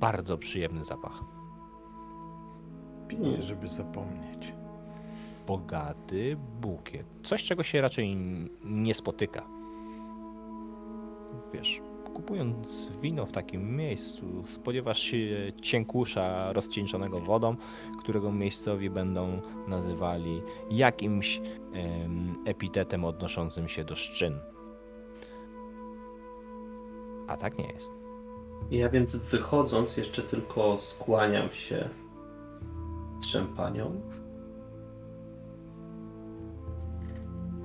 [0.00, 1.24] bardzo przyjemny zapach.
[3.08, 4.54] Piję, żeby zapomnieć.
[5.46, 7.06] Bogaty bukiet.
[7.22, 8.16] Coś, czego się raczej
[8.64, 9.46] nie spotyka.
[11.54, 11.80] Wiesz,
[12.14, 17.56] kupując wino w takim miejscu, spodziewasz się cienkusza rozcieńczonego wodą,
[17.98, 21.40] którego miejscowi będą nazywali jakimś
[21.72, 24.38] em, epitetem odnoszącym się do szczyn.
[27.28, 27.92] A tak nie jest.
[28.70, 31.88] Ja więc wychodząc jeszcze tylko skłaniam się
[33.22, 34.00] Trzem panią.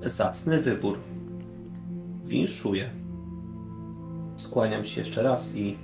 [0.05, 0.99] Zacny wybór.
[2.23, 2.89] Winszuję.
[4.35, 5.77] Skłaniam się jeszcze raz i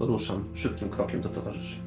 [0.00, 1.80] ruszam szybkim krokiem do towarzyszy.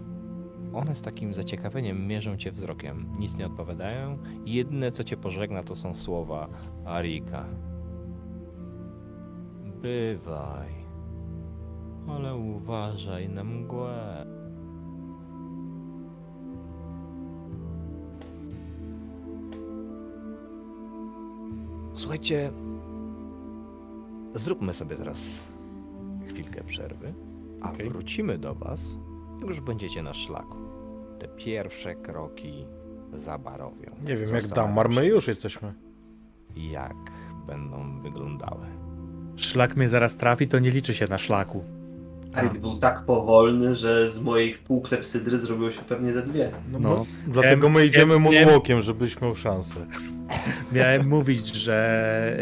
[0.74, 5.76] One z takim zaciekawieniem mierzą cię wzrokiem, nic nie odpowiadają jedyne co cię pożegna to
[5.76, 6.48] są słowa
[6.86, 7.46] Arika.
[9.82, 10.74] Bywaj,
[12.10, 14.23] ale uważaj na mgłę.
[22.14, 22.52] Słuchajcie,
[24.36, 25.48] zróbmy sobie teraz
[26.28, 27.14] chwilkę przerwy,
[27.62, 27.90] a Okej.
[27.90, 28.98] wrócimy do was,
[29.40, 30.58] jak już będziecie na szlaku.
[31.20, 32.66] Te pierwsze kroki
[33.14, 33.92] za barowią.
[34.08, 35.74] Nie wiem, jak Dammar, my już jesteśmy.
[36.56, 37.12] Jak
[37.48, 38.66] będą wyglądały.
[39.36, 41.64] Szlak mnie zaraz trafi, to nie liczy się na szlaku.
[42.36, 46.52] Aid był tak powolny, że z mojej pół klepsydry zrobiło się pewnie ze dwie.
[46.72, 47.06] No, No.
[47.28, 49.76] dlatego my idziemy moonwalkiem, żebyś miał szansę.
[50.72, 52.38] Miałem mówić, że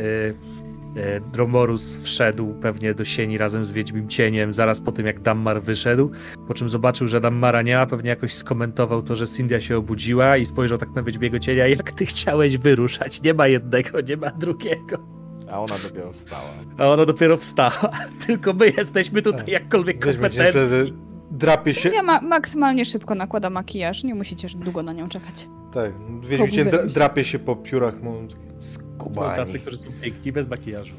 [0.96, 5.20] y, y, Dromorus wszedł pewnie do sieni razem z Wiedźmim Cieniem zaraz po tym, jak
[5.22, 6.12] Dammar wyszedł,
[6.48, 10.38] po czym zobaczył, że Dammara nie ma, pewnie jakoś skomentował to, że Cynthia się obudziła
[10.38, 14.32] i spojrzał tak na Wiedźmiego Cienia, jak ty chciałeś wyruszać, nie ma jednego, nie ma
[14.32, 15.21] drugiego.
[15.52, 16.50] A ona dopiero wstała.
[16.78, 17.90] A ona dopiero wstała,
[18.28, 19.48] tylko my jesteśmy tutaj Tak.
[19.50, 20.52] jakkolwiek kompetentni.
[20.52, 20.94] wtedy,
[21.32, 21.82] drapie się...
[21.82, 25.48] Cynthia ma maksymalnie szybko nakłada makijaż, nie musicie długo na nią czekać.
[25.74, 25.92] Tak,
[26.40, 28.14] Pobudzę dra, drapie się po piórach, mu
[28.60, 29.36] Są skubani.
[29.46, 30.94] tacy, którzy są piękni, bez makijażu.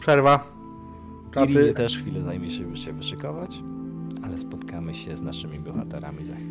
[0.00, 0.46] Przerwa.
[1.34, 1.74] Czaty.
[1.74, 3.50] też chwilę zajmie się, by się wyszykować,
[4.24, 6.47] ale spotkamy się z naszymi bohaterami za chwilę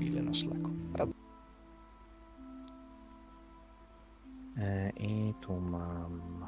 [4.97, 6.45] I tu mam...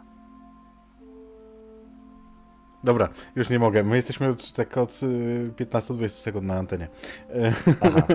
[2.83, 3.83] Dobra, już nie mogę.
[3.83, 6.87] My jesteśmy od, tak od y, 15-20 sekund na antenie.
[7.29, 8.01] E, Aha.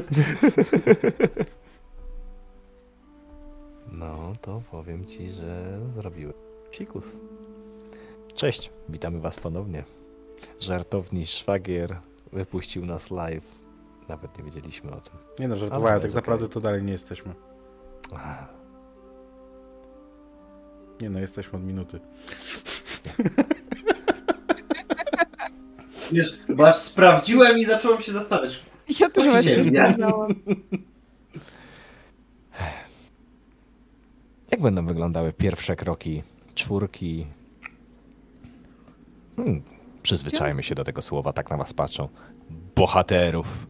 [3.92, 6.34] No, to powiem ci, że zrobiłem
[6.70, 7.20] psikus.
[8.34, 9.84] Cześć, witamy was ponownie.
[10.60, 11.96] Żartowni szwagier
[12.32, 13.64] wypuścił nas live.
[14.08, 15.12] Nawet nie wiedzieliśmy o tym.
[15.38, 17.34] Nie no, żartowałem, to tak jest naprawdę to dalej nie jesteśmy.
[18.14, 18.48] Ach,
[21.00, 22.00] Nie no, jesteśmy od minuty.
[26.12, 28.62] Wiesz, bo aż sprawdziłem i zacząłem się zastanawiać.
[29.00, 30.34] Ja też się właśnie sprawdzałam.
[34.50, 36.22] Jak będą wyglądały pierwsze kroki
[36.54, 37.26] czwórki?
[39.36, 39.62] Hmm,
[40.02, 42.08] przyzwyczajmy się do tego słowa, tak na was patrzą.
[42.76, 43.66] Bohaterów,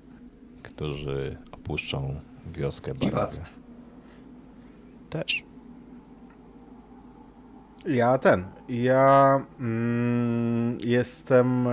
[0.63, 2.21] którzy opuszczą
[2.53, 2.93] wioskę.
[3.01, 3.55] Dziwactwo.
[5.11, 5.44] Też.
[7.87, 8.45] Ja ten.
[8.69, 11.71] Ja mm, jestem e,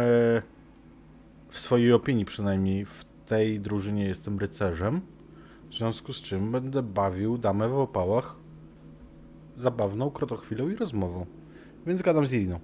[1.50, 5.02] w swojej opinii przynajmniej w tej drużynie jestem rycerzem.
[5.70, 8.36] W związku z czym będę bawił damę w opałach
[9.58, 11.26] zabawną krotochwilą i rozmową.
[11.86, 12.60] Więc gadam z Iriną.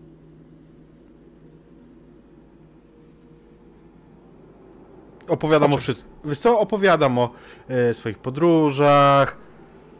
[5.27, 6.09] Opowiadam o wszystkim.
[6.25, 6.59] Wiesz co?
[6.59, 7.31] Opowiadam o
[7.67, 9.46] e, swoich podróżach.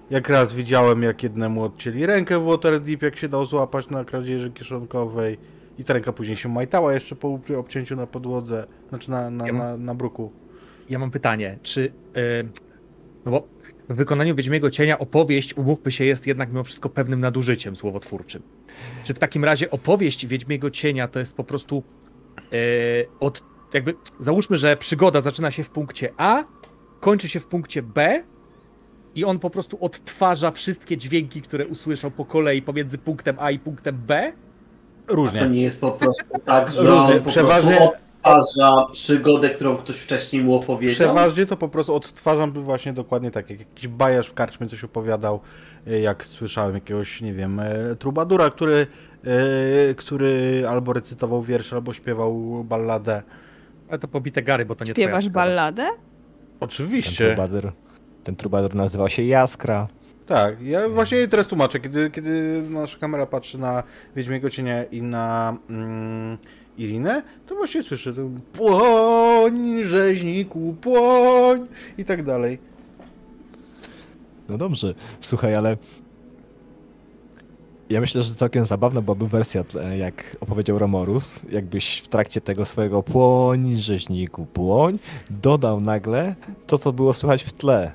[0.10, 4.52] Jak raz widziałem, jak jednemu odcięli rękę w Waterdeep, jak się dał złapać na kradzieży
[4.52, 5.38] kieszonkowej.
[5.80, 9.54] I ta ręka później się majtała jeszcze po obcięciu na podłodze, znaczy na, na, Ja
[9.54, 10.32] mam- na, na bruku.
[10.90, 11.82] Ja mam pytanie, czy.
[11.82, 12.50] Yy,
[13.26, 13.48] no bo
[13.90, 18.42] w wykonaniu Wiedźmiego Cienia opowieść, umówmy się, jest jednak mimo wszystko pewnym nadużyciem słowotwórczym.
[19.04, 21.84] Czy w takim razie opowieść Wiedźmiego Cienia to jest po prostu
[22.52, 22.58] yy,
[23.20, 23.44] od.
[23.74, 26.44] Jakby załóżmy, że przygoda zaczyna się w punkcie A,
[27.00, 28.24] kończy się w punkcie B
[29.18, 33.60] i on po prostu odtwarza wszystkie dźwięki, które usłyszał po kolei pomiędzy punktem A i
[33.60, 34.34] punktem B.
[35.08, 35.50] To Różnie.
[35.50, 37.16] nie jest po prostu tak, że Różnie.
[37.16, 40.96] on po Przeważnie- odtwarza przygodę, którą ktoś wcześniej mu opowiedział.
[40.96, 45.40] Przeważnie to po prostu odtwarzam właśnie dokładnie tak, jak jakiś bajarz w karczmie coś opowiadał,
[45.88, 48.88] e, jak słyszałem jakiegoś, nie wiem, e, trubadura, który,
[49.90, 53.22] e, który albo recytował wiersz, albo śpiewał balladę.
[53.90, 55.84] Ale to pobite gary, bo to nie Śpiewasz balladę?
[55.84, 55.96] Ten
[56.60, 57.26] Oczywiście.
[57.28, 57.72] trubadur,
[58.28, 59.88] ten trubadur nazywał się Jaskra.
[60.26, 63.84] Tak, ja właśnie teraz tłumaczę, kiedy, kiedy nasza kamera patrzy na
[64.16, 66.38] Wiedźmiego Cienia i na mm,
[66.78, 71.68] Irinę, to właśnie słyszę ten płoń, rzeźniku, płoń
[71.98, 72.60] i tak dalej.
[74.50, 75.78] No dobrze, słuchaj, ale
[77.90, 79.64] ja myślę, że całkiem zabawna byłaby wersja,
[79.98, 85.00] jak opowiedział Romorus, jakbyś w trakcie tego swojego płoń, rzeźniku, płoń,
[85.30, 86.36] dodał nagle
[86.68, 87.92] to, co było słychać w tle.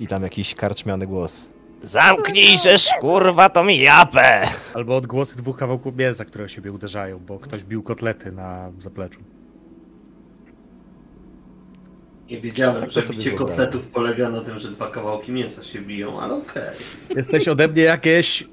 [0.00, 1.46] I tam jakiś karczmiany głos.
[1.82, 4.42] Zamknij się, kurwa, to mi japę!
[4.74, 9.20] Albo odgłosy dwóch kawałków mięsa, które o siebie uderzają, bo ktoś bił kotlety na zapleczu.
[12.30, 16.20] Nie wiedziałem, Tak że bicie kotletów polega na tym, że dwa kawałki mięsa się biją,
[16.20, 16.62] ale okej.
[17.16, 18.48] Jesteś ode mnie jakieś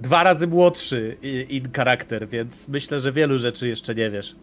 [0.00, 4.36] dwa razy młodszy i- in charakter, więc myślę, że wielu rzeczy jeszcze nie wiesz.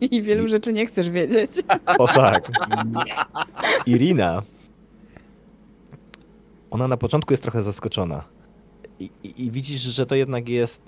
[0.00, 1.50] I wielu rzeczy nie chcesz wiedzieć.
[1.98, 2.48] O tak.
[3.86, 4.42] Irina.
[6.70, 8.24] Ona na początku jest trochę zaskoczona.
[9.00, 10.82] I, i, I widzisz, że to jednak jest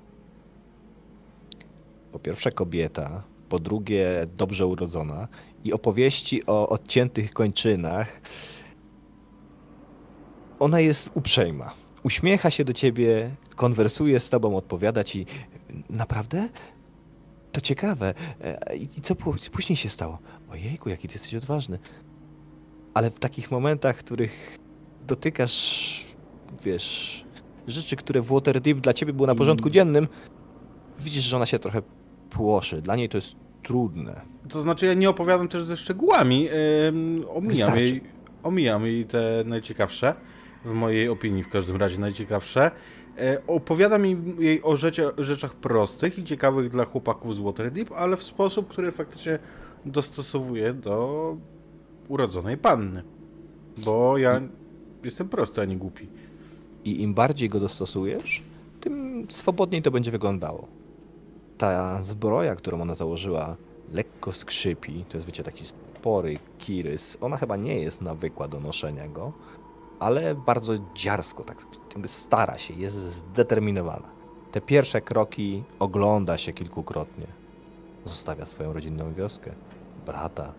[2.12, 5.28] po pierwsze kobieta, po drugie dobrze urodzona
[5.64, 8.20] i opowieści o odciętych kończynach.
[10.58, 11.72] Ona jest uprzejma.
[12.02, 15.26] Uśmiecha się do ciebie, konwersuje z tobą, odpowiada ci.
[15.90, 16.48] Naprawdę?
[17.52, 18.14] To ciekawe.
[18.40, 19.14] E, I co
[19.52, 20.18] później się stało?
[20.50, 21.78] Ojejku, jaki ty jesteś odważny.
[22.94, 24.59] Ale w takich momentach, w których
[25.06, 26.04] dotykasz,
[26.64, 27.24] wiesz,
[27.66, 30.08] rzeczy, które w Waterdeep dla ciebie były na porządku dziennym,
[30.98, 31.82] widzisz, że ona się trochę
[32.30, 32.82] płoszy.
[32.82, 34.20] Dla niej to jest trudne.
[34.48, 36.48] To znaczy, ja nie opowiadam też ze szczegółami.
[36.88, 38.00] Ym, omijam, jej,
[38.42, 40.14] omijam jej te najciekawsze.
[40.64, 42.70] W mojej opinii, w każdym razie najciekawsze.
[43.18, 44.04] E, opowiadam
[44.38, 48.92] jej, o rzeczy, rzeczach prostych i ciekawych dla chłopaków z Waterdeep, ale w sposób, który
[48.92, 49.38] faktycznie
[49.84, 51.36] dostosowuje do
[52.08, 53.02] urodzonej panny.
[53.84, 54.40] Bo ja
[55.04, 56.08] jestem prosty, a nie głupi.
[56.84, 58.42] I im bardziej go dostosujesz,
[58.80, 60.66] tym swobodniej to będzie wyglądało.
[61.58, 63.56] Ta zbroja, którą ona założyła,
[63.92, 65.04] lekko skrzypi.
[65.08, 67.18] To jest, wiecie, taki spory kirys.
[67.20, 69.32] Ona chyba nie jest nawykła do noszenia go,
[69.98, 71.66] ale bardzo dziarsko, tak
[72.06, 74.08] stara się, jest zdeterminowana.
[74.52, 77.26] Te pierwsze kroki ogląda się kilkukrotnie.
[78.04, 79.52] Zostawia swoją rodzinną wioskę,
[80.06, 80.52] brata.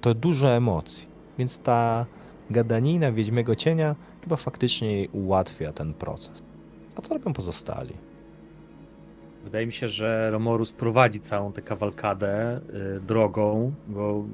[0.00, 1.06] To dużo emocji,
[1.38, 2.06] więc ta
[2.50, 6.42] gadanina Wiedźmiego Cienia chyba faktycznie jej ułatwia ten proces.
[6.96, 7.94] A co robią pozostali?
[9.44, 12.60] Wydaje mi się, że Romorus prowadzi całą tę kawalkadę
[12.96, 14.24] y, drogą, bo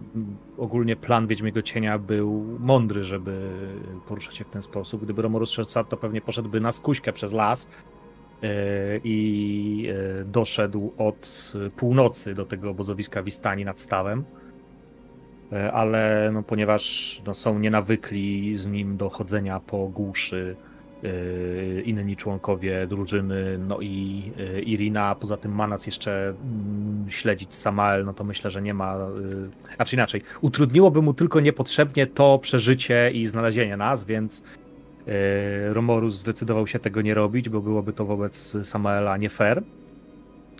[0.58, 3.50] ogólnie plan Wiedźmiego Cienia był mądry, żeby
[4.08, 5.04] poruszać się w ten sposób.
[5.04, 8.46] Gdyby Romorus szedł to pewnie poszedłby na skuśkę przez las y,
[9.04, 9.88] i
[10.20, 14.24] y, doszedł od północy do tego obozowiska Wistani nad stawem.
[15.52, 20.56] Y, Ale no, ponieważ no, są nienawykli z nim do chodzenia po głuszy,
[21.04, 24.22] y, inni członkowie drużyny, no i
[24.56, 28.62] y, Irina, a poza tym ma nas jeszcze mm, śledzić Samael, no to myślę, że
[28.62, 34.42] nie ma, y, znaczy inaczej, utrudniłoby mu tylko niepotrzebnie to przeżycie i znalezienie nas, więc
[35.72, 39.62] Romorus zdecydował się tego nie robić, bo byłoby to wobec Samaela nie fair.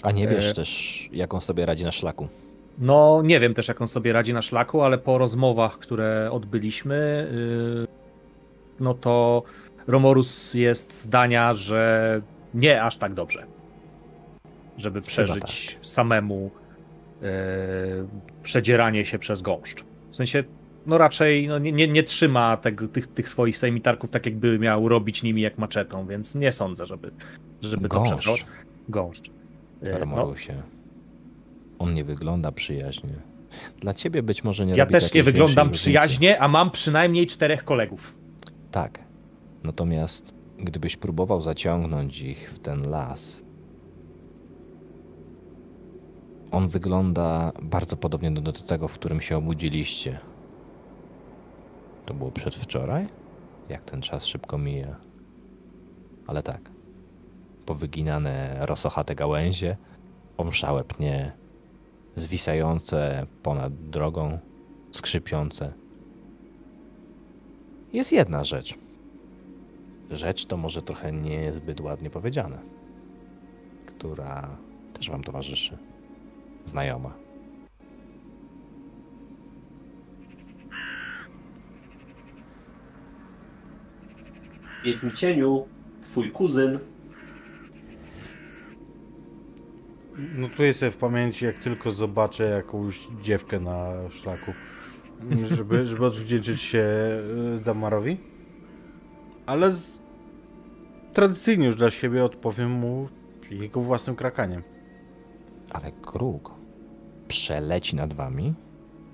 [0.03, 0.55] A nie wiesz E.
[0.55, 2.29] też, jak on sobie radzi na szlaku.
[2.81, 7.29] No, nie wiem też, jak on sobie radzi na szlaku, ale po rozmowach, które odbyliśmy,
[7.33, 7.87] yy,
[8.81, 9.43] no to
[9.87, 12.21] Romorus jest zdania, że
[12.55, 13.47] nie aż tak dobrze,
[14.77, 16.51] żeby przeżyć samemu
[17.21, 17.29] yy,
[18.43, 19.85] przedzieranie się przez gąszcz.
[20.11, 20.45] W sensie,
[20.87, 24.89] no raczej no, nie, nie, nie trzyma tego, tych, tych swoich sejmitarków tak, jakby miał
[24.89, 27.11] robić nimi jak maczetą, więc nie sądzę, żeby,
[27.61, 28.37] żeby to przetrwał.
[28.89, 29.29] Gąszcz.
[29.29, 30.63] Yy, no, Romorusie.
[31.81, 33.15] On nie wygląda przyjaźnie.
[33.79, 38.19] Dla ciebie być może nie Ja też nie wyglądam przyjaźnie, a mam przynajmniej czterech kolegów.
[38.71, 38.99] Tak.
[39.65, 43.43] Natomiast gdybyś próbował zaciągnąć ich w ten las,
[46.51, 50.21] on wygląda bardzo podobnie do, do tego, w którym się obudziliście.
[52.07, 53.07] To było przedwczoraj?
[53.69, 54.97] Jak ten czas szybko mija.
[56.27, 56.71] Ale tak.
[57.67, 59.77] Powyginane rosochate gałęzie,
[60.37, 61.33] omszałe pnie,
[62.21, 64.39] zwisające ponad drogą,
[64.91, 65.73] skrzypiące.
[67.93, 68.75] Jest jedna rzecz.
[70.11, 72.59] Rzecz to może trochę niezbyt ładnie powiedziane,
[73.87, 74.57] która
[74.95, 75.79] też wam towarzyszy.
[76.67, 77.15] Znajoma.
[84.85, 85.67] Wiedźmi cieniu,
[86.03, 86.79] twój kuzyn.
[90.37, 94.53] No tu jest w pamięci, jak tylko zobaczę jakąś dziewkę na szlaku,
[95.45, 96.85] żeby, żeby odwdzięczyć się
[97.59, 98.17] y, Damarowi.
[99.47, 99.99] Ale z...
[101.13, 103.09] tradycyjnie już dla siebie odpowiem mu
[103.51, 104.63] jego własnym krakaniem.
[105.71, 106.51] Ale kruk
[107.29, 108.55] przeleci nad wami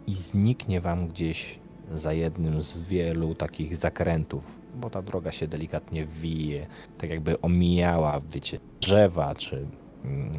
[0.07, 1.59] i zniknie wam gdzieś
[1.95, 6.67] za jednym z wielu takich zakrętów, bo ta droga się delikatnie wije,
[6.99, 9.67] tak jakby omijała, wiecie, drzewa czy
[10.05, 10.33] mm,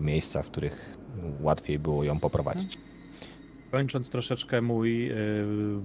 [0.00, 0.98] miejsca, w których
[1.40, 2.78] łatwiej było ją poprowadzić.
[3.70, 5.14] Kończąc troszeczkę mój y,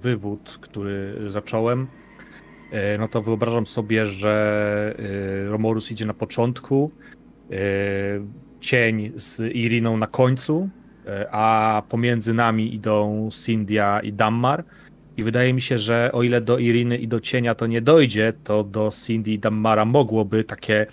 [0.01, 1.87] wywód, który zacząłem,
[2.73, 6.91] y, no to wyobrażam sobie, że y, Romorus idzie na początku,
[8.65, 10.69] cień z Iriną na końcu
[11.07, 14.63] e, a pomiędzy nami idą Cindia i Dammar.
[15.17, 18.33] I wydaje mi się, że o ile do Iriny i do cienia to nie dojdzie,
[18.43, 20.87] to do Cindy i Dammara mogłoby takie e,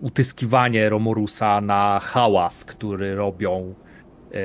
[0.00, 3.74] utyskiwanie Romorusa na hałas, który robią
[4.32, 4.38] e,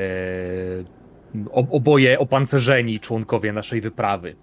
[1.52, 4.36] ob- oboje opancerzeni członkowie naszej wyprawy.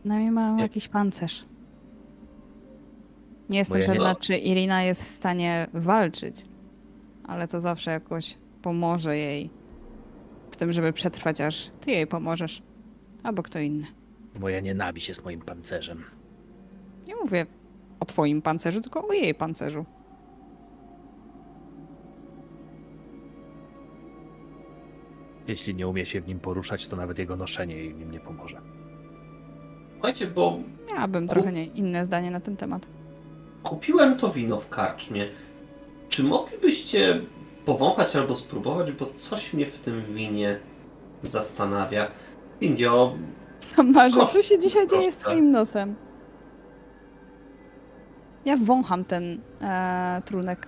[0.00, 0.62] Przynajmniej mają Nie.
[0.62, 1.44] jakiś pancerz.
[3.50, 6.46] Nie jestem pewna, czy Irina jest w stanie walczyć,
[7.24, 9.50] ale to zawsze jakoś pomoże jej
[10.50, 12.62] w tym, żeby przetrwać, aż ty jej pomożesz.
[13.22, 13.86] Albo kto inny.
[14.40, 16.04] Moja nienawiść jest moim pancerzem.
[17.06, 17.46] Nie mówię
[18.00, 19.84] o twoim pancerzu, tylko o jej pancerzu.
[25.48, 28.20] Jeśli nie umie się w nim poruszać, to nawet jego noszenie jej w nim nie
[28.20, 28.60] pomoże.
[29.92, 30.58] Słuchajcie, bo
[30.92, 32.86] Miałabym trochę nie, inne zdanie na ten temat.
[33.62, 35.28] kupiłem to wino w karczmie.
[36.08, 37.20] Czy moglibyście
[37.64, 40.58] powąchać albo spróbować, bo coś mnie w tym winie
[41.22, 42.10] zastanawia.
[42.60, 43.14] Indio,
[43.94, 45.94] Marze, co się dzisiaj dzieje z twoim nosem?
[48.46, 50.66] Ja wącham ten e, trunek.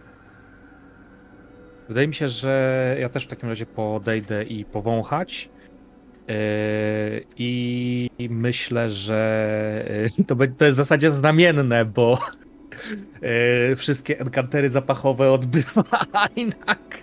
[1.89, 5.49] Wydaje mi się, że ja też w takim razie podejdę i powąchać.
[6.29, 6.35] Yy,
[7.37, 12.19] I myślę, że yy, to, be- to jest w zasadzie znamienne, bo
[13.71, 16.99] yy, wszystkie enkantery zapachowe odbywa Ainak.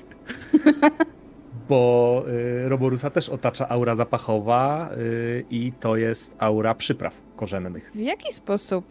[1.70, 4.90] Bo yy, Roborusa też otacza aura zapachowa
[5.50, 7.92] i to jest aura przypraw korzennych.
[7.96, 8.86] W jaki sposób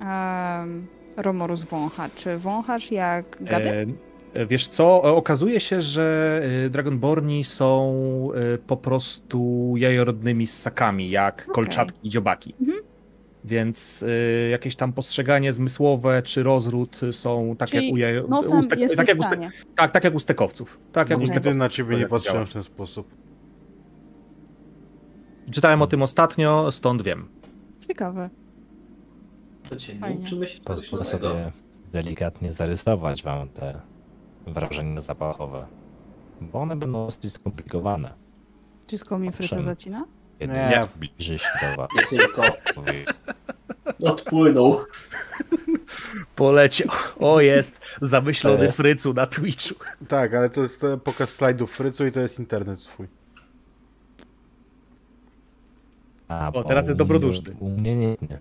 [0.00, 0.86] em,
[1.16, 2.08] Romorus wącha?
[2.16, 3.68] Czy wąchasz jak gady?
[4.34, 7.94] E, Wiesz co, e, okazuje się, że e, Dragonborni są
[8.54, 11.54] e, po prostu jajorodnymi ssakami, jak Okej.
[11.54, 12.54] kolczatki i dziobaki.
[12.60, 12.78] Mhm.
[13.44, 18.26] Więc e, jakieś tam postrzeganie zmysłowe czy rozród są tak Czyli jak u, jajo...
[18.28, 19.32] Nosem u stek- jesteś tak, jak w u ste...
[19.32, 19.50] stanie.
[19.76, 20.78] tak, tak jak u stekowców.
[20.92, 21.18] Tak jak.
[21.18, 21.56] Nigdy stekowców.
[21.58, 23.14] na ciebie nie patrzyłem w ten sposób.
[25.50, 27.28] Czytałem o tym ostatnio, stąd wiem.
[27.88, 28.30] Ciekawe.
[29.68, 30.20] To cię Fajnie.
[30.24, 31.28] uczymy się czegoś Pozwolę nowego.
[31.28, 31.52] sobie
[31.92, 33.80] delikatnie zarysować wam te
[34.46, 35.66] wrażenia zapachowe,
[36.40, 38.14] bo one będą dosyć skomplikowane.
[38.86, 39.62] Wszystko mi fryca Owszem.
[39.70, 40.04] zacina?
[40.38, 40.58] Kiedy Nie.
[40.58, 42.42] jak zbliży się do was, Nie tylko
[42.74, 43.20] powiedz,
[44.04, 44.80] odpłynął.
[46.36, 46.88] Poleciał.
[47.20, 49.74] O, jest zamyślony frycu na Twitchu.
[50.08, 53.06] Tak, ale to jest e, pokaz slajdów Frycu i to jest internet twój.
[56.28, 57.56] a, O, bo teraz jest dobroduszny.
[57.60, 58.38] U mnie nie, nie.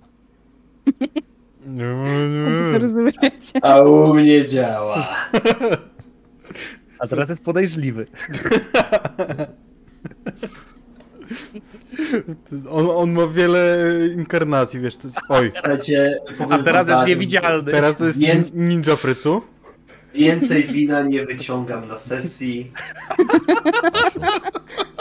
[1.67, 3.59] Komputer Rozumiecie?
[3.61, 5.07] A u mnie działa.
[6.99, 8.05] A teraz jest podejrzliwy.
[12.71, 13.77] On, on ma wiele
[14.15, 15.17] inkarnacji, wiesz, to jest...
[15.29, 17.71] Oj, Słuchajcie, powiem A teraz wam jest tak, niewidzialny.
[17.71, 19.41] teraz to jest Więc- ninja Frycu.
[20.15, 22.71] Więcej wina nie wyciągam na sesji.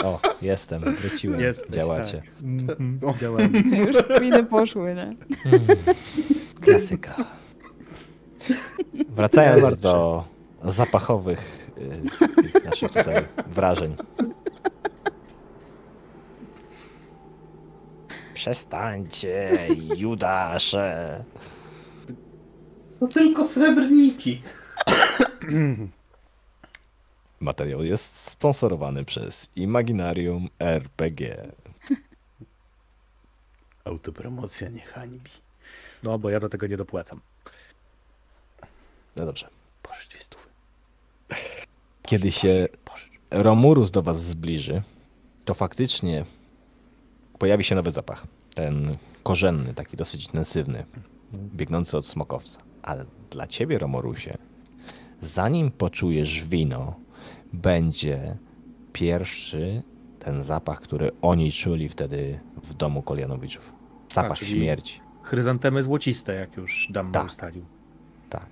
[0.05, 2.23] O, jestem, wróciłem, Jesteś, działacie.
[2.67, 2.77] Tak.
[3.09, 3.15] O.
[3.19, 3.49] działamy.
[3.87, 5.03] Już spiny poszły, nie?
[5.03, 5.67] Mm,
[6.61, 7.15] Klasyka.
[9.09, 10.25] Wracając do
[10.65, 11.71] zapachowych
[12.57, 13.97] y, naszych tutaj wrażeń.
[18.35, 19.59] Przestańcie,
[19.97, 21.25] Judasze.
[23.01, 24.43] To tylko srebrniki.
[27.41, 31.53] Materiał jest sponsorowany przez Imaginarium RPG.
[33.85, 35.31] Autopromocja nie hańbi.
[36.03, 37.21] No, bo ja do tego nie dopłacam.
[39.17, 39.49] No dobrze.
[39.83, 40.45] Pożycz dwie stówy.
[42.03, 43.15] Kiedy się Pożycz.
[43.31, 44.83] Romurus do was zbliży,
[45.45, 46.25] to faktycznie
[47.39, 48.27] pojawi się nowy zapach.
[48.55, 50.85] Ten korzenny, taki dosyć intensywny,
[51.33, 52.61] biegnący od smokowca.
[52.83, 54.39] Ale dla ciebie, Romorusie,
[55.27, 56.95] zanim poczujesz wino,
[57.53, 58.37] będzie
[58.93, 59.83] pierwszy
[60.19, 63.73] ten zapach, który oni czuli wtedy w domu Kolianowiczów.
[64.13, 65.01] Zapach czyli- śmierci.
[65.23, 67.27] Chryzantemy złociste, jak już Damma Tak.
[67.27, 67.65] ustalił.
[68.31, 68.47] Tak.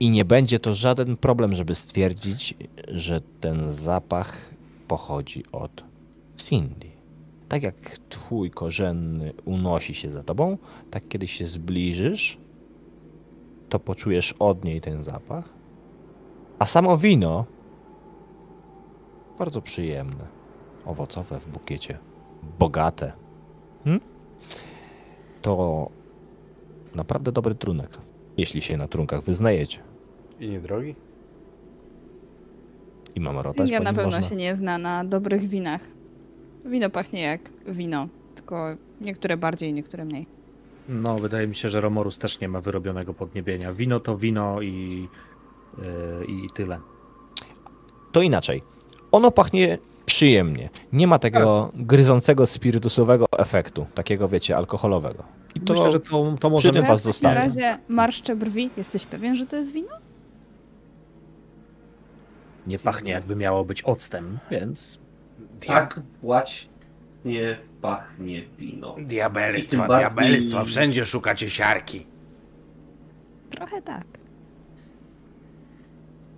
[0.00, 2.54] I nie będzie to żaden problem, żeby stwierdzić,
[2.88, 4.50] że ten zapach
[4.88, 5.84] pochodzi od
[6.36, 6.86] Cindy.
[7.48, 10.58] Tak jak twój korzenny unosi się za tobą,
[10.90, 12.38] tak kiedy się zbliżysz,
[13.68, 15.48] to poczujesz od niej ten zapach.
[16.62, 17.44] A samo wino
[19.38, 20.26] bardzo przyjemne,
[20.84, 21.98] owocowe w bukiecie,
[22.58, 23.12] bogate.
[23.84, 24.00] Hmm?
[25.42, 25.88] To
[26.94, 27.98] naprawdę dobry trunek,
[28.36, 29.78] jeśli się na trunkach wyznajecie.
[30.40, 30.94] I niedrogi.
[33.14, 34.22] I mam rotać, po na pewno można?
[34.22, 35.80] się nie zna na dobrych winach.
[36.64, 40.26] Wino pachnie jak wino, tylko niektóre bardziej, niektóre mniej.
[40.88, 43.74] No, wydaje mi się, że Romorus też nie ma wyrobionego podniebienia.
[43.74, 45.08] Wino to wino i
[46.28, 46.78] i tyle.
[48.12, 48.62] To inaczej.
[49.12, 50.68] Ono pachnie przyjemnie.
[50.92, 55.24] Nie ma tego gryzącego, spirytusowego efektu, takiego wiecie, alkoholowego.
[55.54, 57.34] I to Myślę, że to, to może przy tym was w takim zostawię.
[57.34, 58.70] razie marszczę brwi.
[58.76, 59.88] Jesteś pewien, że to jest wino?
[62.66, 64.98] nie pachnie jakby miało być octem, więc
[65.66, 68.92] Tak właśnie pachnie wino.
[68.92, 72.06] Tym Diabelstwa, bardziej- diabelstwa, wszędzie szukacie siarki.
[73.50, 74.04] Trochę tak.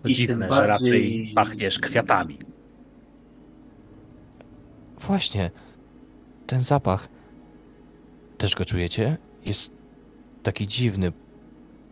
[0.04, 2.38] To I dziwne, tym że raczej bardziej- pachniesz kwiatami.
[5.00, 5.50] Właśnie,
[6.46, 7.08] ten zapach,
[8.38, 9.16] też go czujecie?
[9.46, 9.72] Jest
[10.42, 11.12] taki dziwny.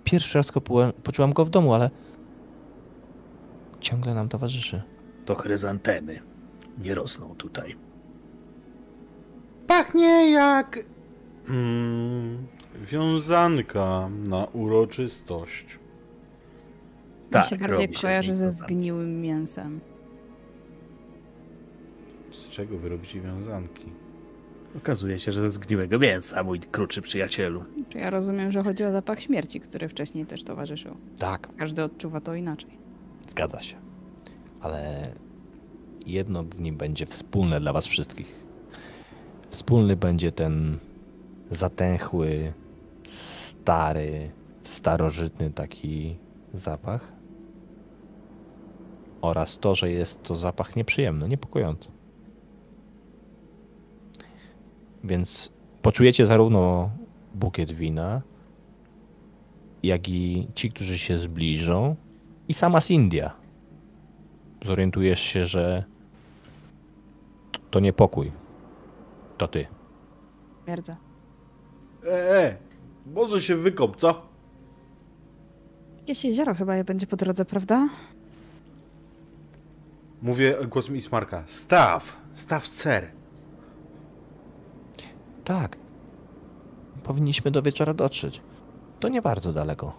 [0.04, 0.60] Pierwszy raz go
[1.02, 1.90] poczułam go w domu, ale
[3.80, 4.82] ciągle nam towarzyszy.
[5.24, 6.20] To chryzantemy.
[6.78, 7.76] Nie rosną tutaj.
[9.66, 10.78] Pachnie jak...
[11.48, 12.46] Mm,
[12.90, 15.78] wiązanka na uroczystość.
[17.32, 19.80] Mi Tak, się bardziej robi się kojarzy ze zgniłym mięsem.
[22.32, 23.84] Z czego wy robicie wiązanki?
[24.76, 27.64] Okazuje się, że ze zgniłego mięsa, mój kruczy przyjacielu.
[27.88, 30.96] Czy ja rozumiem, że chodzi o zapach śmierci, który wcześniej też towarzyszył.
[31.18, 32.70] Tak, Każdy odczuwa to inaczej.
[33.30, 33.76] zgadza się.
[34.60, 35.02] Ale
[36.06, 38.44] jedno w nim będzie wspólne dla was wszystkich.
[39.50, 40.78] Wspólny będzie ten
[41.50, 42.52] zatęchły,
[43.06, 44.30] stary,
[44.62, 46.16] starożytny taki
[46.54, 47.12] zapach.
[49.22, 51.88] Oraz to, że jest to zapach nieprzyjemny, niepokojący.
[55.04, 56.90] Więc poczujecie zarówno
[57.34, 58.22] bukiet wina,
[59.82, 61.96] jak i ci, którzy się zbliżą,
[62.48, 63.32] i sama Sindia.
[64.64, 65.84] Zorientujesz się, że
[67.70, 68.32] to nie pokój.
[69.38, 69.66] To ty.
[70.68, 70.96] Mierdza.
[72.04, 72.56] E, e,
[73.06, 74.22] może się wykop, co?
[75.98, 77.88] Jakieś jezioro chyba będzie po drodze, prawda?
[80.22, 81.44] Mówię głosem Ismarka.
[81.46, 83.10] Staw, staw cer.
[85.44, 85.76] Tak.
[87.02, 88.40] Powinniśmy do wieczora dotrzeć.
[89.00, 89.92] To nie bardzo daleko.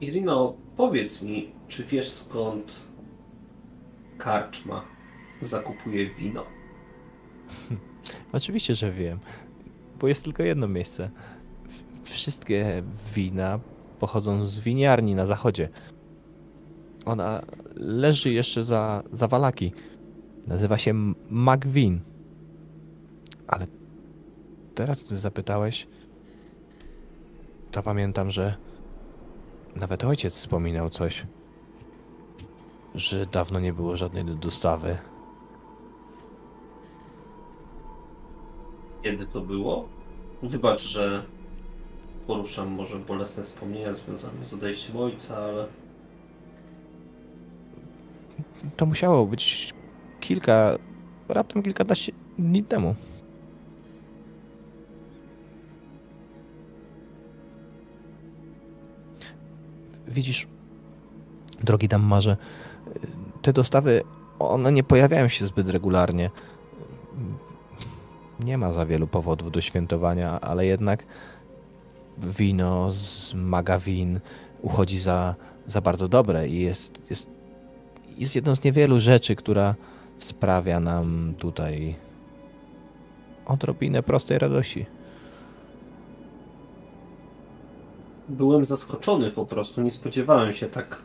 [0.00, 2.72] Irino, powiedz mi, czy wiesz skąd
[4.18, 4.82] karczma
[5.42, 6.44] zakupuje wino?
[8.32, 9.18] Oczywiście, że wiem.
[10.00, 11.10] Bo jest tylko jedno miejsce.
[12.04, 12.82] Wszystkie
[13.14, 13.60] wina
[13.98, 15.68] pochodzą z winiarni na zachodzie.
[17.06, 17.42] Ona
[17.76, 19.72] leży jeszcze za, za Walaki.
[20.46, 20.94] Nazywa się
[21.30, 22.00] Magwin.
[23.48, 23.66] Ale
[24.74, 25.86] teraz, gdy zapytałeś,
[27.70, 28.56] to pamiętam, że
[29.76, 31.26] nawet ojciec wspominał coś,
[32.94, 34.98] że dawno nie było żadnej dostawy.
[39.02, 39.88] Kiedy to było?
[40.42, 41.24] Wybacz, że
[42.26, 45.68] poruszam może bolesne wspomnienia związane z odejściem ojca, ale
[48.76, 49.74] To musiało być
[50.20, 50.78] kilka,
[51.28, 52.94] raptem kilkanaście dni temu.
[60.08, 60.46] Widzisz,
[61.62, 62.36] drogi Dammarze,
[63.42, 64.02] te dostawy,
[64.38, 66.30] one nie pojawiają się zbyt regularnie.
[68.40, 71.04] Nie ma za wielu powodów do świętowania, ale jednak
[72.18, 74.20] wino z Magawin
[74.62, 75.34] uchodzi za,
[75.66, 77.35] za bardzo dobre i jest, jest
[78.18, 79.74] jest jedną z niewielu rzeczy, która
[80.18, 81.94] sprawia nam tutaj
[83.46, 84.86] odrobinę prostej radości.
[88.28, 89.82] byłem zaskoczony po prostu.
[89.82, 91.02] Nie spodziewałem się tak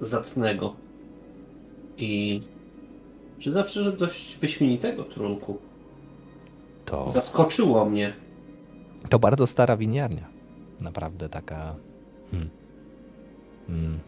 [0.00, 0.74] zacnego.
[1.98, 2.40] I
[3.38, 5.58] przyznam szczerze, dość wyśmienitego trunku.
[6.84, 8.12] To, Zaskoczyło mnie.
[9.08, 10.28] to bardzo stara winiarnia.
[10.80, 11.74] Naprawdę taka.
[12.30, 12.50] Hmm,
[13.66, 14.00] hmm,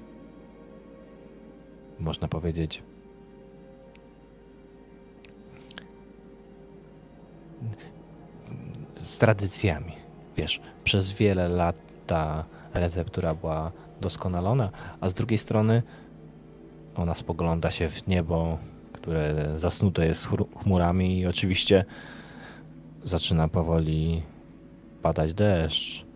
[2.01, 2.83] można powiedzieć.
[8.97, 9.93] Z tradycjami.
[10.37, 12.45] Wiesz, przez wiele lat ta
[12.75, 14.71] receptura była doskonalona,
[15.01, 15.83] a z drugiej strony
[16.95, 18.59] ona spogląda się w niebo,
[18.93, 21.85] które zasnute jest chmur- chmurami i oczywiście
[23.05, 24.23] zaczyna powoli
[25.03, 26.07] padać deszcz.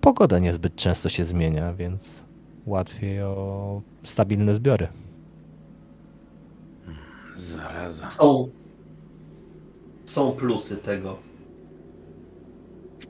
[0.00, 2.25] Pogoda niezbyt często się zmienia, więc
[2.66, 4.88] łatwiej o stabilne zbiory.
[7.36, 8.10] Zaraza.
[8.10, 8.48] Są,
[10.04, 11.16] są plusy tego.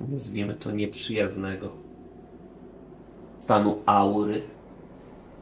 [0.08, 1.86] Nazwijmy to nieprzyjaznego
[3.38, 4.42] stanu aury.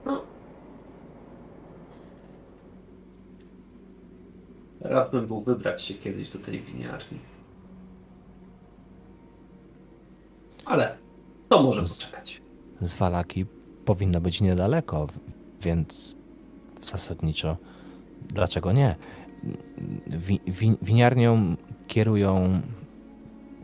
[0.06, 0.22] No.
[4.80, 7.18] Rad bym był wybrać się kiedyś do tej winiarni.
[10.64, 10.98] Ale
[11.48, 12.42] to może poczekać.
[12.80, 13.46] Z Walaki
[13.84, 15.06] powinno być niedaleko,
[15.62, 16.16] więc
[16.84, 17.56] zasadniczo
[18.28, 18.96] dlaczego nie?
[20.06, 21.56] Wi, wi, winiarnią
[21.88, 22.60] kierują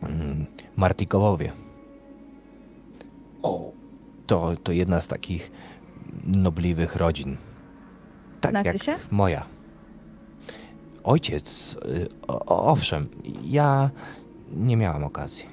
[0.03, 0.45] mm,
[0.75, 1.51] Martikowowie.
[3.43, 3.71] O,
[4.27, 5.51] To, to jedna z takich
[6.23, 7.37] nobliwych rodzin.
[8.41, 8.95] Tak Znacie jak się?
[9.11, 9.45] moja.
[11.03, 13.07] Ojciec, y, o, o, owszem,
[13.45, 13.89] ja
[14.53, 15.45] nie miałam okazji.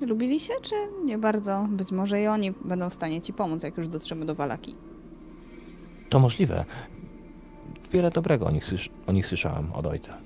[0.00, 0.74] Lubili się, czy
[1.04, 1.66] nie bardzo?
[1.70, 4.76] Być może i oni będą w stanie ci pomóc, jak już dotrzemy do Walaki.
[6.10, 6.64] To możliwe.
[7.92, 10.16] Wiele dobrego o nich, słysz- o nich słyszałem od ojca.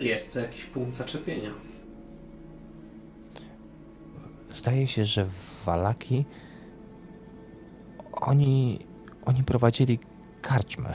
[0.00, 1.50] jest to jakiś punkt zaczepienia.
[4.50, 6.24] Zdaje się, że w Walaki
[8.12, 8.78] oni,
[9.24, 9.98] oni prowadzili
[10.42, 10.94] karczmę.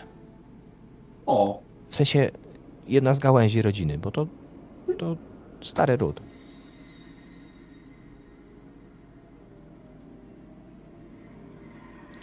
[1.26, 2.32] O, W sensie
[2.88, 4.28] jedna z gałęzi rodziny, bo to,
[4.98, 5.18] to
[5.66, 6.22] stary ród.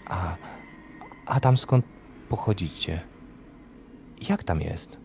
[0.07, 0.37] A,
[1.27, 1.85] a tam skąd
[2.29, 3.01] pochodzicie?
[4.29, 4.97] Jak tam jest?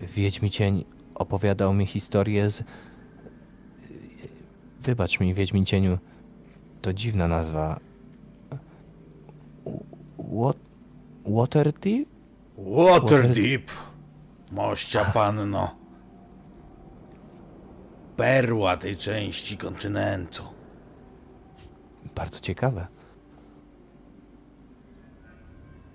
[0.00, 0.84] Wiedźmi Cień
[1.14, 2.64] opowiadał mi historię z...
[4.80, 5.98] Wybacz mi, Wiedźmin Cieniu,
[6.82, 7.80] to dziwna nazwa.
[10.36, 10.56] What?
[11.26, 12.08] Waterdeep?
[12.58, 13.70] Waterdeep,
[14.52, 15.77] mościa panno.
[18.18, 20.42] Perła tej części kontynentu.
[22.14, 22.86] Bardzo ciekawe.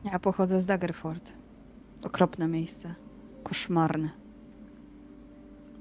[0.04, 1.34] Ja pochodzę z Daggerford.
[2.04, 2.96] Okropne miejsce.
[3.44, 4.10] Koszmarne.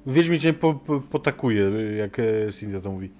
[0.06, 3.10] Wiedźmin cię po, po, potakuje, jak e, Cynthia to mówi.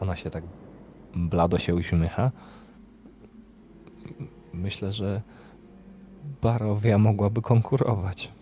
[0.00, 0.44] Ona się tak
[1.14, 2.30] blado się uśmiecha.
[4.52, 5.22] Myślę, że
[6.42, 8.32] Barowia mogłaby konkurować.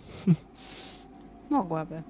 [1.50, 2.02] Mogłaby.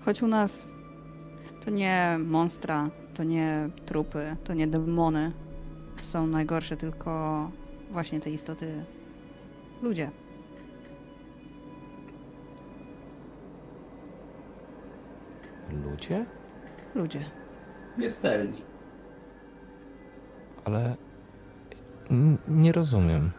[0.00, 0.66] Choć u nas
[1.64, 5.32] to nie monstra, to nie trupy, to nie demony
[5.96, 7.50] są najgorsze, tylko
[7.90, 8.84] właśnie te istoty
[9.82, 10.10] ludzie.
[15.84, 16.24] Ludzie?
[16.94, 17.20] Ludzie.
[17.96, 18.62] śmiertelni.
[20.64, 20.96] Ale
[22.48, 23.30] nie rozumiem.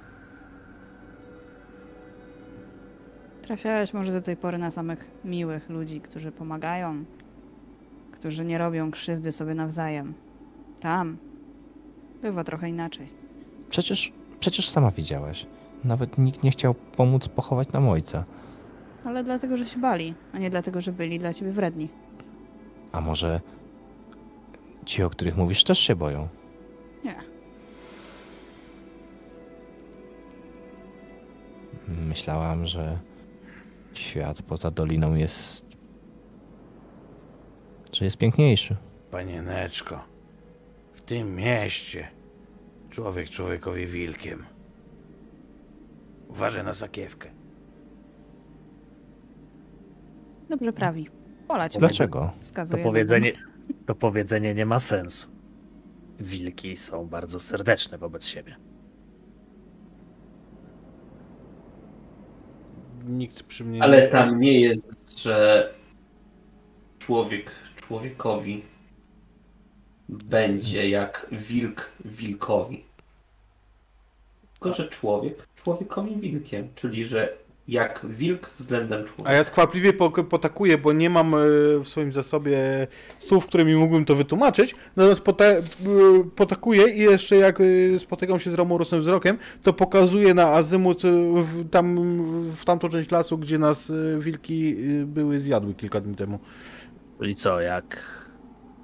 [3.42, 7.06] Trafiałeś może do tej pory na samych miłych ludzi, którzy pomagają,
[8.12, 10.14] którzy nie robią krzywdy sobie nawzajem.
[10.80, 11.18] Tam
[12.22, 13.08] bywa trochę inaczej.
[13.70, 15.46] Przecież, przecież sama widziałaś.
[15.84, 18.24] Nawet nikt nie chciał pomóc pochować nam ojca.
[19.04, 21.90] Ale dlatego, że się bali, a nie dlatego, że byli dla ciebie wredni.
[22.92, 23.42] A może
[24.86, 26.28] ci, o których mówisz, też się boją?
[27.04, 27.16] Nie.
[31.90, 33.00] Myślałam, że
[33.94, 35.70] świat poza doliną jest.
[37.94, 38.76] że jest piękniejszy.
[39.12, 40.00] Panieneczko,
[40.94, 42.08] w tym mieście
[42.90, 44.46] człowiek człowiekowi wilkiem.
[46.28, 47.30] Uważaj na sakiewkę.
[50.50, 51.10] Dobrze prawi.
[51.48, 52.20] Polać Dlaczego?
[52.20, 53.34] To Wskazuje powiedzenie,
[53.86, 55.30] to powiedzenie nie ma sensu.
[56.20, 58.56] Wilki są bardzo serdeczne wobec siebie.
[63.08, 65.70] Nikt przy mnie Ale tam nie jest, że
[67.00, 68.64] człowiek człowiekowi
[70.10, 72.84] będzie jak wilk wilkowi.
[74.54, 77.38] Tylko, że człowiek człowiekowi wilkiem, czyli że
[77.70, 79.34] jak wilk względem A człowieka.
[79.34, 81.38] ja skwapliwie po- potakuję, bo nie mam e,
[81.84, 82.58] w swoim zasobie
[83.20, 84.76] słów, którymi mógłbym to wytłumaczyć.
[84.96, 85.62] Natomiast pota e,
[86.36, 91.02] potakuję i jeszcze jak e, spotykam się z Romorusem wzrokiem, to pokazuję na azymut
[91.44, 91.96] w, tam,
[92.56, 94.76] w tamtą część lasu, gdzie nas wilki
[95.06, 96.40] były zjadły kilka dni temu.
[97.20, 98.20] Czyli co, jak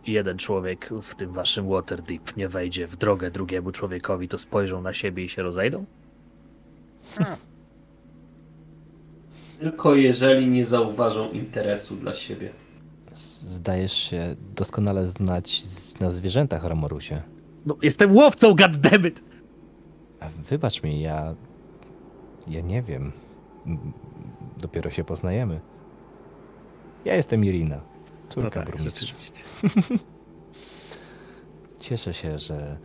[0.08, 4.94] jeden człowiek w tym waszym Waterdeep nie wejdzie w drogę drugiemu człowiekowi, to spojrzą na
[4.94, 5.86] siebie i się rozejdą?
[9.66, 12.50] Tylko jeżeli nie zauważą interesu dla siebie.
[13.14, 15.64] Zdajesz się doskonale znać
[16.00, 17.22] na zwierzętach, Romorusie.
[17.66, 19.24] No, jestem łowcą, goddammit!
[20.20, 21.36] A wybacz mi, ja.
[22.48, 23.12] Ja nie wiem.
[24.58, 25.62] Dopiero się poznajemy.
[27.06, 27.82] Ja jestem Irina,
[28.30, 29.16] córka tak, burmistrza.
[31.80, 32.78] Cieszę się, że.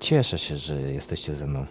[0.00, 1.66] Cieszę się, że jesteście ze mną.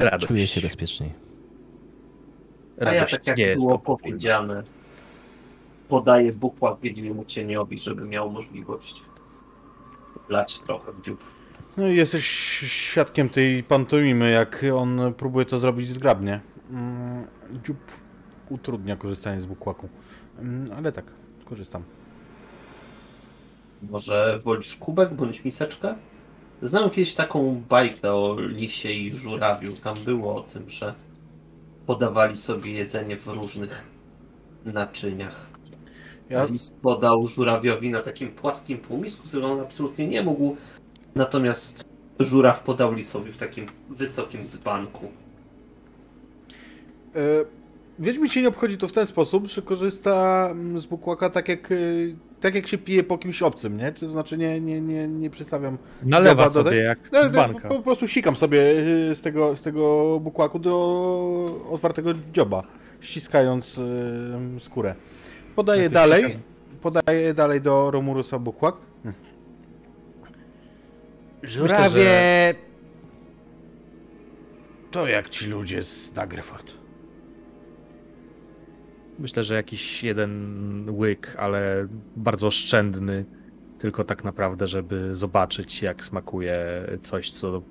[0.00, 0.28] Radość.
[0.28, 1.12] Czuję się bezpieczniej.
[2.80, 4.62] A ja Radość tak jak nie było powiedziane,
[5.88, 9.02] podaję bukłak Wiedźmiemu Cieniowi, żeby miał możliwość
[10.28, 11.24] lać trochę w dziób.
[11.76, 12.26] No i jesteś
[12.66, 16.40] świadkiem tej pantomimy, jak on próbuje to zrobić zgrabnie.
[16.70, 17.26] Mm,
[17.64, 17.76] Dziób
[18.50, 19.88] utrudnia korzystanie z bukłaku.
[20.38, 21.04] Mm, Ale tak,
[21.44, 21.82] korzystam.
[23.82, 25.94] Może wolisz kubek bądź miseczkę?
[26.62, 29.72] Znam kiedyś taką bajkę o lisie i żurawiu.
[29.76, 30.94] Tam było o tym, że
[31.86, 33.84] podawali sobie jedzenie w różnych
[34.64, 35.46] naczyniach.
[36.28, 40.56] Ja, Lis podał żurawiowi na takim płaskim półmisku, którego on absolutnie nie mógł.
[41.14, 41.84] Natomiast
[42.20, 45.08] żuraw podał lisowi w takim wysokim dzbanku.
[47.14, 47.20] e,
[47.98, 51.72] Wiedźmin się nie obchodzi to w ten sposób, że korzysta mm, z bukłaka tak jak,
[51.72, 51.76] e,
[52.40, 53.92] tak jak się pije po kimś obcym, nie?
[53.92, 57.30] To znaczy nie, nie, nie, nie przedstawiam Nalewa Dobra, sobie dodaj- jak No, z no,
[57.30, 57.68] banka.
[57.68, 58.60] po, po prostu sikam sobie
[59.10, 62.62] y, z tego, z tego bukłaku do otwartego dzioba,
[63.00, 63.82] ściskając y,
[64.60, 64.94] skórę.
[65.56, 66.24] Podaję dalej,
[66.82, 68.74] podaję dalej do Romurusa bukłak.
[69.04, 69.14] Hm.
[71.42, 72.04] Żurawie...
[74.90, 76.79] To jak ci ludzie z Dagreford.
[79.20, 83.24] Myślę, że jakiś jeden łyk, ale bardzo oszczędny,
[83.78, 87.62] tylko tak naprawdę, żeby zobaczyć, jak smakuje coś, co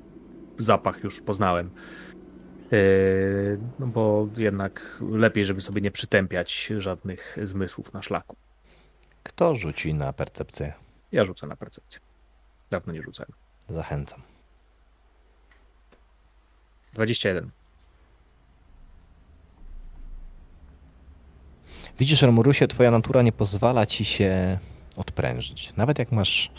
[0.58, 1.70] zapach już poznałem.
[2.72, 8.36] Yy, No bo jednak lepiej, żeby sobie nie przytępiać żadnych zmysłów na szlaku.
[9.24, 10.74] Kto rzuci na percepcję?
[11.12, 12.02] Ja rzucę na percepcję.
[12.70, 13.32] Dawno nie rzucałem.
[13.70, 14.22] Zachęcam.
[16.94, 17.59] 21.
[22.00, 24.60] Widzisz, Romurusie, twoja natura nie pozwala ci się
[24.96, 25.74] odprężyć.
[25.78, 26.52] Nawet jak masz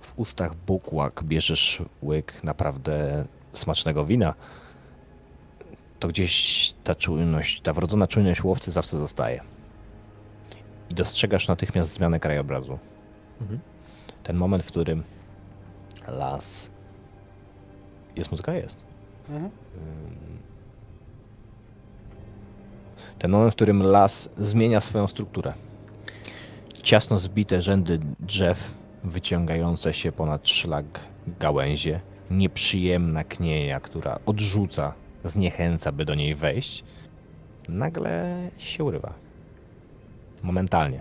[0.00, 4.34] w ustach bukłak, bierzesz łyk naprawdę smacznego wina,
[5.98, 9.40] to gdzieś ta czujność, ta wrodzona czujność łowcy zawsze zostaje.
[10.90, 12.78] I dostrzegasz natychmiast zmianę krajobrazu.
[13.40, 13.60] Mhm.
[14.22, 15.02] Ten moment, w którym
[16.08, 16.70] las...
[18.16, 18.54] Jest muzyka?
[18.54, 18.80] Jest.
[19.28, 19.50] Mhm.
[23.18, 25.52] Ten moment, w którym las zmienia swoją strukturę.
[26.82, 28.74] Ciasno zbite rzędy drzew,
[29.04, 30.84] wyciągające się ponad szlak
[31.40, 34.92] gałęzie, nieprzyjemna knieja, która odrzuca,
[35.24, 36.84] zniechęca, by do niej wejść,
[37.68, 39.12] nagle się urywa.
[40.42, 41.00] Momentalnie.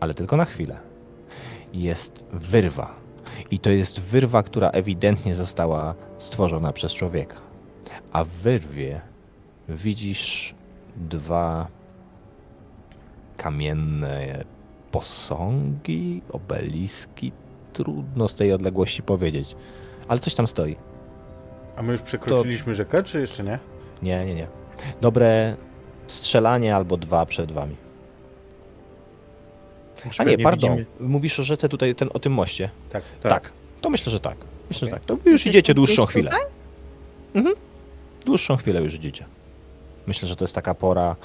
[0.00, 0.78] Ale tylko na chwilę.
[1.72, 2.94] Jest wyrwa.
[3.50, 7.36] I to jest wyrwa, która ewidentnie została stworzona przez człowieka.
[8.12, 9.00] A w wyrwie
[9.68, 10.54] widzisz
[10.96, 11.66] dwa
[13.36, 14.44] kamienne
[14.90, 17.32] posągi, obeliski.
[17.72, 19.56] Trudno z tej odległości powiedzieć,
[20.08, 20.76] ale coś tam stoi.
[21.76, 23.58] A my już przekroczyliśmy rzekę, czy jeszcze nie?
[24.02, 24.46] Nie, nie, nie.
[25.00, 25.56] Dobre
[26.06, 27.76] strzelanie albo dwa przed wami.
[30.18, 30.70] A nie, pardon.
[30.70, 32.70] widzimy- Mówisz o rzece tutaj, ten, o tym moście.
[32.90, 33.02] Tak.
[33.22, 33.52] Tak.
[33.80, 34.36] To myślę, że tak.
[34.68, 35.06] Myślę, że Okej.
[35.06, 35.18] tak.
[35.24, 36.30] To już idziecie dłuższą chwilę.
[36.30, 36.46] tutaj?
[37.34, 37.54] Mhm.
[38.24, 39.24] Dłuższą chwilę już idziecie.
[40.06, 41.16] Myślę, że to jest taka pora,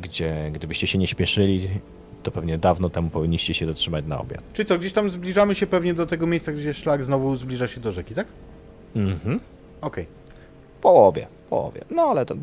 [0.00, 1.68] gdzie gdybyście się nie śpieszyli,
[2.22, 4.42] to pewnie dawno temu powinniście się zatrzymać na obiad.
[4.52, 7.80] Czyli co, gdzieś tam zbliżamy się pewnie do tego miejsca, gdzie szlak znowu zbliża się
[7.80, 8.26] do rzeki, tak?
[8.96, 9.40] Mhm.
[9.80, 10.06] Okej.
[10.82, 11.80] Połowie, połowie.
[11.90, 12.34] No ale to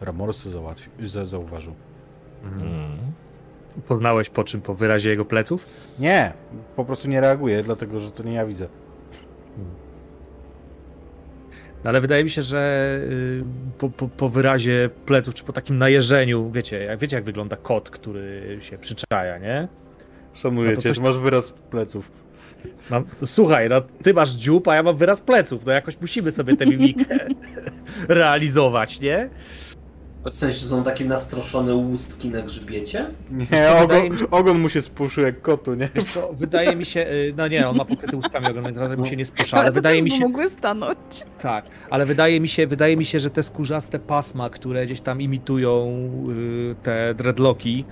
[0.00, 1.74] Ramorus to załatwił, za- zauważył.
[2.44, 2.98] mm.
[3.88, 4.60] Poznałeś po czym?
[4.60, 5.66] Po wyrazie jego pleców?
[5.98, 6.32] Nie,
[6.76, 8.68] po prostu nie reaguje, dlatego że to nie ja widzę.
[11.84, 13.44] No ale wydaje mi się, że y,
[13.78, 17.90] po, po, po wyrazie pleców, czy po takim najeżeniu, wiecie, jak wiecie jak wygląda kot,
[17.90, 19.68] który się przyczaja, nie?
[20.34, 22.10] Szanuję No to cię, coś- masz wyraz pleców.
[22.90, 26.56] Mam, słuchaj, no, ty masz dziób, a ja mam wyraz pleców, no jakoś musimy sobie
[26.56, 27.18] tę mimikę
[28.08, 29.28] realizować, nie?
[30.24, 33.06] W sensie, że są takie nastroszone łuski na grzbiecie?
[33.30, 35.88] Nie, ogon, mi ogon mu się spuszył jak kotu, nie?
[35.94, 38.98] Wiesz co, wydaje mi się, y, no nie, on ma pokryty łuskami ogon, więc razem
[38.98, 40.98] mu się nie spusza, Ale ale to wydaje mi się, mogły stanąć.
[41.42, 45.20] tak, ale wydaje mi się, wydaje mi się, że te skórzaste pasma, które gdzieś tam
[45.20, 45.86] imitują
[46.30, 47.84] y, te dreadlocki,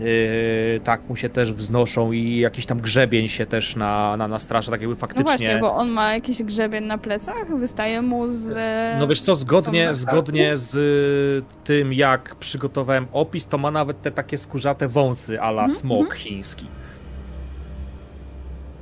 [0.00, 4.38] y, tak mu się też wznoszą i jakiś tam grzebień się też na, na, na
[4.38, 5.24] straży, tak jakby No faktycznie...
[5.24, 8.54] właśnie, bo on ma jakiś grzebień na plecach, wystaje mu z...
[9.00, 14.10] No wiesz co, zgodnie, zgodnie z y, tym, jak przygotowałem opis, to ma nawet te
[14.10, 16.66] takie skórzate wąsy a la Mhm, smok chiński.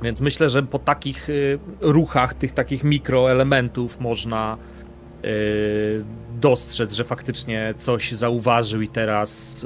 [0.01, 4.57] Więc myślę, że po takich y, ruchach, tych takich mikroelementów można
[5.25, 6.03] y,
[6.39, 9.65] dostrzec, że faktycznie coś zauważył i teraz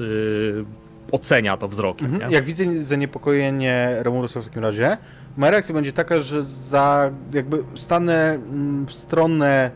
[1.11, 2.13] ocenia to wzrokiem.
[2.13, 2.31] Mhm.
[2.31, 4.97] Jak widzę zaniepokojenie Romurusa w takim razie,
[5.37, 9.71] moja reakcja będzie taka, że za jakby stanę mm, w stronę,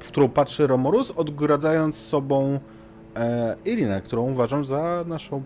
[0.00, 2.58] w którą patrzy Romorus, odgradzając sobą
[3.16, 5.42] e, Irinę, którą uważam za naszą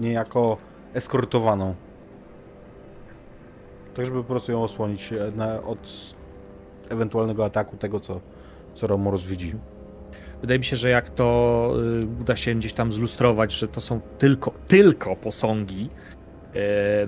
[0.00, 0.56] niejako
[0.94, 1.74] eskortowaną.
[3.94, 6.14] Tak, żeby po prostu ją osłonić e, na, od
[6.88, 8.20] ewentualnego ataku tego, co,
[8.74, 9.54] co Romorus widzi.
[10.40, 11.72] Wydaje mi się, że jak to
[12.02, 15.90] y, uda się gdzieś tam zlustrować, że to są tylko, tylko posągi,
[16.54, 16.58] y,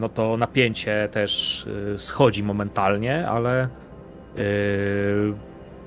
[0.01, 1.65] no to napięcie też
[1.95, 3.69] y, schodzi momentalnie, ale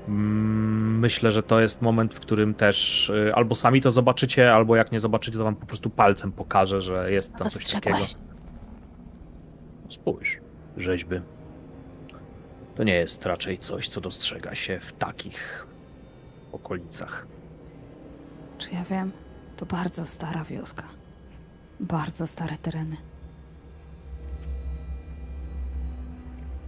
[0.08, 4.92] mm, myślę, że to jest moment, w którym też albo sami to zobaczycie, albo jak
[4.92, 7.98] nie zobaczycie, to wam po prostu palcem pokażę, że jest tam coś takiego.
[9.90, 10.38] Spójrz,
[10.78, 11.16] rzeźby.
[12.76, 15.68] To nie jest raczej coś, co dostrzega się w takich
[16.52, 17.28] okolicach.
[18.58, 19.12] Czy ja wiem?
[19.58, 20.84] To bardzo stara wioska.
[21.80, 22.98] Bardzo stare tereny.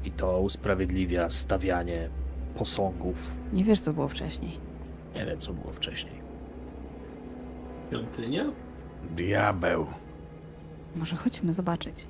[0.05, 2.09] I to usprawiedliwia stawianie
[2.57, 3.35] posągów.
[3.53, 4.57] Nie wiesz, co było wcześniej.
[5.15, 6.13] Nie wiem, co było wcześniej.
[7.87, 8.43] Świątynia?
[9.15, 9.85] Diabeł.
[10.95, 12.07] Może chodźmy zobaczyć.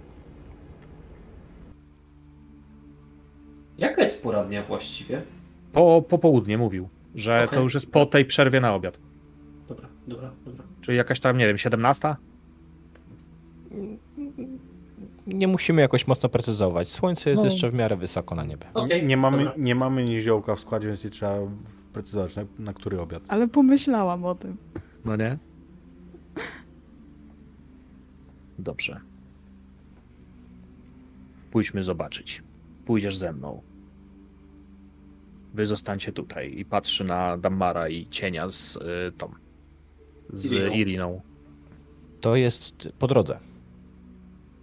[3.77, 5.21] Jaka jest pora dnia właściwie?
[5.73, 7.57] Po, po południe mówił, że Okej.
[7.57, 8.99] to już jest po tej przerwie na obiad.
[10.07, 10.63] Dobra, dobra.
[10.81, 12.15] Czyli jakaś tam, nie wiem, 17?
[15.27, 16.89] Nie musimy jakoś mocno precyzować.
[16.89, 17.49] Słońce jest No.
[17.49, 18.65] jeszcze w miarę wysoko na niebie.
[18.73, 19.53] Okej, Nie mamy, dobra.
[19.57, 21.35] nie mamy niziołka w składzie, więc nie trzeba
[21.93, 23.23] precyzować, na, na który obiad.
[23.27, 24.57] Ale pomyślałam o tym.
[25.05, 25.37] No nie?
[28.59, 28.99] Dobrze.
[31.51, 32.43] Pójdźmy zobaczyć.
[32.85, 33.61] Pójdziesz ze mną.
[35.53, 39.31] Wy zostańcie tutaj i patrzy na Dammara i cienia z y, tą.
[40.33, 40.71] Z Iriną.
[40.73, 41.21] Iriną.
[42.21, 43.39] To jest po drodze.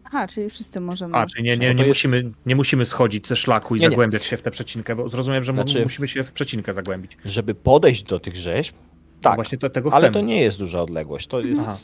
[0.04, 1.16] Aha, czyli wszyscy możemy.
[1.16, 3.78] A, czyli nie, No nie, to nie, jest- musimy, nie musimy schodzić ze szlaku i
[3.80, 3.90] Nie, nie.
[3.90, 7.16] zagłębiać się w tę przecinkę, bo zrozumiem, że Znaczy- musimy się w przecinkę zagłębić.
[7.24, 10.80] Żeby podejść do tych rzeźb, No tak, właśnie to, tego ale to nie jest duża
[10.82, 11.26] odległość.
[11.26, 11.76] To jest Aha.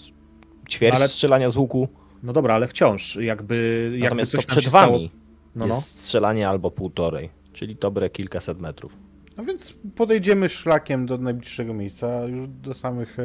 [0.69, 1.89] ćwierć Ale- strzelania z łuku.
[2.23, 5.11] No dobra, ale wciąż, jakby, jakby Natomiast coś to przed się stało- wami
[5.57, 5.75] No, no.
[5.75, 8.97] jest strzelanie albo półtorej, czyli dobre kilkaset metrów.
[9.41, 13.19] No więc podejdziemy szlakiem do najbliższego miejsca, już do samych...
[13.19, 13.23] E,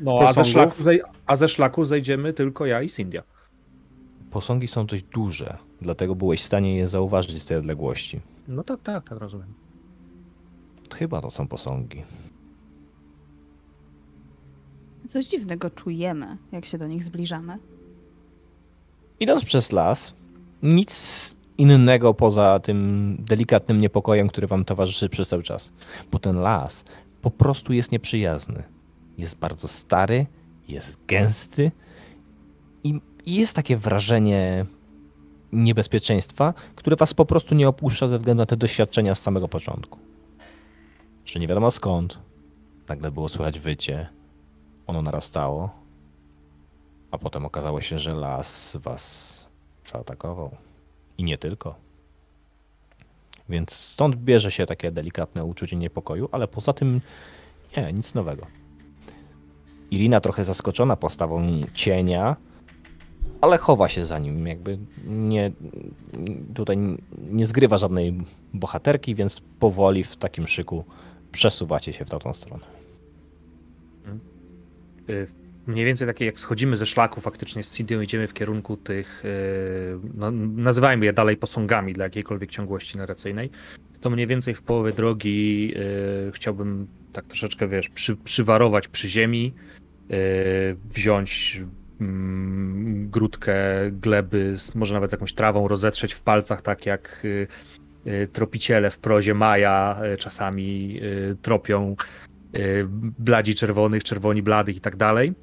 [0.00, 3.22] No, a ze, szlaku zej- a ze szlaku zejdziemy tylko ja i Cindia.
[4.30, 8.20] Posągi są dość duże, dlatego byłeś w stanie je zauważyć z tej odległości.
[8.48, 9.54] No tak, tak, tak, rozumiem.
[10.94, 12.02] Chyba to są posągi.
[15.08, 17.58] Coś dziwnego czujemy, jak się do nich zbliżamy.
[19.20, 20.14] Idąc przez las,
[20.62, 25.72] nic innego poza tym delikatnym niepokojem, który wam towarzyszy przez cały czas.
[26.12, 26.84] Bo ten las
[27.22, 28.62] po prostu jest nieprzyjazny.
[29.18, 30.26] Jest bardzo stary,
[30.68, 31.72] jest gęsty
[32.84, 34.66] i jest takie wrażenie
[35.52, 39.98] niebezpieczeństwa, które was po prostu nie opuszcza ze względu na te doświadczenia z samego początku.
[41.24, 42.18] Że nie wiadomo skąd,
[42.88, 44.08] nagle było słychać wycie,
[44.86, 45.70] ono narastało,
[47.10, 49.50] a potem okazało się, że las was
[49.84, 50.67] zaatakował.
[51.18, 51.74] I nie tylko.
[53.48, 57.00] Więc stąd bierze się takie delikatne uczucie niepokoju, ale poza tym
[57.76, 58.46] nie, nic nowego.
[59.90, 62.36] Irina trochę zaskoczona postawą cienia,
[63.40, 65.52] ale chowa się za nim, jakby nie,
[66.54, 66.76] tutaj
[67.30, 68.20] nie zgrywa żadnej
[68.54, 70.84] bohaterki, więc powoli w takim szyku
[71.32, 72.66] przesuwacie się w tamtą stronę.
[75.68, 79.28] Mniej więcej takie jak schodzimy ze szlaku faktycznie z Cindią idziemy w kierunku tych, y,
[80.14, 83.50] no, nazywajmy je dalej posągami dla jakiejkolwiek ciągłości narracyjnej,
[84.00, 85.72] to mniej więcej w połowie drogi
[86.28, 89.54] y, chciałbym tak troszeczkę, wiesz, przy, przywarować przy ziemi,
[90.10, 91.62] y, wziąć
[92.00, 93.56] mm, grudkę
[93.92, 97.26] gleby, może nawet jakąś trawą, rozetrzeć w palcach, tak jak
[98.32, 101.00] tropiciele w prozie Maja czasami
[101.42, 101.96] tropią
[103.18, 105.34] bladzi czerwonych, czerwoni bladych i tak dalej.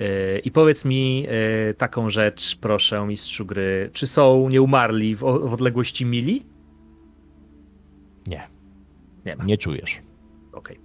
[0.00, 1.26] Y, I powiedz mi
[1.70, 3.90] y, taką rzecz, proszę, mistrzu gry.
[3.92, 6.46] Czy są nieumarli w, w odległości mili?
[8.26, 8.48] Nie,
[9.26, 9.44] Nie ma.
[9.44, 10.02] nie czujesz.
[10.52, 10.80] Okej.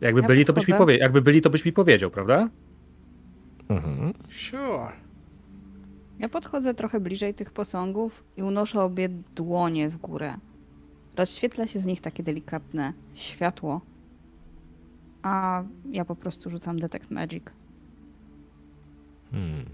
[0.00, 2.48] Jakby Ja byli, to byś mi powie- jakby byli, to byś mi powiedział, prawda?
[3.68, 4.12] Mhm.
[4.50, 4.92] Sure.
[6.18, 10.34] Ja podchodzę trochę bliżej tych posągów i unoszę obie dłonie w górę.
[11.16, 13.80] Rozświetla się z nich takie delikatne światło.
[15.26, 17.44] A ja po prostu rzucam Detect Magic.
[19.30, 19.64] Hmm.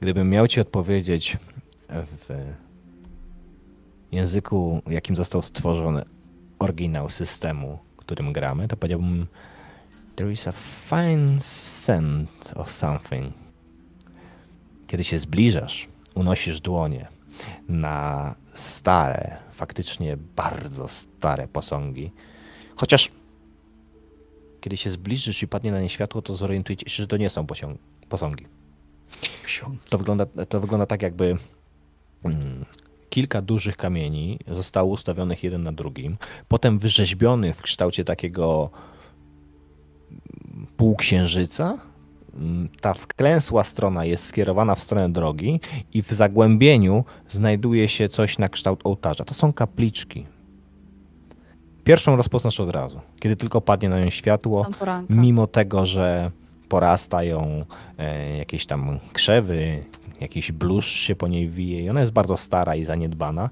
[0.00, 1.36] Gdybym miał ci odpowiedzieć
[1.88, 2.28] w
[4.12, 6.04] języku, jakim został stworzony
[6.58, 9.26] oryginał systemu, którym gramy, to powiedziałbym
[10.16, 13.34] There is a fine scent of something.
[14.86, 17.08] Kiedy się zbliżasz, unosisz dłonie
[17.68, 22.12] na stare, faktycznie bardzo stare posągi,
[22.76, 23.10] Chociaż
[24.60, 27.46] kiedy się zbliżysz i padnie na nie światło, to zorientujecie się, że to nie są
[28.08, 28.46] posągi.
[29.88, 31.36] To wygląda, to wygląda tak, jakby
[32.24, 32.64] mm,
[33.10, 36.16] kilka dużych kamieni zostało ustawionych jeden na drugim,
[36.48, 38.70] potem wyrzeźbiony w kształcie takiego
[40.76, 41.78] półksiężyca.
[42.34, 45.60] Mm, Ta wklęsła strona jest skierowana w stronę drogi
[45.92, 49.24] i w zagłębieniu znajduje się coś na kształt ołtarza.
[49.24, 50.26] To są kapliczki.
[51.84, 54.66] Pierwszą rozpoznasz od razu, kiedy tylko padnie na nią światło
[55.10, 56.30] mimo tego, że
[56.68, 57.64] porastają
[57.98, 59.84] e, jakieś tam krzewy,
[60.20, 63.50] jakiś bluszcz się po niej wije i ona jest bardzo stara i zaniedbana,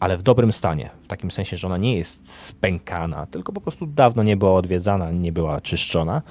[0.00, 0.90] ale w dobrym stanie.
[1.02, 5.10] W takim sensie, że ona nie jest spękana, tylko po prostu dawno nie była odwiedzana,
[5.10, 6.22] nie była czyszczona.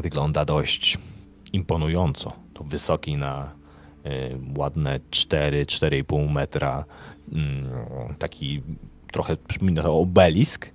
[0.00, 0.98] Wygląda dość
[1.52, 2.32] imponująco.
[2.54, 3.52] To wysoki na
[4.06, 6.84] y, ładne 4-4,5 metra
[7.32, 7.68] mm,
[8.18, 8.62] taki
[9.12, 10.70] trochę przypomina to obelisk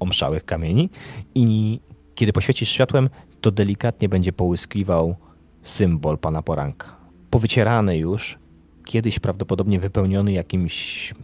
[0.00, 0.90] omszałych kamieni
[1.34, 1.80] i
[2.14, 3.10] kiedy poświecisz światłem,
[3.40, 5.16] to delikatnie będzie połyskiwał
[5.62, 6.96] symbol pana poranka.
[7.30, 8.38] Powycierany już,
[8.84, 11.14] kiedyś prawdopodobnie wypełniony jakimś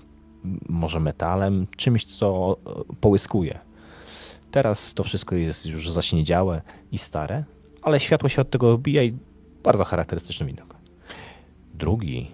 [0.68, 3.58] może metalem, czymś, co e, połyskuje.
[4.56, 6.62] Teraz to wszystko jest już zaśniedziałe
[6.92, 7.44] i stare,
[7.82, 9.18] ale światło się od tego odbija i
[9.62, 10.76] bardzo charakterystyczny widok.
[11.74, 12.30] Drugi,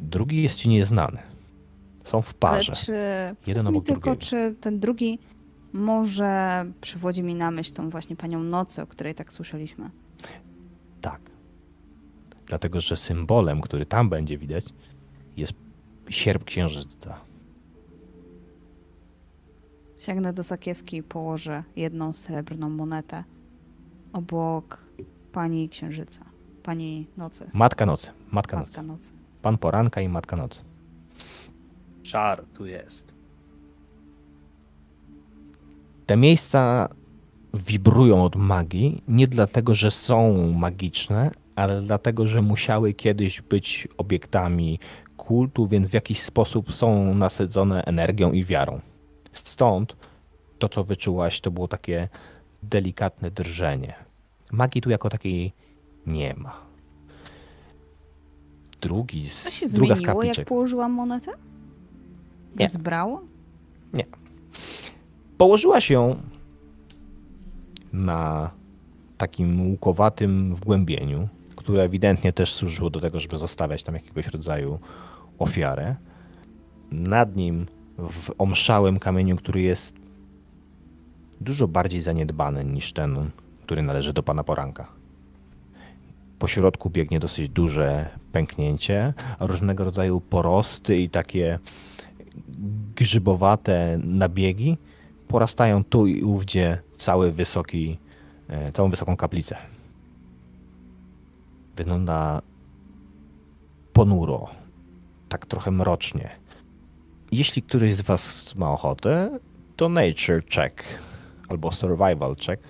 [0.00, 1.18] drugi jest ci nieznany.
[2.04, 2.72] Są w parze.
[2.72, 2.92] Ale czy,
[3.46, 4.26] Jeden obok tylko, drugiego.
[4.26, 5.18] czy ten drugi
[5.72, 9.90] może przywodzi mi na myśl tą właśnie panią Nocy, o której tak słyszeliśmy?
[11.00, 11.20] Tak.
[12.46, 14.64] Dlatego, że symbolem, który tam będzie widać,
[15.36, 15.52] jest
[16.10, 17.20] sierp księżyca.
[20.06, 23.24] Sięgnę do sakiewki i położę jedną srebrną monetę
[24.12, 24.78] obok
[25.32, 26.24] pani Księżyca,
[26.62, 28.10] pani Nocy, Matka nocy.
[28.30, 28.68] Matka nocy.
[28.70, 29.12] matka Nocy.
[29.42, 30.60] Pan poranka i matka nocy.
[32.02, 33.12] Czar tu jest.
[36.06, 36.88] Te miejsca
[37.54, 44.78] wibrują od magii nie dlatego, że są magiczne, ale dlatego, że musiały kiedyś być obiektami
[45.16, 48.80] kultu, więc w jakiś sposób są nasycone energią i wiarą.
[49.34, 49.96] Stąd
[50.58, 52.08] to, co wyczułaś, to było takie
[52.62, 53.94] delikatne drżenie.
[54.52, 55.52] Magii tu jako takiej
[56.06, 56.56] nie ma.
[58.80, 60.48] Drugi z, się druga z zmieniło, jak kapliczek.
[60.48, 61.32] położyłam monetę?
[62.56, 62.68] Nie.
[62.68, 63.22] Zbrało?
[65.38, 66.16] Położyłaś ją
[67.92, 68.50] na
[69.18, 74.78] takim łukowatym wgłębieniu, które ewidentnie też służyło do tego, żeby zostawiać tam jakiegoś rodzaju
[75.38, 75.96] ofiarę.
[76.90, 77.66] Nad nim
[77.98, 79.96] w omszałym kamieniu, który jest
[81.40, 83.30] dużo bardziej zaniedbany niż ten,
[83.62, 84.88] który należy do pana poranka.
[86.38, 91.58] Po środku biegnie dosyć duże pęknięcie, a różnego rodzaju porosty i takie
[92.96, 94.78] grzybowate nabiegi
[95.28, 97.98] porastają tu i ówdzie cały wysoki,
[98.48, 99.56] e, całą wysoką kaplicę.
[101.76, 102.42] Wygląda
[103.92, 104.46] ponuro,
[105.28, 106.30] tak trochę mrocznie.
[107.34, 109.38] Jeśli któryś z Was ma ochotę,
[109.76, 110.84] to Nature Check
[111.48, 112.62] albo Survival Check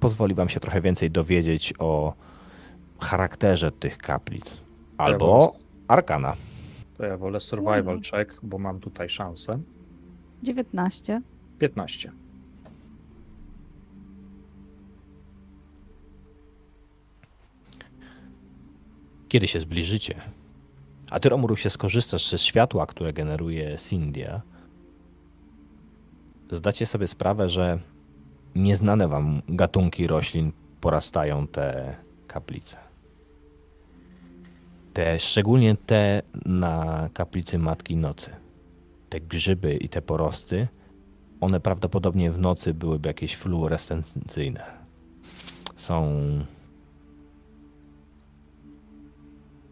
[0.00, 2.14] pozwoli Wam się trochę więcej dowiedzieć o
[3.00, 4.56] charakterze tych kaplic.
[4.98, 5.56] Albo
[5.88, 6.36] Arkana.
[6.96, 9.58] To ja wolę survival check, bo mam tutaj szansę.
[10.42, 11.22] 19.
[11.58, 12.12] 15.
[19.28, 20.20] Kiedy się zbliżycie,
[21.10, 24.42] a ty, Romuru, się skorzystasz ze światła, które generuje Sindia,
[26.52, 27.78] zdacie sobie sprawę, że
[28.54, 31.96] nieznane wam gatunki roślin porastają te
[32.26, 32.76] kaplice.
[34.92, 38.30] Te, szczególnie te na kaplicy Matki Nocy.
[39.08, 40.68] Te grzyby i te porosty,
[41.40, 44.64] one prawdopodobnie w nocy byłyby jakieś fluorescencyjne.
[45.76, 46.20] Są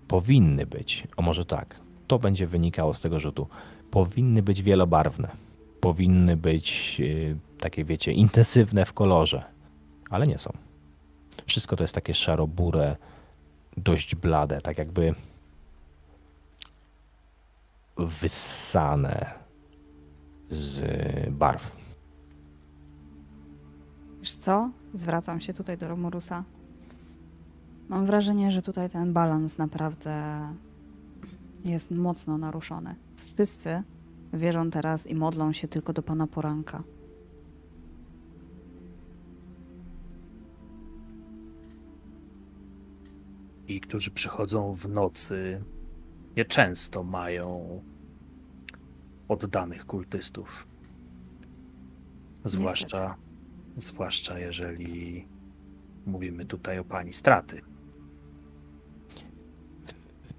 [0.08, 3.46] powinny być, o może tak, to będzie wynikało z tego rzutu,
[3.90, 5.28] powinny być wielobarwne.
[5.80, 9.44] Powinny być yy, takie, wiecie, intensywne w kolorze,
[10.10, 10.52] ale nie są.
[11.46, 12.96] Wszystko to jest takie szaro-burę,
[13.76, 15.14] dość blade, tak jakby
[17.96, 19.32] wyssane
[20.50, 20.84] z
[21.30, 21.76] barw.
[24.20, 24.70] Wiesz co?
[24.94, 26.44] Zwracam się tutaj do Romurusa.
[27.88, 30.40] Mam wrażenie, że tutaj ten balans naprawdę
[31.64, 32.94] jest mocno naruszony.
[33.16, 33.82] Wszyscy
[34.32, 36.82] wierzą teraz i modlą się tylko do Pana Poranka.
[43.68, 45.62] I którzy przychodzą w nocy,
[46.36, 47.80] nieczęsto mają
[49.28, 50.66] oddanych kultystów.
[52.44, 53.16] Zwłaszcza,
[53.76, 55.28] zwłaszcza jeżeli
[56.06, 57.62] mówimy tutaj o pani straty.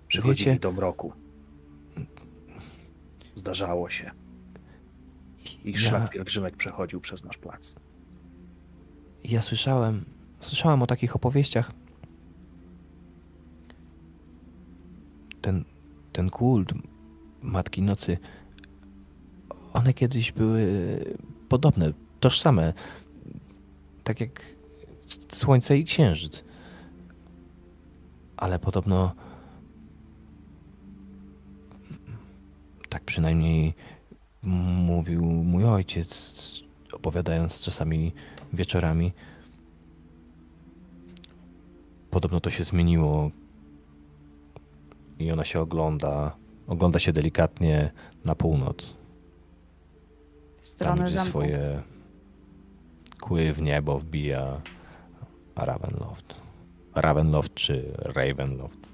[0.10, 1.14] Przychodzili Wiecie- do mroku.
[3.36, 4.12] Zdarzało się.
[5.66, 7.76] I Ja- szlak pielgrzymek przechodził przez nasz plac.
[9.24, 10.06] Ja słyszałem,
[10.40, 11.72] słyszałem o takich opowieściach.
[15.42, 15.66] Ten,
[16.12, 16.74] ten kult
[17.42, 18.18] Matki Nocy,
[19.74, 20.66] one kiedyś były
[21.50, 22.74] podobne, tożsame.
[24.04, 24.42] Tak jak
[25.32, 26.44] Słońce i Księżyc.
[28.38, 29.16] Ale podobno
[32.90, 33.74] tak przynajmniej
[34.44, 36.64] mówił mój ojciec,
[36.94, 38.14] opowiadając czasami
[38.54, 39.14] wieczorami.
[42.10, 43.32] Podobno to się zmieniło
[45.20, 46.36] i ona się ogląda.
[46.68, 47.92] Ogląda się delikatnie
[48.26, 48.78] na północ.
[48.78, 48.96] Tam,
[50.62, 51.30] Stronę gdzie zamku.
[51.30, 51.82] swoje
[53.20, 54.62] kły w niebo wbija
[55.56, 56.36] Ravenloft.
[56.96, 58.89] Ravenloft czy Ravenloft.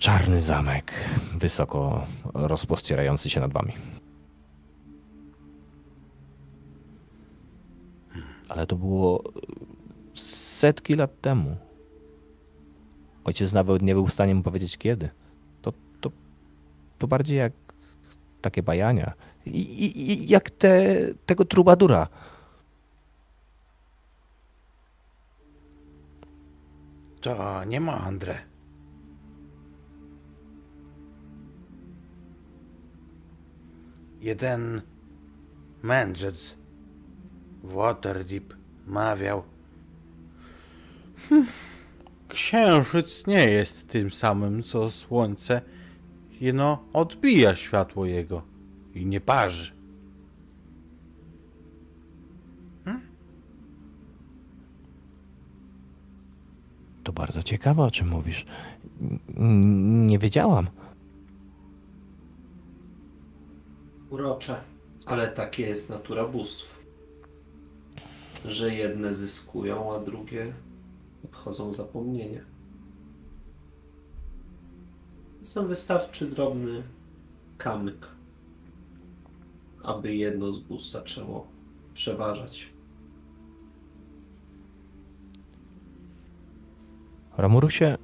[0.00, 0.92] Czarny zamek,
[1.38, 3.72] wysoko rozpościerający się nad wami.
[8.48, 9.22] Ale to było
[10.14, 11.56] setki lat temu.
[13.24, 15.10] Ojciec nawet nie był w stanie mu powiedzieć kiedy.
[15.62, 16.10] To, to,
[16.98, 17.52] to bardziej jak
[18.40, 19.12] takie bajania.
[19.46, 20.96] I, i, jak te,
[21.26, 22.08] tego trubadura.
[27.20, 28.49] To nie mądre.
[34.20, 34.82] Jeden
[35.82, 36.54] mędrzec
[37.64, 38.54] Waterdeep
[38.86, 39.42] mawiał.
[41.28, 41.46] "Hm,
[42.28, 45.62] Księżyc nie jest tym samym co słońce,
[46.40, 48.42] jeno odbija światło jego
[48.94, 49.72] i nie parzy.
[57.04, 58.46] To bardzo ciekawe, o czym mówisz.
[59.36, 60.66] N- Nie wiedziałam.
[64.10, 64.60] Urocze,
[65.06, 66.80] ale takie jest natura bóstw.
[68.44, 70.52] Że jedne zyskują, a drugie
[71.24, 72.44] odchodzą w zapomnienie.
[75.38, 76.82] Czasem wystarczy drobny
[77.58, 78.08] kamyk,
[79.82, 81.46] aby jedno z bóstw zaczęło
[81.94, 82.72] przeważać.
[87.36, 87.98] Ramurusie,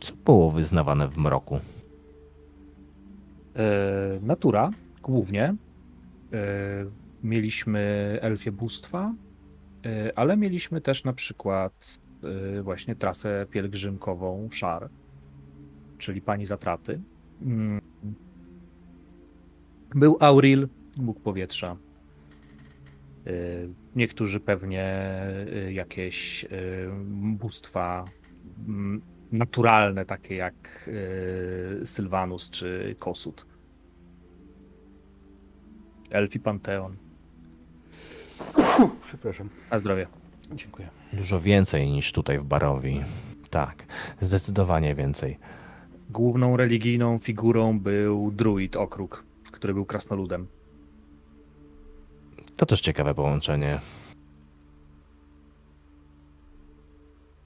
[0.00, 1.60] co było wyznawane w mroku?
[3.56, 4.70] E, natura
[5.06, 5.44] głównie.
[5.44, 5.56] E,
[7.22, 7.80] mieliśmy
[8.22, 9.14] elfie bóstwa,
[9.86, 11.98] e, ale mieliśmy też na przykład
[12.58, 14.88] e, właśnie trasę pielgrzymkową Szar,
[15.98, 17.00] czyli pani zatraty.
[17.42, 17.80] Mm.
[19.94, 21.76] Był Auril, bóg powietrza.
[23.96, 25.00] Niektórzy pewnie
[25.70, 26.46] jakieś
[27.14, 28.04] bóstwa
[29.32, 30.90] naturalne, takie jak
[31.84, 33.46] Sylvanus czy Kosut.
[36.16, 36.96] Elfi Panteon.
[39.06, 39.48] Przepraszam.
[39.70, 40.06] Na zdrowie.
[40.52, 40.88] Dziękuję.
[41.12, 43.00] Dużo więcej niż tutaj w Barowi.
[43.50, 43.84] Tak,
[44.20, 45.38] zdecydowanie więcej.
[46.10, 50.46] Główną religijną figurą był druid Okruk, który był krasnoludem.
[52.56, 53.80] To też ciekawe połączenie.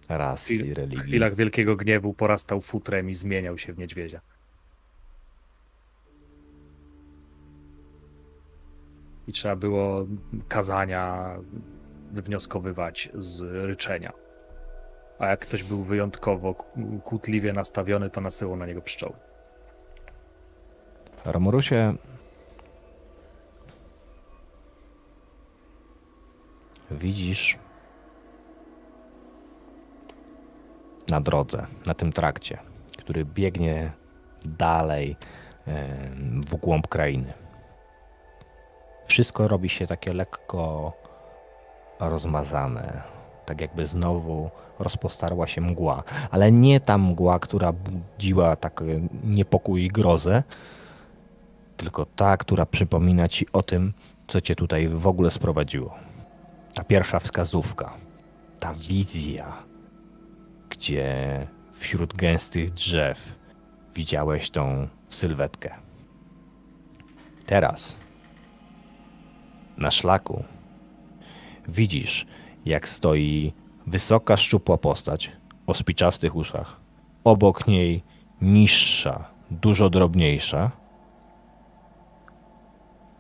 [0.09, 0.99] Ras i W religii.
[0.99, 4.21] chwilach wielkiego gniewu porastał futrem i zmieniał się w niedźwiedzia.
[9.31, 10.07] I trzeba było
[10.49, 11.35] kazania
[12.13, 14.13] wywnioskowywać z ryczenia.
[15.19, 16.55] A jak ktoś był wyjątkowo
[17.05, 19.13] kłótliwie nastawiony, to nasyłał na niego pszczoły.
[21.25, 21.95] Ramurusie,
[26.91, 27.59] widzisz
[31.09, 32.59] na drodze, na tym trakcie,
[32.99, 33.93] który biegnie
[34.45, 35.17] dalej
[36.49, 37.33] w głąb krainy.
[39.11, 40.93] Wszystko robi się takie lekko
[42.01, 43.03] rozmazane,
[43.47, 48.83] tak jakby znowu rozpostarła się mgła, ale nie ta mgła, która budziła tak
[49.25, 50.43] niepokój i grozę,
[51.77, 53.93] tylko ta, która przypomina ci o tym,
[54.27, 55.95] co cię tutaj w ogóle sprowadziło.
[56.75, 57.93] Ta pierwsza wskazówka,
[58.61, 59.53] ta wizja,
[60.69, 63.39] gdzie wśród gęstych drzew
[63.95, 65.75] widziałeś tą sylwetkę.
[67.47, 67.99] Teraz
[69.81, 70.45] na szlaku
[71.69, 72.27] widzisz,
[72.65, 73.53] jak stoi
[73.87, 75.33] wysoka, szczupła postać
[75.67, 76.81] o spiczastych uszach.
[77.25, 78.03] Obok niej
[78.41, 80.71] niższa, dużo drobniejsza,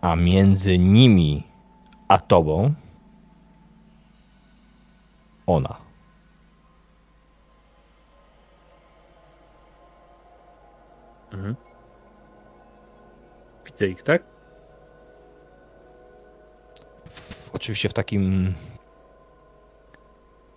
[0.01, 1.43] A między nimi
[2.09, 2.75] a tobą
[5.47, 5.77] ona.
[11.33, 11.57] Mhm.
[13.67, 14.40] Widzę ich, tak?
[17.51, 18.55] W, oczywiście w takim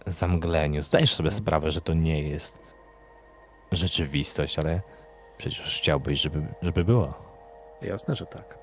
[0.08, 0.84] zamgleniu.
[0.84, 2.62] Zdajesz sobie sprawę, że to nie jest
[3.72, 4.82] rzeczywistość, ale
[5.38, 7.14] przecież chciałbyś, żeby, żeby była.
[7.82, 8.58] Jasne, że tak.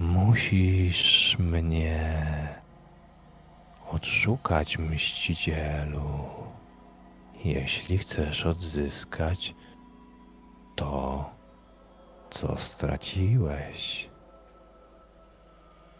[0.00, 2.14] Musisz mnie
[3.90, 6.24] odszukać, mścicielu.
[7.44, 9.54] Jeśli chcesz odzyskać
[10.76, 11.30] to,
[12.30, 14.10] co straciłeś.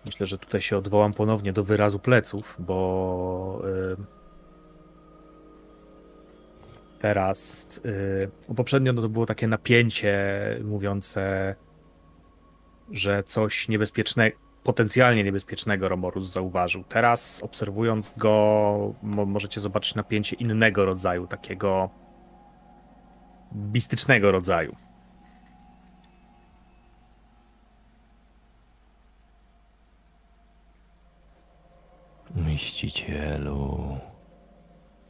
[0.06, 3.96] Myślę, że tutaj się odwołam ponownie do wyrazu pleców, bo y,
[7.00, 7.66] teraz
[8.48, 10.18] y, poprzednio no to było takie napięcie
[10.64, 11.54] mówiące,
[12.90, 16.84] że coś niebezpiecznego, potencjalnie niebezpiecznego Romorus zauważył.
[16.84, 21.90] Teraz obserwując go mo możecie zobaczyć napięcie innego rodzaju, takiego
[23.72, 24.76] mistycznego rodzaju.
[32.36, 33.98] Mścicielu,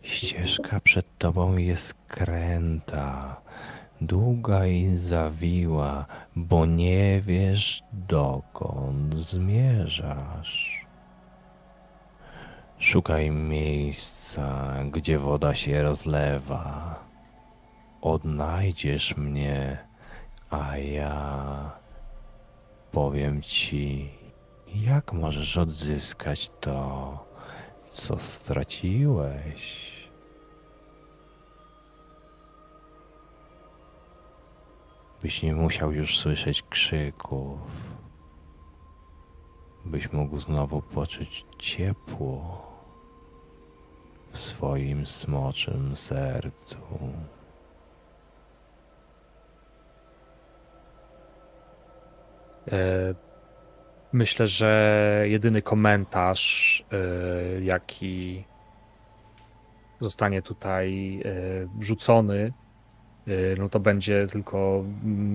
[0.03, 3.41] ścieżka przed tobą jest kręta,
[4.01, 10.87] długa i zawiła, bo nie wiesz dokąd zmierzasz.
[12.79, 16.95] Szukaj miejsca, gdzie woda się rozlewa.
[18.01, 19.79] Odnajdziesz mnie,
[20.51, 21.71] a ja
[22.93, 24.11] powiem ci,
[24.85, 27.19] jak możesz odzyskać to,
[27.91, 29.87] co straciłeś.
[35.23, 37.59] Byś nie musiał już słyszeć krzyków.
[39.85, 42.67] Byś mógł znowu poczuć ciepło
[44.31, 46.79] w swoim smoczym sercu.
[52.73, 53.26] E,
[54.13, 58.45] Myślę, że jedyny komentarz, e, jaki
[60.01, 62.53] zostanie tutaj e, rzucony,
[63.27, 64.85] e, no to będzie tylko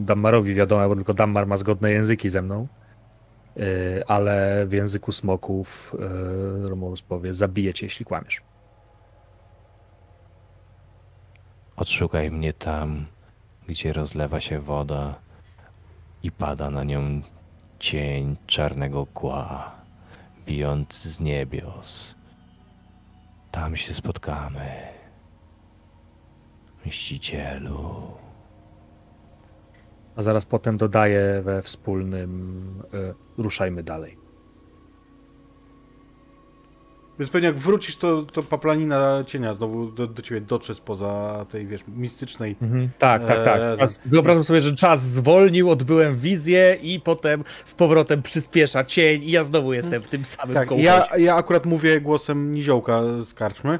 [0.01, 2.67] Dammarowi wiadomo, bo tylko Dammar ma zgodne języki ze mną.
[4.07, 5.95] Ale w języku smoków
[6.61, 8.41] Romulus powie: Zabiję cię, jeśli kłamiesz.
[11.75, 13.05] Odszukaj mnie tam,
[13.67, 15.15] gdzie rozlewa się woda
[16.23, 17.21] i pada na nią
[17.81, 19.71] cień czarnego kła,
[20.45, 22.15] bijąc z niebios.
[23.51, 24.69] Tam się spotkamy,
[26.85, 28.11] mścicielu.
[30.15, 34.20] A zaraz potem dodaję we wspólnym: y, ruszajmy dalej.
[37.21, 41.67] Więc pewnie jak wrócisz, to, to paplanina cienia znowu do, do ciebie dotrze spoza tej,
[41.67, 42.55] wiesz, mistycznej...
[42.61, 42.89] Mhm.
[42.99, 43.59] Tak, tak, tak.
[43.79, 49.31] Czas, wyobrażam sobie, że czas zwolnił, odbyłem wizję i potem z powrotem przyspiesza cień i
[49.31, 50.87] ja znowu jestem w tym samym Tak, kołchozie.
[50.87, 53.79] ja, ja akurat mówię głosem niziołka z karczmy.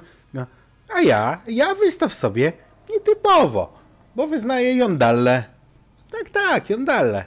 [0.95, 2.53] A ja, ja wystaw sobie
[2.89, 3.73] nietypowo,
[4.15, 5.43] bo wyznaję Jondallę.
[6.11, 7.25] Tak, tak, Jondallę.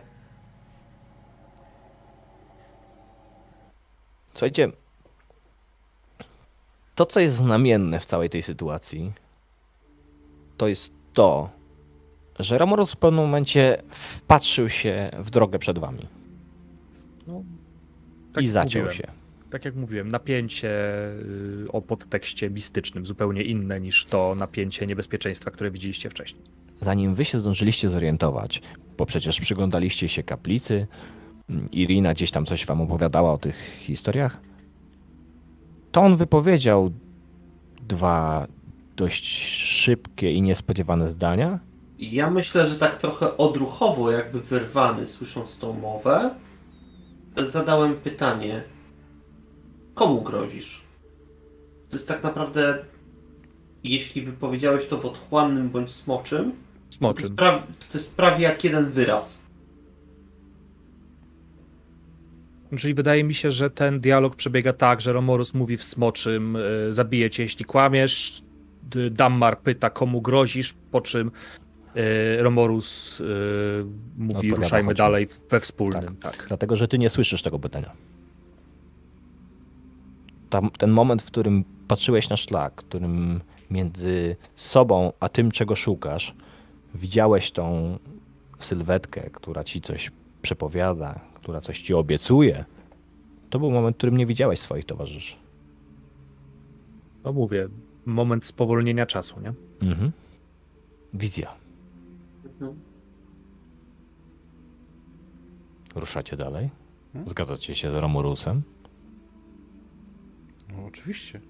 [4.32, 4.72] Słuchajcie,
[6.94, 9.12] to co jest znamienne w całej tej sytuacji,
[10.56, 11.50] to jest to,
[12.38, 16.06] że Romorus w pewnym momencie wpatrzył się w drogę przed wami
[18.32, 19.06] Tak i zaciął mówiłem.
[19.06, 19.12] się.
[19.50, 20.68] tak jak mówiłem, napięcie
[21.64, 26.42] y, o podtekście mistycznym, zupełnie inne niż to napięcie niebezpieczeństwa, które widzieliście wcześniej.
[26.80, 28.62] Zanim wy się zdążyliście zorientować,
[28.98, 30.86] bo przecież przyglądaliście się kaplicy,
[31.50, 34.40] mm, Irina gdzieś tam coś wam opowiadała o tych historiach,
[35.94, 36.90] to on wypowiedział
[37.88, 38.46] dwa
[38.96, 41.58] dość szybkie i niespodziewane zdania.
[41.98, 46.34] Ja myślę, że tak trochę odruchowo, jakby wyrwany, słysząc tą mowę,
[47.36, 48.62] zadałem pytanie:
[49.94, 50.84] komu grozisz?
[51.90, 52.84] To jest tak naprawdę,
[53.84, 56.52] jeśli wypowiedziałeś to w otchłannym bądź smoczym,
[56.90, 57.22] to Smoczym.
[57.22, 59.43] jest, praw, to jest prawie jak jeden wyraz.
[62.78, 66.92] Czyli wydaje mi się, że ten dialog przebiega tak, że Romorus mówi w smoczym, y,
[66.92, 68.42] zabiję cię, jeśli kłamiesz.
[69.10, 71.30] Dammar pyta, komu grozisz, po czym
[71.96, 73.24] y, Romorus y,
[74.18, 74.94] mówi, Odpowiada, ruszajmy chodźmy.
[74.94, 76.16] dalej we wspólnym.
[76.16, 76.44] Tak.
[76.48, 77.90] Dlatego, że ty nie słyszysz tego pytania.
[80.50, 85.76] Tam, ten moment, w którym patrzyłeś na szlak, w którym między sobą a tym, czego
[85.76, 86.34] szukasz,
[86.94, 87.98] widziałeś tą
[88.58, 90.10] sylwetkę, która ci coś
[90.42, 92.64] przepowiada, która coś ci obiecuje,
[93.50, 95.36] to był moment, w którym nie widziałeś swoich towarzyszy.
[97.24, 97.68] No mówię,
[98.06, 99.52] moment spowolnienia czasu, nie?
[99.88, 100.12] Mhm.
[101.14, 101.54] Wizja.
[102.44, 102.74] Mhm.
[105.94, 106.70] Ruszacie dalej?
[107.12, 107.28] Hmm?
[107.28, 108.62] Zgadzacie się z Romurusem?
[110.68, 111.40] No oczywiście.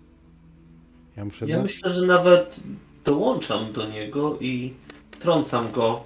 [1.16, 2.60] Ja muszę Ja dać- myślę, że nawet
[3.05, 4.74] dołączam do niego i
[5.20, 6.05] trącam go.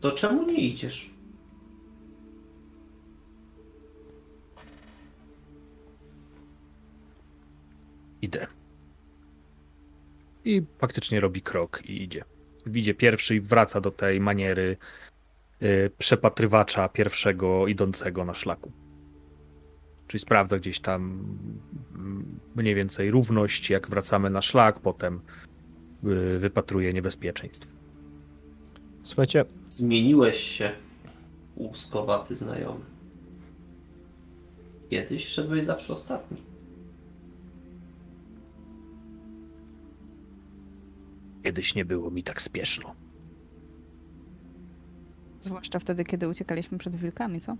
[0.00, 1.10] To czemu nie idziesz?
[8.22, 8.46] Idę.
[10.44, 12.24] I faktycznie robi krok i idzie.
[12.74, 14.76] Idzie pierwszy i wraca do tej maniery
[15.62, 18.72] y, przepatrywacza pierwszego idącego na szlaku.
[20.06, 21.02] Czyli sprawdza gdzieś tam
[21.94, 25.20] mm, mniej więcej równość, jak wracamy na szlak, potem
[26.04, 27.68] y, wypatruje niebezpieczeństw.
[29.04, 30.70] Słuchajcie, Zmieniłeś się,
[31.56, 32.84] łuskowaty znajomy.
[34.90, 36.47] Kiedyś szedłeś zawsze ostatni.
[41.48, 42.94] Kiedyś nie było mi tak spieszno.
[45.40, 47.56] Zwłaszcza wtedy, kiedy uciekaliśmy przed wilkami, co?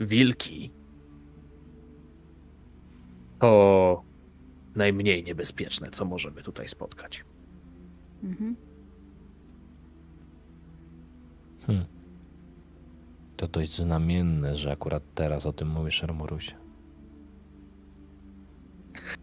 [0.00, 0.70] wilki
[3.40, 4.02] to
[4.74, 7.24] najmniej niebezpieczne, co możemy tutaj spotkać.
[8.22, 8.56] Mhm.
[11.66, 11.93] hmm.
[13.36, 16.52] To dość znamienne, że akurat teraz o tym mówisz, Romurusie.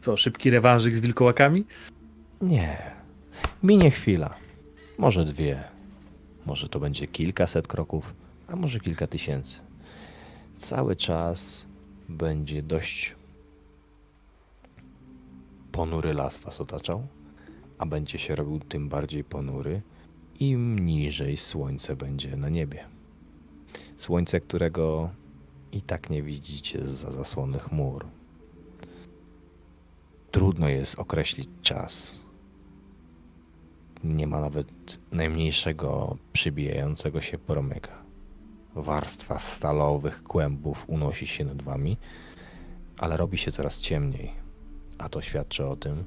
[0.02, 1.66] Co, szybki rewanżyk z wilkołakami?
[2.42, 2.92] Nie.
[3.64, 4.36] Minie chwila.
[4.98, 5.64] Może dwie.
[6.46, 8.14] Może to będzie kilkaset kroków,
[8.48, 9.60] a może kilka tysięcy.
[10.58, 11.66] Cały czas
[12.10, 13.16] będzie dość
[15.72, 17.08] ponury las was otaczał,
[17.78, 19.82] a będzie się robił tym bardziej ponury,
[20.40, 22.91] im niżej słońce będzie na niebie.
[24.02, 25.10] Słońce, którego
[25.72, 28.06] i tak nie widzicie za zasłony chmur.
[30.32, 32.20] Trudno jest określić czas.
[34.04, 38.04] Nie ma nawet najmniejszego przybijającego się promyka.
[38.76, 41.98] Warstwa stalowych kłębów unosi się nad wami,
[42.98, 44.32] ale robi się coraz ciemniej,
[44.98, 46.04] a to świadczy o tym,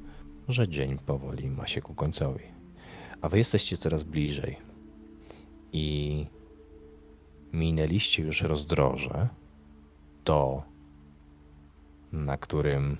[0.49, 2.45] że dzień powoli ma się ku końcowi.
[3.21, 4.57] A wy jesteście coraz bliżej
[5.73, 6.27] i
[7.55, 9.29] minęliście już rozdroże,
[10.25, 10.63] to
[12.13, 12.97] na którym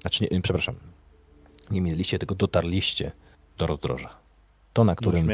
[0.00, 0.74] znaczy, nie, przepraszam.
[1.70, 3.12] Nie mieliście, tylko dotarliście
[3.58, 4.10] do rozdroża.
[4.72, 5.28] To, na którym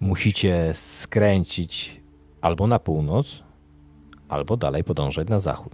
[0.00, 2.00] musicie skręcić
[2.40, 3.42] albo na północ,
[4.28, 5.72] albo dalej podążać na zachód.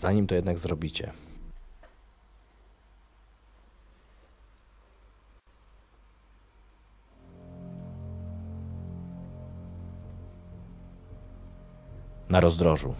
[0.00, 1.12] Zanim to jednak zrobicie,
[12.36, 12.94] na rozdrożu,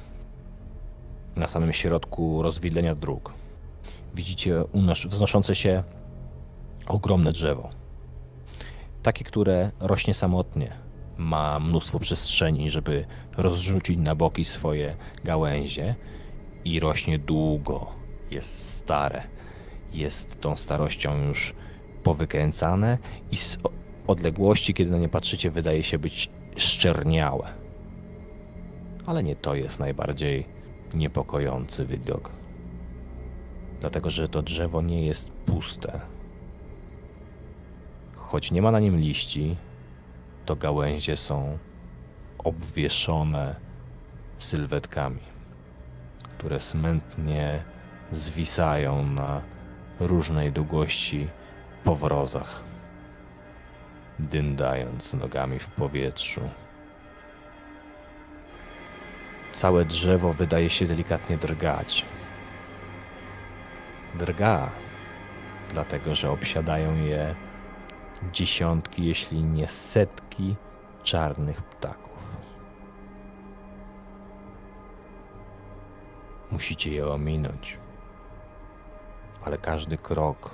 [1.37, 3.33] na samym środku rozwidlenia dróg,
[4.15, 4.65] widzicie
[5.09, 5.83] wznoszące się
[6.87, 7.71] ogromne drzewo.
[9.03, 10.73] Takie, które rośnie samotnie.
[11.17, 13.07] Ma mnóstwo przestrzeni, żeby
[13.37, 15.95] rozrzucić na boki swoje gałęzie
[16.65, 17.87] i rośnie długo.
[18.31, 19.23] Jest stare.
[19.93, 21.55] Jest tą starością już
[22.03, 22.99] powykręcane
[23.31, 23.59] i z
[24.07, 27.66] odległości, kiedy na nie patrzycie, wydaje się być szczerniałe.
[29.07, 30.47] Ale nie to jest najbardziej
[30.95, 32.31] niepokojący widok.
[33.81, 36.01] Dlatego, że to drzewo nie jest puste.
[38.17, 39.57] Choć nie ma na nim liści,
[40.47, 41.59] to gałęzie są
[42.39, 43.57] obwieszone
[44.39, 45.21] sylwetkami,
[46.23, 47.63] które smętnie
[48.13, 49.43] zwisają na
[50.01, 51.29] różnej długości
[51.85, 52.65] powrozach,
[54.19, 56.41] dyndając nogami w powietrzu.
[59.57, 62.05] Całe drzewo wydaje się delikatnie drgać.
[64.15, 64.71] Drga,
[65.69, 67.35] dlatego że obsiadają je
[68.33, 70.57] dziesiątki, jeśli nie setki
[71.03, 72.19] czarnych ptaków.
[76.51, 77.79] Musicie je ominąć,
[79.45, 80.51] ale każdy krok,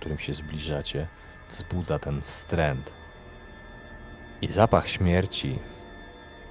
[0.00, 1.08] którym się zbliżacie,
[1.50, 2.92] wzbudza ten wstręt.
[4.42, 5.58] I zapach śmierci,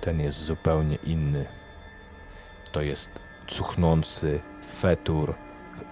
[0.02, 1.59] ten jest zupełnie inny.
[2.72, 3.10] To jest
[3.48, 4.40] cuchnący
[4.82, 5.34] fetur,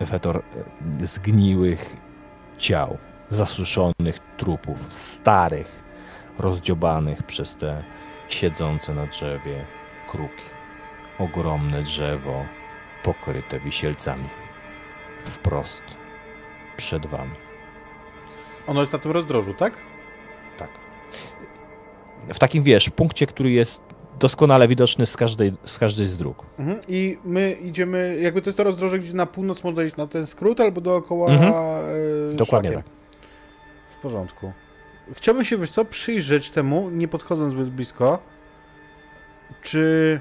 [0.06, 1.96] fetor e, zgniłych
[2.58, 2.98] ciał,
[3.30, 5.84] zasuszonych trupów, starych,
[6.40, 7.84] rozdziobanych przez te
[8.30, 9.66] siedzące na drzewie
[10.08, 10.44] kruki.
[11.20, 12.46] Ogromne drzewo
[13.04, 14.30] pokryte wisielcami.
[15.24, 15.84] Wprost
[16.78, 17.36] przed wami.
[18.68, 19.74] Ono jest na tym rozdrożu, tak?
[20.58, 20.70] Tak.
[22.34, 23.87] W takim, wiesz, punkcie, który jest
[24.20, 26.44] doskonale widoczny z każdej z, każdej z dróg.
[26.60, 26.80] Mhm.
[26.88, 30.28] I my idziemy, jakby to jest to rozdroże, gdzie na północ można iść na ten
[30.28, 31.54] skrót, albo dookoła Mhm.
[32.32, 32.84] e, Dokładnie szlakiem.
[32.84, 33.98] tak.
[33.98, 34.52] W porządku.
[35.14, 38.20] Chciałbym się, wiesz co, przyjrzeć temu, nie podchodząc zbyt blisko,
[39.62, 40.20] czy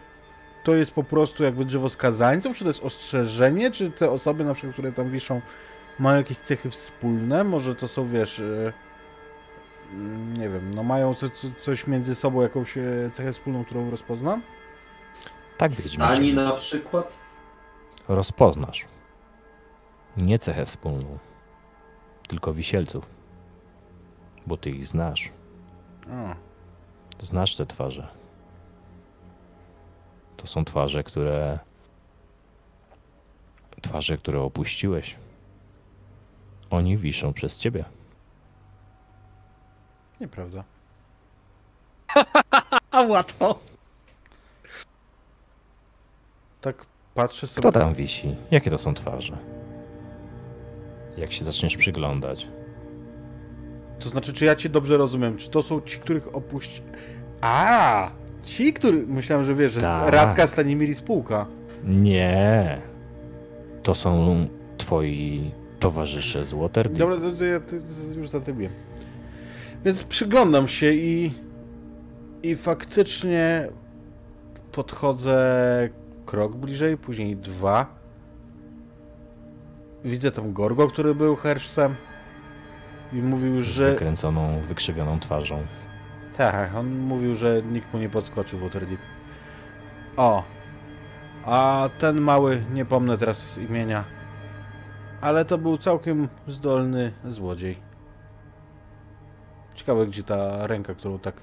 [0.65, 4.55] to jest po prostu jakby drzewo skazańców, czy to jest ostrzeżenie, czy te osoby na
[4.55, 5.41] przykład, które tam wiszą,
[5.99, 8.73] mają jakieś cechy wspólne, może to są, wiesz, e,
[10.39, 12.75] nie wiem, no mają co, co, coś między sobą, jakąś
[13.13, 14.43] cechę wspólną, którą rozpoznam?
[15.59, 17.19] Tak, Ani na przykład?
[18.09, 18.87] Rozpoznasz.
[20.17, 21.19] Nie cechę wspólną,
[22.29, 23.07] tylko wisielców.
[24.47, 25.31] Bo ty ich znasz.
[26.07, 26.35] O.
[27.25, 28.09] Znasz te twarze.
[30.37, 31.59] To są twarze, które.
[33.83, 35.17] Twarze, które opuściłeś.
[36.71, 37.85] Oni wiszą przez ciebie.
[40.21, 40.65] Nieprawda.
[42.91, 43.59] A łatwo.
[46.61, 47.61] Tak patrzę sobie...
[47.71, 48.37] Kto tam wisi?
[48.51, 49.37] Jakie to są twarze?
[51.17, 52.47] Jak się zaczniesz przyglądać,
[54.01, 55.37] To znaczy, czy ja cię dobrze rozumiem?
[55.37, 56.83] Czy to są ci, których opuści...
[57.41, 58.11] A,
[58.45, 59.05] Ci, którzy...
[59.07, 60.11] Myślałem, że wiesz, że Tak.
[60.11, 61.47] z Radka Stanimiri spółka.
[61.85, 62.81] Nie.
[63.83, 64.47] To są
[64.79, 66.99] twoi towarzysze z Waterdeep.
[66.99, 67.77] Dobra, to, to ja to,
[68.17, 68.71] już za tym wiem.
[69.85, 71.33] Więc przyglądam się i...
[72.43, 73.69] I faktycznie
[74.73, 75.39] podchodzę
[76.27, 77.87] krok bliżej, później dwa.
[80.05, 81.95] Widzę tam Gorgo, który był herszcem.
[83.13, 83.91] I mówił, Z że...
[83.91, 85.67] wykręconą, wykrzywioną twarzą.
[86.37, 89.01] Tak, on mówił, że nikt mu nie podskoczył w Waterdeep.
[90.17, 90.45] O!
[91.45, 94.05] A ten mały, nie pomnę teraz imienia,
[95.21, 97.86] ale to był całkiem zdolny złodziej.
[99.77, 101.35] Ciekawe, gdzie ta ręka, którą tak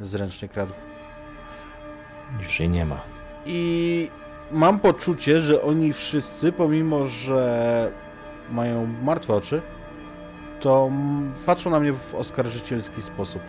[0.00, 0.72] zręcznie kradł.
[2.42, 3.00] Już jej nie ma.
[3.46, 4.10] I
[4.52, 7.92] mam poczucie, że oni wszyscy, pomimo że
[8.52, 9.62] mają martwe oczy,
[10.60, 10.90] to
[11.46, 13.42] patrzą na mnie w oskarżycielski sposób.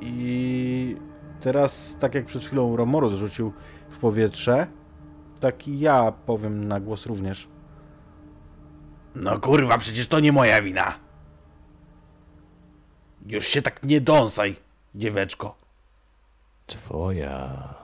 [0.00, 0.96] I
[1.40, 3.52] teraz, tak jak przed chwilą Romorus rzucił
[3.88, 4.66] w powietrze,
[5.40, 7.48] tak i ja powiem na głos również.
[9.14, 11.07] No kurwa, przecież to nie moja wina.
[13.26, 14.56] Już się tak nie dąsaj,
[14.94, 15.54] dzieweczko.
[16.66, 17.74] Twoja,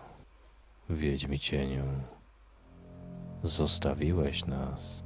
[0.90, 1.84] Wiedźmi cieniu.
[3.42, 5.04] Zostawiłeś nas.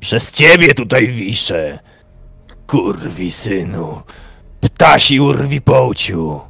[0.00, 1.78] Przez ciebie tutaj wiszę!
[2.66, 4.02] Kurwi synu!
[4.60, 6.40] Ptasi urwi połciu!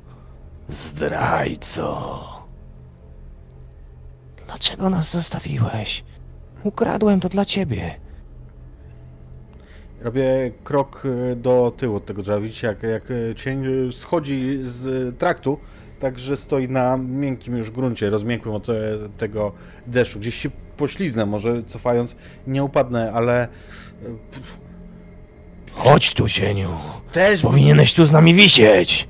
[0.69, 2.23] Zdrajco!
[4.47, 6.05] Dlaczego nas zostawiłeś?
[6.65, 8.01] Ukradłem to dla ciebie.
[10.01, 12.41] Robię krok y, do tyłu od tego drzewa.
[12.41, 15.59] Widzicie, jak, jak y, cień y, schodzi z traktu,
[16.01, 18.75] także stoi na miękkim już gruncie, rozmiękłym od e,
[19.19, 19.53] tego
[19.87, 20.21] deszczu.
[20.21, 22.17] Gdzieś się pośliznę, może cofając,
[22.47, 23.49] nie upadnę, ale
[25.73, 26.71] Chodź tu, cieniu.
[27.13, 29.09] Też, Powinieneś tu z nami wisieć.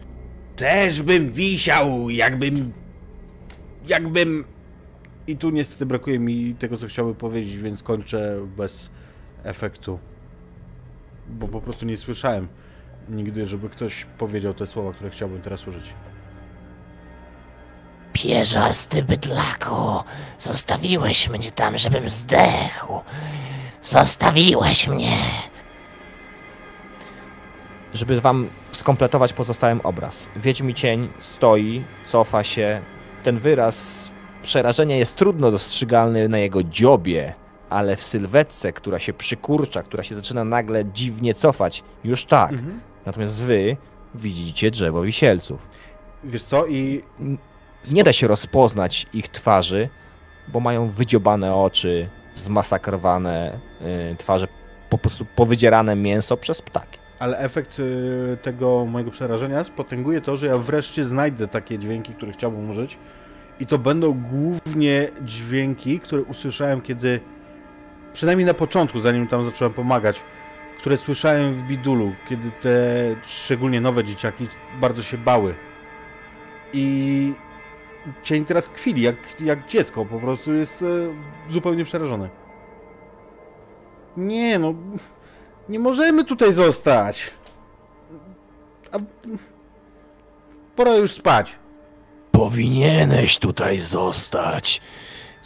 [0.57, 2.73] też bym wisiał, jakbym...
[3.89, 4.45] Jakbym...
[5.27, 8.91] i tu niestety brakuje mi tego, co chciałbym powiedzieć, więc kończę bez
[9.45, 9.99] efektu.
[11.29, 12.49] Bo po prostu nie słyszałem
[13.09, 15.95] nigdy, żeby ktoś powiedział te słowa, które chciałbym teraz użyć.
[18.13, 20.03] Pierzasty bydlaku,
[20.39, 23.01] zostawiłeś mnie tam, żebym zdechł.
[23.83, 25.17] Zostawiłeś mnie.
[27.95, 30.29] Żeby wam skompletować pozostałem obraz.
[30.37, 32.81] Wiedźmi cień stoi, cofa się.
[33.23, 34.11] Ten wyraz
[34.43, 37.35] przerażenia jest trudno dostrzegalny na jego dziobie,
[37.71, 42.53] ale w sylwetce, która się przykurcza, która się zaczyna nagle dziwnie cofać, już tak.
[43.07, 43.77] Natomiast wy
[44.15, 45.69] widzicie drzewo wisielców.
[46.25, 47.03] Wiesz co, i
[47.91, 49.89] Nie da się rozpoznać ich twarzy,
[50.49, 53.59] bo mają wydziobane oczy, zmasakrowane
[54.13, 54.49] y, twarze,
[54.91, 56.99] po prostu powydzierane mięso przez ptaki.
[57.19, 62.33] Ale efekt y, tego mojego przerażenia spotęguje to, że ja wreszcie znajdę takie dźwięki, które
[62.33, 62.99] chciałbym użyć.
[63.61, 67.21] I to będą głównie dźwięki, które usłyszałem, kiedy.
[68.17, 70.21] Przynajmniej na początku, zanim tam zacząłem pomagać,
[70.79, 72.71] które słyszałem w Bidulu, kiedy te
[73.25, 74.49] szczególnie nowe dzieciaki
[74.81, 75.55] bardzo się bały.
[76.73, 77.35] I
[78.23, 80.87] cień teraz kwili, jak, jak dziecko, po prostu jest e,
[81.53, 82.29] zupełnie przerażony.
[84.17, 84.75] Nie no,
[85.69, 87.31] nie możemy tutaj zostać.
[88.93, 88.99] A...
[90.77, 91.57] pora już spać.
[92.33, 94.81] Powinieneś tutaj zostać.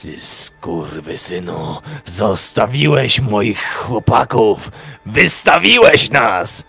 [0.02, 4.70] Ty skurwysynu, zostawiłeś moich chłopaków!
[5.06, 6.64] Wystawiłeś nas!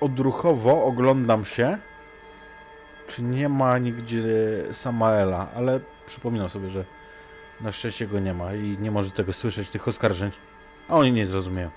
[0.00, 1.78] Odruchowo oglądam się,
[3.08, 4.24] czy nie ma nigdzie
[4.72, 6.84] Samaela, ale przypominam sobie, że
[7.60, 10.30] na szczęście go nie ma i nie może tego słyszeć, tych oskarżeń.
[10.88, 11.70] A oni nie zrozumieją.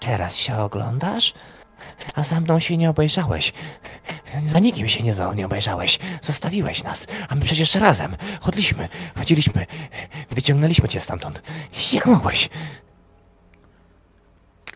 [0.00, 1.34] Teraz się oglądasz?
[2.14, 3.52] A za mną się nie obejrzałeś.
[4.46, 5.98] Za nikim się nie, za- nie obejrzałeś.
[6.22, 7.06] Zostawiłeś nas.
[7.28, 9.66] A my przecież razem chodliśmy, chodziliśmy.
[10.30, 11.42] Wyciągnęliśmy cię stamtąd.
[11.92, 12.48] Jak mogłeś?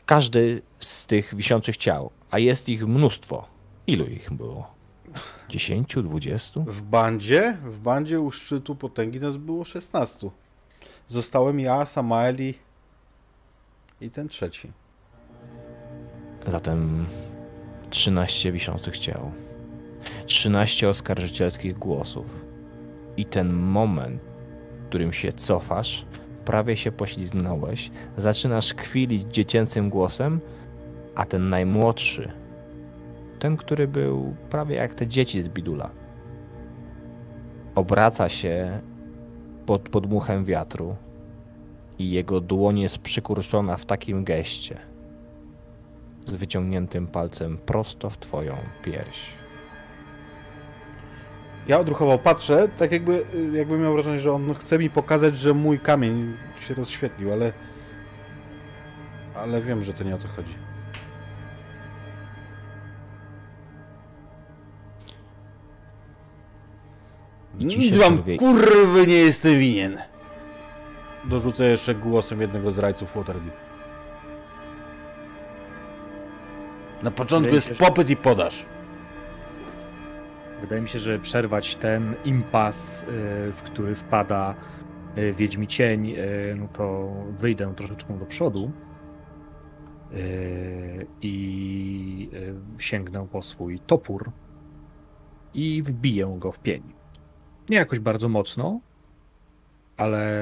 [0.06, 3.48] Każdy z tych wiszących ciał, a jest ich mnóstwo.
[3.86, 4.74] Ilu ich było?
[5.48, 6.60] 10, 20?
[6.66, 10.30] W bandzie, w bandzie u szczytu potęgi nas było 16.
[11.08, 12.54] Zostałem ja, Samael i,
[14.00, 14.72] i ten trzeci.
[16.46, 17.06] Zatem
[17.90, 19.30] 13 wiszących ciał.
[20.26, 22.44] 13 oskarżycielskich głosów.
[23.16, 24.22] I ten moment,
[24.84, 26.06] w którym się cofasz,
[26.44, 30.40] prawie się poślizgnąłeś, zaczynasz kwilić dziecięcym głosem,
[31.14, 32.32] a ten najmłodszy,
[33.38, 35.90] ten, który był prawie jak te dzieci z bidula,
[37.74, 38.80] obraca się
[39.66, 40.96] pod podmuchem wiatru
[41.98, 44.93] i jego dłoń jest przykurczona w takim geście
[46.26, 49.30] z wyciągniętym palcem prosto w twoją pierś.
[51.68, 55.80] Ja odruchowo patrzę, tak jakby, jakby miał wrażenie, że on chce mi pokazać, że mój
[55.80, 57.52] kamień się rozświetlił, ale...
[59.36, 60.54] Ale wiem, że to nie o to chodzi.
[67.58, 69.98] Nic wam czerwie- kurwy nie jestem winien.
[71.24, 73.63] Dorzucę jeszcze głosem jednego z rajców Waterdeep.
[77.04, 78.66] Na początku jest się, popyt i podaż.
[80.60, 83.06] Wydaje mi się, że przerwać ten impas, y,
[83.52, 84.54] w który wpada
[85.18, 88.70] y, Wiedźmi Cień, y, no to wyjdę troszeczkę do przodu
[91.22, 92.30] i
[92.78, 94.30] sięgnę po swój topór
[95.54, 96.82] i wbiję go w pień.
[97.68, 98.80] Nie jakoś bardzo mocno,
[99.96, 100.32] ale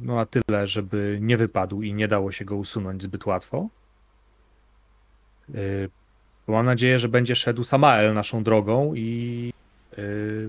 [0.00, 3.68] no na tyle, żeby nie wypadł i nie dało się go usunąć zbyt łatwo.
[5.54, 5.88] Y,
[6.46, 9.52] bo Mam nadzieję, że będzie szedł Samael naszą drogą i
[9.98, 10.48] y,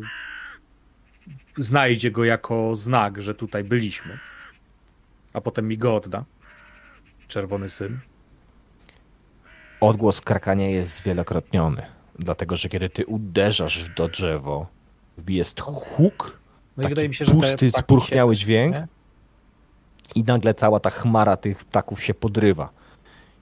[1.57, 4.17] znajdzie go jako znak, że tutaj byliśmy.
[5.33, 6.23] A potem mi go odda.
[7.27, 7.99] Czerwony syn.
[9.81, 11.81] Odgłos krakania jest zwielokrotniony,
[12.19, 14.67] dlatego że kiedy ty uderzasz to drzewo,
[15.27, 16.39] jest huk,
[16.77, 18.87] No taki się, pusty, spurchniały dźwięk nie?
[20.15, 22.69] i nagle cała ta chmara tych ptaków się podrywa.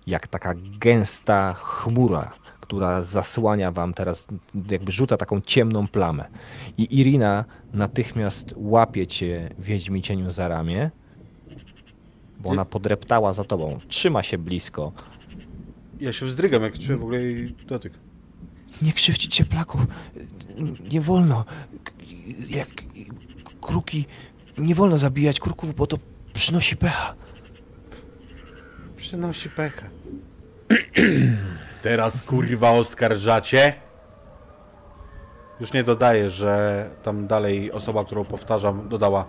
[0.09, 2.31] Jak taka gęsta chmura,
[2.61, 4.27] która zasłania wam teraz,
[4.71, 6.25] jakby rzuca taką ciemną plamę.
[6.77, 10.91] I Irina natychmiast łapie cię wiedźmi cieniu za ramię,
[12.39, 13.77] bo ona podreptała za tobą.
[13.87, 14.91] Trzyma się blisko.
[15.99, 17.93] Ja się wzdrygam, jak czuję w ogóle jej dotyk.
[18.81, 19.87] Nie krzywdźcie cieplaków.
[20.91, 21.45] Nie wolno.
[22.49, 22.69] Jak
[23.61, 24.05] kruki.
[24.57, 25.97] Nie wolno zabijać kruków, bo to
[26.33, 27.15] przynosi pecha.
[28.97, 29.85] Przynosi pecha.
[31.81, 33.73] Teraz kurwa oskarżacie?
[35.59, 39.25] Już nie dodaję, że tam dalej osoba, którą powtarzam, dodała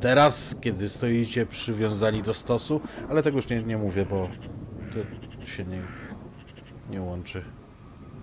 [0.00, 4.28] teraz, kiedy stoicie przywiązani do stosu, ale tego już nie, nie mówię, bo
[5.40, 5.80] to się nie,
[6.90, 7.44] nie łączy.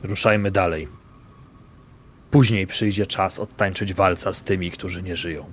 [0.04, 0.88] Ruszajmy dalej.
[2.32, 5.46] Później przyjdzie czas odtańczyć walca z tymi, którzy nie żyją.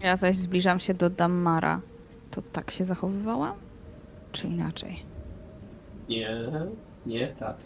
[0.00, 1.80] Ja zaś zbliżam się do Dammara.
[2.30, 3.54] To tak się zachowywałam?
[4.32, 5.13] Czy inaczej?
[6.08, 6.50] Nie,
[7.06, 7.56] nie tak.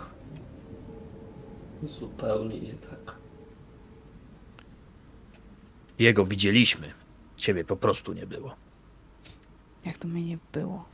[1.82, 3.16] Zupełnie nie tak.
[5.98, 6.92] Jego widzieliśmy.
[7.36, 8.54] Ciebie po prostu nie było.
[9.86, 10.84] Jak to mnie nie było?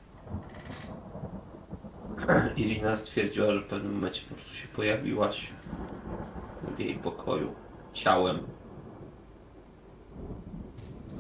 [2.57, 5.53] Irina stwierdziła, że w pewnym momencie po prostu się pojawiłaś
[6.77, 7.55] w jej pokoju
[7.93, 8.39] ciałem.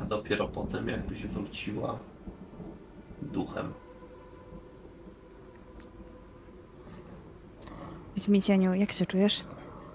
[0.02, 1.98] A dopiero potem jakbyś wróciła
[3.22, 3.72] duchem.
[8.16, 9.44] Wiedźmi cieniu, jak się czujesz?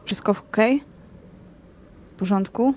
[0.05, 0.83] Wszystko okej?
[2.11, 2.73] W porządku?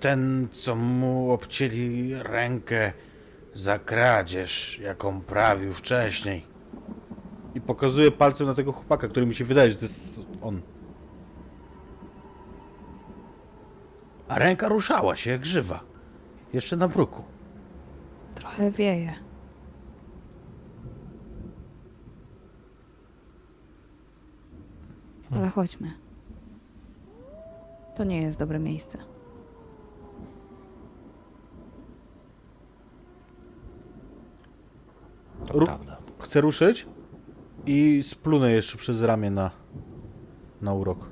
[0.00, 2.92] Ten, co mu obcięli rękę
[3.54, 6.46] za kradzież, jaką prawił wcześniej.
[7.54, 10.60] I pokazuję palcem na tego chłopaka, który mi się wydaje, że to jest on.
[14.28, 15.80] A ręka ruszała się jak żywa.
[16.52, 17.22] Jeszcze na bruku.
[18.34, 19.14] Trochę wieje.
[25.36, 25.90] Ale chodźmy.
[27.96, 28.98] To nie jest dobre miejsce.
[35.46, 35.96] To Ru- prawda.
[36.18, 36.86] Chcę ruszyć
[37.66, 39.50] i splunę jeszcze przez ramię na,
[40.62, 41.08] na urok.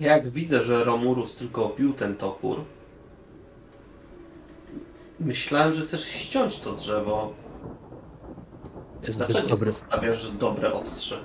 [0.00, 2.64] Jak widzę, że Romurus tylko wbił ten topór,
[5.20, 7.32] myślałem, że chcesz ściąć to drzewo.
[9.02, 11.18] Jest zbyt, Dlaczego dobry, zostawiasz dobre ostrze?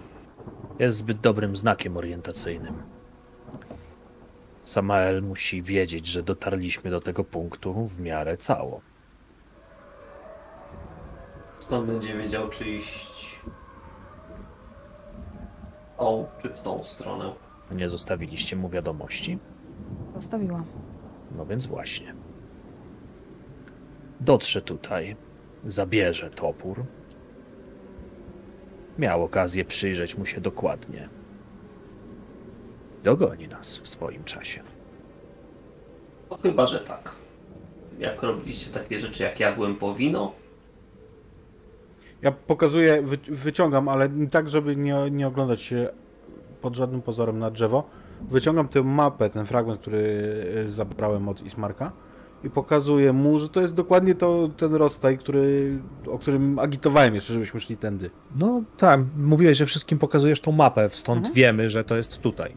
[0.79, 2.83] jest zbyt dobrym znakiem orientacyjnym.
[4.63, 8.81] Samael musi wiedzieć, że dotarliśmy do tego punktu w miarę cało.
[11.59, 13.39] Skąd będzie wiedział, czy iść
[15.95, 17.33] w tą, czy w tą stronę?
[17.71, 19.39] Nie zostawiliście mu wiadomości?
[20.15, 20.65] Zostawiłam.
[21.37, 22.15] No więc właśnie.
[24.19, 25.15] Dotrze tutaj,
[25.63, 26.83] zabierze topór.
[28.99, 31.09] Miał okazję przyjrzeć mu się dokładnie.
[33.03, 34.63] Dogoni nas w swoim czasie.
[36.29, 37.11] No chyba, że tak.
[37.99, 40.33] Jak robiliście takie rzeczy, jak ja byłem po wino,
[42.21, 45.89] Ja pokazuję, wy, wyciągam, ale tak, żeby nie, nie oglądać się
[46.61, 47.89] pod żadnym pozorem na drzewo.
[48.21, 49.97] Wyciągam tę mapę, ten fragment, który
[50.67, 51.91] y, zabrałem od Ismarka
[52.43, 57.33] i pokazuję mu, że to jest dokładnie to, ten rozstaj, który, o którym agitowałem jeszcze,
[57.33, 58.09] żebyśmy szli tędy.
[58.35, 61.33] No tak, mówiłeś, że wszystkim pokazujesz tą mapę, stąd Mhm.
[61.35, 62.53] wiemy, że to jest tutaj.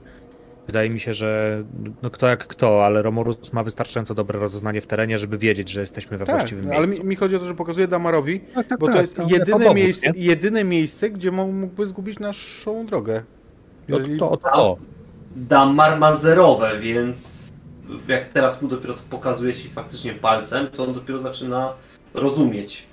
[0.66, 1.62] Wydaje mi się, że
[2.02, 5.80] no kto jak kto, ale Romorus ma wystarczająco dobre rozeznanie w terenie, żeby wiedzieć, że
[5.80, 7.04] jesteśmy we Tak, właściwym ale miejscu.
[7.04, 9.58] mi, mi chodzi o to, że pokazuję Damarowi, Tak, tak, bo to tak, jest jedyne,
[9.58, 10.20] dowód, miejsce, nie?
[10.24, 13.22] jedyne miejsce, gdzie mógłby zgubić naszą drogę.
[13.88, 14.76] No Jeżeli- to, to, to.
[15.36, 17.50] Damar ma zerowe, więc
[18.08, 21.72] jak teraz mu dopiero to pokazuje ci faktycznie palcem, to on dopiero zaczyna
[22.14, 22.86] rozumieć.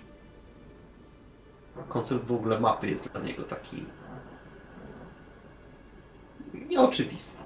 [1.90, 3.86] Koncept w ogóle mapy jest dla niego taki
[6.70, 7.44] nieoczywisty.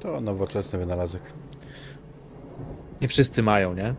[0.00, 1.22] To nowoczesny wynalazek.
[3.00, 3.94] Nie wszyscy mają, nie?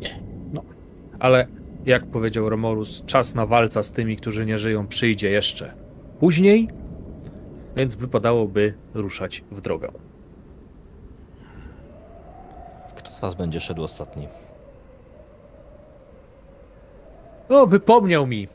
[0.00, 0.22] Nie.
[0.52, 0.62] No,
[1.18, 1.46] ale
[1.86, 5.74] jak powiedział Romorus, czas na walca z tymi, którzy nie żyją, przyjdzie jeszcze
[6.20, 6.68] później,
[7.76, 9.92] więc wypadałoby ruszać w drogę.
[12.96, 14.28] Kto z was będzie szedł ostatni?
[17.48, 18.48] O, wypomniał mi!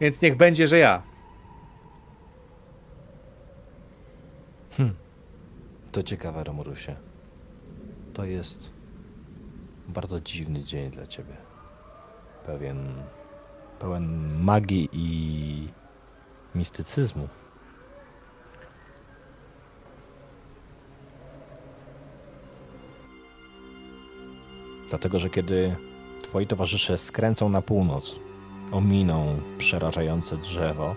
[0.00, 1.02] Więc niech będzie, że ja.
[5.92, 6.96] To ciekawe, Romurusie.
[8.14, 8.70] To jest
[9.88, 11.36] bardzo dziwny dzień dla ciebie.
[12.46, 12.92] Pewien,
[13.78, 15.68] pełen magii i
[16.54, 17.28] mistycyzmu.
[24.90, 25.76] Dlatego, że kiedy
[26.22, 28.16] twoi towarzysze skręcą na północ,
[28.72, 30.96] ominą przerażające drzewo,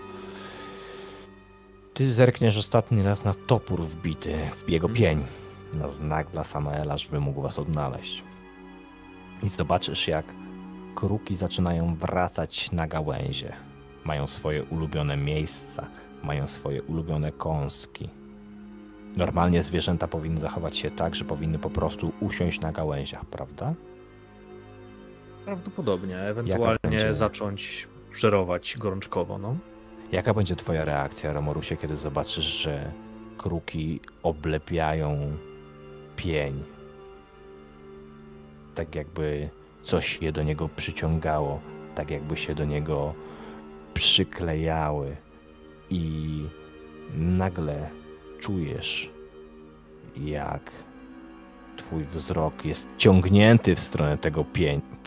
[1.94, 5.24] ty zerkniesz ostatni raz na topór wbity w jego pień,
[5.74, 8.22] na znak dla Samaela, żeby mógł was odnaleźć.
[9.42, 10.24] I zobaczysz, jak
[10.94, 13.52] kruki zaczynają wracać na gałęzie.
[14.04, 15.86] Mają swoje ulubione miejsca,
[16.22, 18.08] mają swoje ulubione kąski.
[19.16, 23.74] Normalnie zwierzęta powinny zachować się tak, że powinny po prostu usiąść na gałęziach, prawda?
[25.44, 27.14] Prawdopodobnie, ewentualnie będzie?
[27.14, 29.56] zacząć żerować gorączkowo, no.
[30.12, 32.92] Jaka będzie twoja reakcja, Romorusie, kiedy zobaczysz, że
[33.38, 35.36] kruki oblepiają
[36.16, 36.62] pień?
[38.74, 39.48] Tak jakby
[39.82, 41.60] coś je do niego przyciągało,
[41.94, 43.14] tak jakby się do niego
[43.94, 45.16] przyklejały
[45.90, 46.44] i
[47.16, 47.90] nagle
[48.44, 49.10] czujesz,
[50.16, 50.70] jak
[51.76, 54.44] twój wzrok jest ciągnięty w stronę tego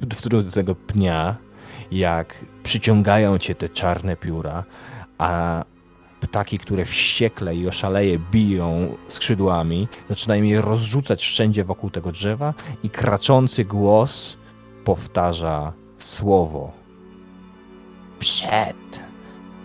[0.10, 1.36] w stronę tego pnia,
[1.92, 4.64] jak przyciągają cię te czarne pióra,
[5.18, 5.64] a
[6.20, 12.90] ptaki, które wściekle i oszaleje biją skrzydłami, zaczynają je rozrzucać wszędzie wokół tego drzewa i
[12.90, 14.38] kraczący głos
[14.84, 16.72] powtarza słowo.
[18.20, 19.02] Przed,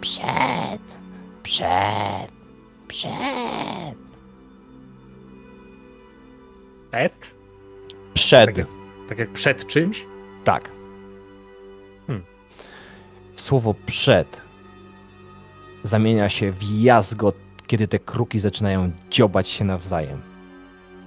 [0.00, 0.98] przed,
[1.42, 2.41] przed,
[2.92, 3.12] przed.
[6.90, 7.12] Pet?
[8.14, 8.46] Przed.
[8.46, 8.68] Tak jak,
[9.08, 10.06] tak jak przed czymś?
[10.44, 10.70] Tak.
[12.06, 12.24] Hmm.
[13.36, 14.40] Słowo przed
[15.84, 17.34] zamienia się w jazgot,
[17.66, 20.20] kiedy te kruki zaczynają dziobać się nawzajem.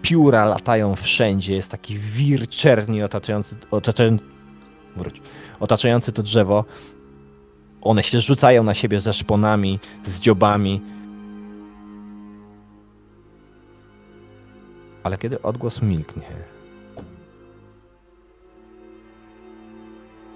[0.02, 4.26] Pióra latają wszędzie, jest taki wir czerni otaczający, otaczający,
[4.96, 5.22] wróć,
[5.60, 6.66] otaczający to drzewo.
[7.82, 10.95] One się rzucają na siebie ze szponami, z dziobami.
[15.06, 16.30] Ale kiedy odgłos milknie,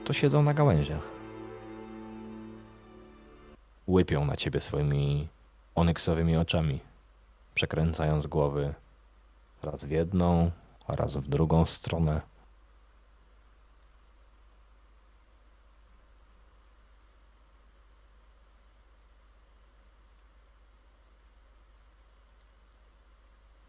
[0.05, 1.01] to siedzą na gałęziach.
[3.87, 5.27] Łypią na ciebie swoimi
[5.75, 6.79] onyksowymi oczami,
[7.55, 8.73] przekręcając głowy
[9.63, 10.51] raz w jedną,
[10.87, 12.21] raz w drugą stronę.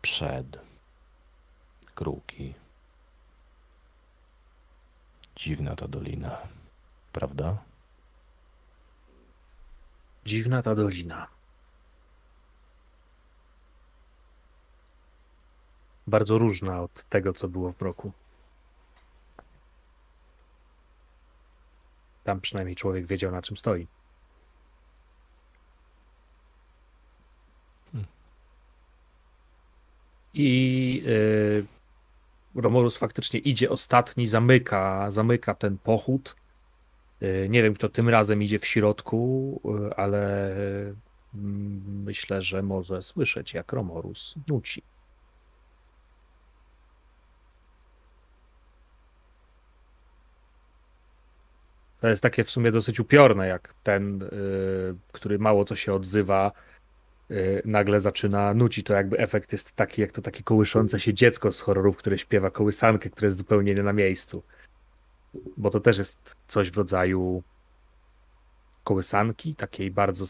[0.02, 0.69] Przed.
[2.00, 2.54] Kruki.
[5.36, 6.38] Dziwna ta dolina,
[7.12, 7.64] prawda?
[10.24, 11.26] Dziwna ta dolina.
[16.06, 18.12] Bardzo różna od tego, co było w Broku.
[22.24, 23.86] Tam przynajmniej człowiek wiedział, na czym stoi.
[30.34, 31.79] I y,
[32.54, 36.36] Romulus faktycznie idzie ostatni, zamyka, zamyka ten pochód.
[37.22, 40.54] Y, nie wiem, kto tym razem idzie w środku, y, ale
[41.34, 44.82] mm, myślę, że może słyszeć, jak Romorus nuci.
[52.00, 54.28] To jest takie w sumie dosyć upiorne, jak ten, y,
[55.12, 56.52] który mało co się odzywa,
[57.64, 58.86] nagle zaczyna nucić.
[58.86, 62.50] To jakby efekt jest taki, jak to takie kołyszące się dziecko z horrorów, które śpiewa
[62.50, 64.42] kołysankę, które jest zupełnie nie na miejscu.
[65.56, 67.42] Bo to też jest coś w rodzaju
[68.84, 70.24] kołysanki, takiej bardzo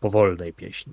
[0.00, 0.92] powolnej pieśni.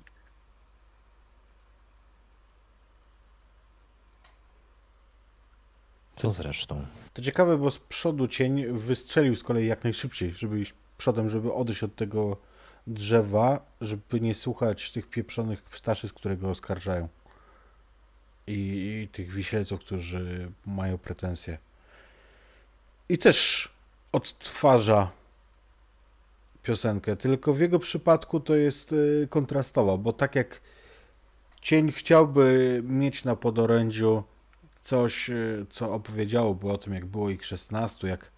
[6.16, 6.86] Co zresztą?
[7.12, 11.52] To ciekawe, bo z przodu cień wystrzelił z kolei jak najszybciej, żeby iść przodem, żeby
[11.52, 12.36] odejść od tego
[12.86, 17.08] drzewa, żeby nie słuchać tych pieprzonych ptaszy, z którego oskarżają.
[18.46, 18.52] I,
[19.02, 21.58] I tych wisielców, którzy mają pretensje.
[23.08, 23.68] I też
[24.12, 25.10] odtwarza
[26.62, 30.60] piosenkę, tylko w jego przypadku to jest y, kontrastowa, bo tak jak
[31.60, 34.22] cień chciałby mieć na podorędziu
[34.82, 38.30] coś, y, co opowiedziałoby o tym, jak było ich 16, jak,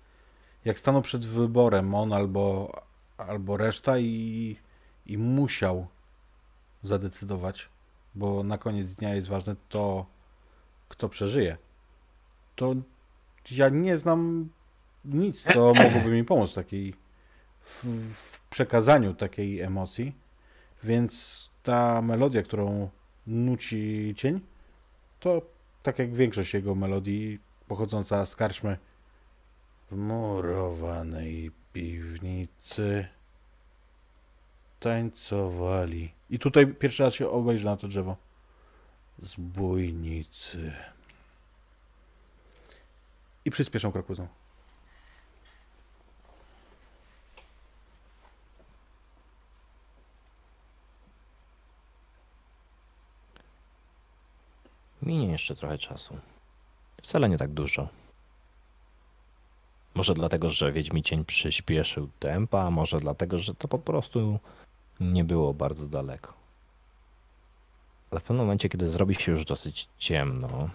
[0.65, 2.73] jak stanął przed wyborem on albo,
[3.26, 4.57] albo reszta i,
[5.07, 5.86] i musiał
[6.83, 7.68] zadecydować,
[8.15, 10.07] bo na koniec dnia jest ważne to,
[10.89, 11.57] kto przeżyje.
[12.57, 12.75] To
[13.51, 14.49] ja nie znam
[15.05, 16.94] nic, co mogłoby mi pomóc w takiej,
[17.65, 17.84] w,
[18.15, 20.15] w przekazaniu takiej emocji,
[20.84, 22.91] więc ta melodia, którą
[23.26, 24.41] nuci cień,
[25.20, 25.42] to
[25.83, 28.78] tak jak większość jego melodii pochodząca z karczmy
[29.91, 33.09] w murowanej piwnicy
[34.81, 36.12] tańcowali.
[36.31, 38.17] I tutaj pierwszy raz się obejrzy na to drzewo.
[39.18, 40.73] Zbójnicy.
[43.44, 44.15] I przyspieszą kroku.
[55.02, 56.18] Minie jeszcze trochę czasu.
[57.02, 58.02] Wcale nie tak dużo.
[59.95, 64.39] Może dlatego, że Wiedźmi Cień przyspieszył tempa, może dlatego, że to po prostu
[65.01, 66.33] nie było bardzo daleko.
[68.11, 70.71] Ale w pewnym momencie, kiedy zrobi się już dosyć ciemno,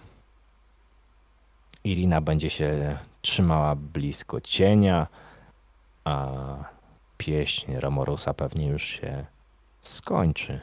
[1.84, 5.06] Irina będzie się trzymała blisko cienia,
[6.04, 6.28] a
[7.18, 9.26] pieśń Ramorusa pewnie już się
[9.82, 10.60] skończy.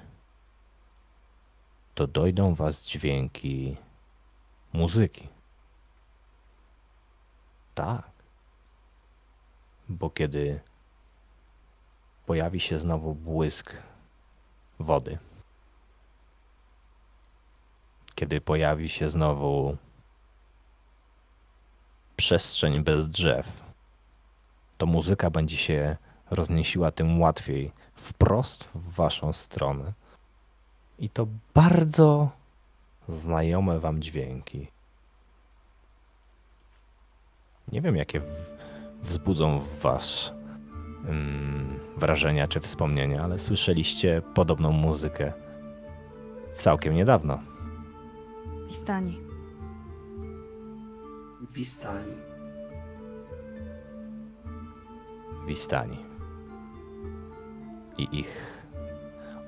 [1.96, 3.78] To dojdą was dźwięki
[4.74, 5.28] muzyki.
[7.76, 8.15] Tak.
[9.90, 10.60] Bo kiedy
[12.26, 13.74] pojawi się znowu błysk
[14.80, 15.18] wody,
[18.16, 19.78] kiedy pojawi się znowu
[22.16, 23.64] przestrzeń bez drzew,
[24.78, 25.98] to muzyka będzie się
[26.32, 29.94] rozniesiła tym łatwiej wprost w waszą stronę.
[31.00, 32.30] I to bardzo
[33.10, 34.68] znajome wam dźwięki.
[37.68, 38.22] Nie wiem, jakie
[39.06, 40.34] wzbudzą w was
[41.08, 45.34] mm, wrażenia czy wspomnienia, ale słyszeliście podobną muzykę
[46.52, 47.40] całkiem niedawno.
[48.68, 49.22] Wistani.
[51.56, 52.16] Wistani.
[55.48, 55.98] Wistani.
[57.98, 58.64] I ich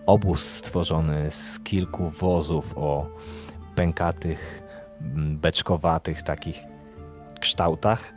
[0.06, 3.10] obóz stworzony z kilku wozów o
[3.76, 4.64] pękatych,
[5.02, 6.60] m, beczkowatych takich
[7.40, 8.14] kształtach,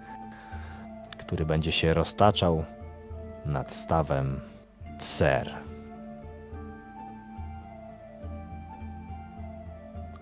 [1.31, 2.65] który będzie się roztaczał
[3.47, 4.41] nad stawem
[4.99, 5.55] Cer.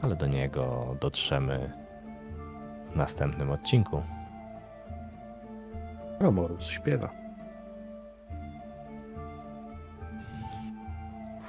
[0.03, 1.73] Ale do niego dotrzemy
[2.93, 4.03] w następnym odcinku.
[6.21, 7.11] Romorus śpiewa.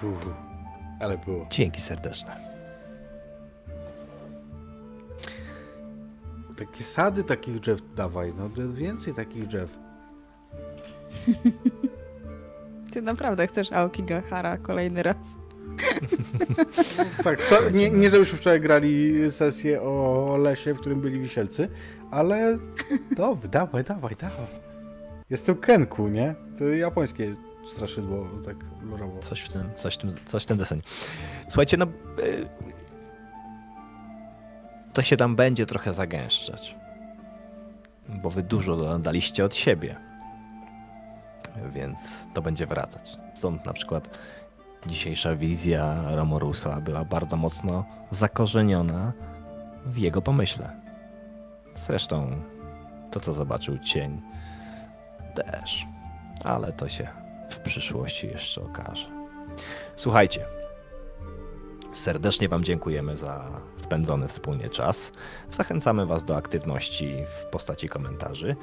[0.03, 0.27] Uff,
[0.99, 1.45] ale było.
[1.49, 2.48] Dzięki serdeczne.
[6.59, 9.69] Takie sady takich drzew dawaj, no to więcej takich drzew.
[12.91, 15.37] Ty naprawdę chcesz Aokigahara kolejny raz.
[17.23, 21.69] Tak, to, nie, nie żebyśmy wczoraj grali sesję o lesie, w którym byli wisielcy,
[22.11, 22.57] ale
[23.11, 24.47] dobrze, dawaj, dawaj, dawaj.
[25.29, 26.35] Jestem Kenku, nie?
[26.57, 28.55] To japońskie straszydło, tak
[28.91, 29.19] lorowo.
[29.19, 30.81] Coś w tym, coś w tym, coś w tym deseń.
[31.49, 31.85] Słuchajcie, no...
[34.93, 36.75] To się tam będzie trochę zagęszczać.
[38.09, 39.95] Bo wy dużo daliście od siebie.
[41.73, 43.17] Więc to będzie wracać.
[43.33, 44.09] Stąd na przykład
[44.87, 49.13] dzisiejsza wizja Romorusa była bardzo mocno zakorzeniona
[49.85, 50.69] w jego pomyśle.
[51.75, 52.41] Zresztą
[53.11, 54.21] to, co zobaczył cień,
[55.35, 55.85] też.
[56.43, 57.07] Ale to się
[57.49, 59.05] w przyszłości jeszcze okaże.
[59.95, 60.45] Słuchajcie,
[61.93, 65.11] serdecznie Wam dziękujemy za spędzony wspólnie czas.
[65.49, 68.55] Zachęcamy Was do aktywności w postaci komentarzy.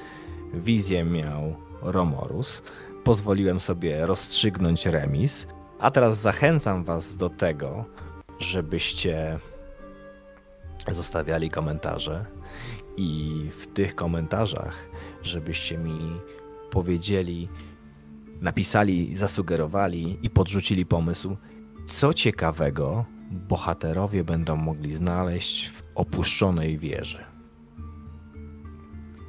[0.54, 2.62] Wizję miał Romorus.
[3.04, 5.46] Pozwoliłem sobie rozstrzygnąć remis,
[5.78, 7.84] a teraz zachęcam Was do tego,
[8.38, 9.38] żebyście
[10.92, 12.24] zostawiali komentarze
[12.96, 14.88] i w tych komentarzach,
[15.22, 16.20] żebyście mi
[16.70, 17.48] powiedzieli,
[18.40, 21.36] napisali, zasugerowali i podrzucili pomysł,
[21.86, 27.24] co ciekawego bohaterowie będą mogli znaleźć w opuszczonej wieży.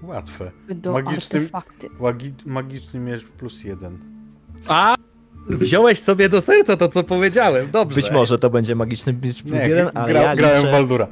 [0.03, 0.51] Łatwe.
[0.69, 1.89] Do Magicznym- artefakty.
[1.99, 3.99] Łagi, magiczny miecz plus jeden.
[4.67, 4.95] A!
[5.49, 7.71] Wziąłeś sobie do serca to, co powiedziałem.
[7.71, 7.95] Dobrze.
[7.95, 11.07] Być może to będzie magiczny miecz plus Nie, jeden, ale gra, ja grałem liczę, Baldura.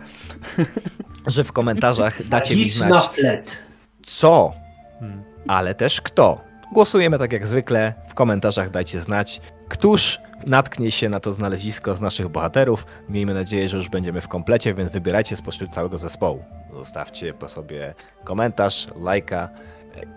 [1.27, 3.57] że w komentarzach dacie mi znać flet.
[4.05, 4.53] co,
[4.99, 5.23] Hmm.
[5.47, 6.41] ale też kto.
[6.73, 7.93] Głosujemy tak jak zwykle.
[8.09, 12.85] W komentarzach dajcie znać, któż natknie się na to znalezisko z naszych bohaterów.
[13.09, 16.43] Miejmy nadzieję, że już będziemy w komplecie, więc wybierajcie spośród całego zespołu.
[16.73, 19.49] Zostawcie po sobie komentarz, lajka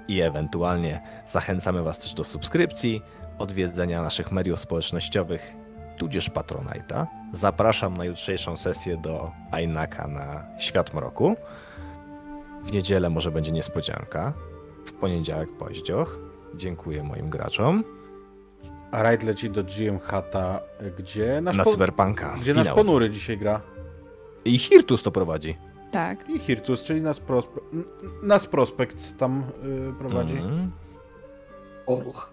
[0.09, 3.03] i ewentualnie zachęcamy Was też do subskrypcji,
[3.39, 5.55] odwiedzenia naszych mediów społecznościowych,
[5.97, 7.07] tudzież Patronite'a.
[7.33, 11.37] Zapraszam na jutrzejszą sesję do Ainaka na Świat Mroku.
[12.65, 14.33] W niedzielę może będzie niespodzianka.
[14.87, 16.19] W poniedziałek poździoch.
[16.55, 17.98] Dziękuję moim graczom.
[18.91, 20.61] A rajd leci do GM Hata,
[20.99, 22.37] gdzie nasz, Na po, Cyberpunka.
[22.41, 22.77] gdzie nasz Finał.
[22.77, 23.61] ponury dzisiaj gra.
[24.45, 25.57] I Hirtus to prowadzi.
[25.93, 26.29] Tak.
[26.31, 27.61] I Hirtus, czyli nas, prospe,
[28.23, 29.45] nas prospekt tam
[29.91, 30.37] y, prowadzi.
[30.37, 30.71] Mhm.
[31.87, 32.33] Oruch.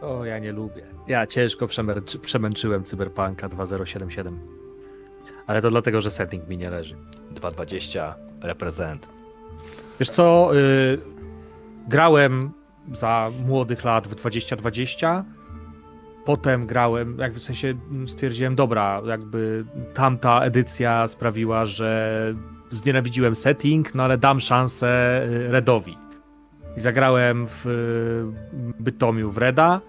[0.00, 0.82] O, ja nie lubię.
[1.06, 4.40] Ja ciężko przemęczy, przemęczyłem Cyberpunka 2077.
[5.46, 6.96] Ale to dlatego, że setting mi nie leży.
[7.34, 9.08] 2.20 reprezent.
[10.00, 10.98] Wiesz co, y,
[11.88, 12.52] grałem
[12.92, 15.24] za młodych lat w 2020,
[16.24, 22.34] potem grałem, jak w sensie mm, stwierdziłem, dobra, jakby tamta edycja sprawiła, że
[22.70, 25.98] znienawidziłem setting, no ale dam szansę y, Redowi.
[26.76, 29.80] I zagrałem w y, Bytomiu w Reda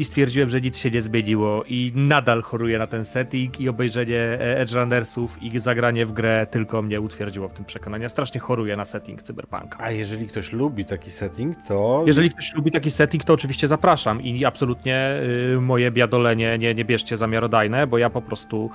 [0.00, 4.18] i stwierdziłem, że nic się nie zmieniło i nadal choruję na ten setting i obejrzenie
[4.18, 8.02] e, Edge Runnersów i zagranie w grę tylko mnie utwierdziło w tym przekonaniu.
[8.02, 9.78] Ja strasznie choruję na setting Cyberpunka.
[9.80, 14.22] A jeżeli ktoś lubi taki setting, to Jeżeli ktoś lubi taki setting, to oczywiście zapraszam
[14.22, 15.20] i absolutnie
[15.56, 18.70] y, moje biadolenie nie, nie bierzcie za miarodajne, bo ja po prostu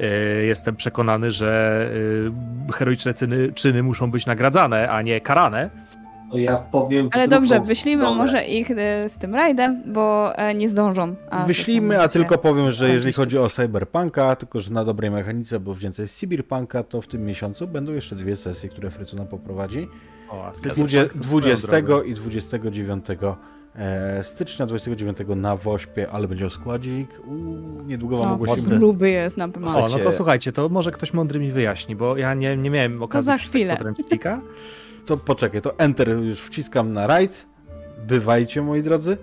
[0.00, 1.90] y, jestem przekonany, że
[2.68, 5.89] y, heroiczne czyny, czyny muszą być nagradzane, a nie karane.
[6.32, 7.08] No ja powiem.
[7.12, 8.16] Ale dobrze, wyślimy stronę.
[8.16, 11.14] może ich e, z tym rajdem, bo e, nie zdążą.
[11.30, 15.10] A Wyślijmy, to a tylko powiem, że jeżeli chodzi o Cyberpunka, tylko że na dobrej
[15.10, 19.16] mechanice, bo wzięte jest Cyberpunka, to w tym miesiącu będą jeszcze dwie sesje, które Frycu
[19.16, 19.88] nam poprowadzi.
[20.30, 22.02] O, a Dwudzie- swoją 20 drogą.
[22.02, 23.04] i 29
[23.76, 27.08] e, stycznia, 29 na Wośpie, ale będzie składzik.
[27.28, 28.78] Uuu, niedługo wam No, ogłosimy.
[28.78, 29.78] gruby jest na pewno.
[29.78, 33.02] O, no to Słuchajcie- to może ktoś mądry mi wyjaśni, bo ja nie, nie miałem
[33.02, 33.76] okazji za przeczytać chwilę.
[33.76, 34.40] podręcznika.
[35.06, 37.46] To poczekaj, to Enter już wciskam na right.
[38.06, 39.16] Bywajcie, moi drodzy.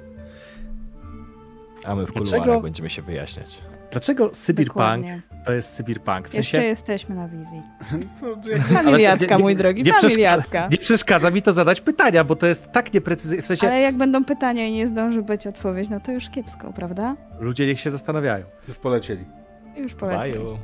[1.85, 2.41] A my w Dlaczego?
[2.41, 3.61] kuluarach będziemy się wyjaśniać.
[3.91, 5.22] Dlaczego Cyberpunk Dokładnie.
[5.45, 6.30] to jest Cyberpunk?
[6.30, 7.61] W Jeszcze sensie, jesteśmy na wizji.
[8.83, 10.67] Familiatka, nie- mój drogi, nie familiatka.
[10.72, 13.41] nie przeszkadza mi to zadać pytania, bo to jest tak nieprecyzyjne.
[13.41, 16.73] W sensie, Ale jak będą pytania i nie zdąży być odpowiedź, no to już kiepsko,
[16.73, 17.15] prawda?
[17.39, 18.45] ludzie niech się zastanawiają.
[18.67, 19.25] Już polecieli.
[19.77, 20.31] Już polecam.
[20.31, 20.57] Bye.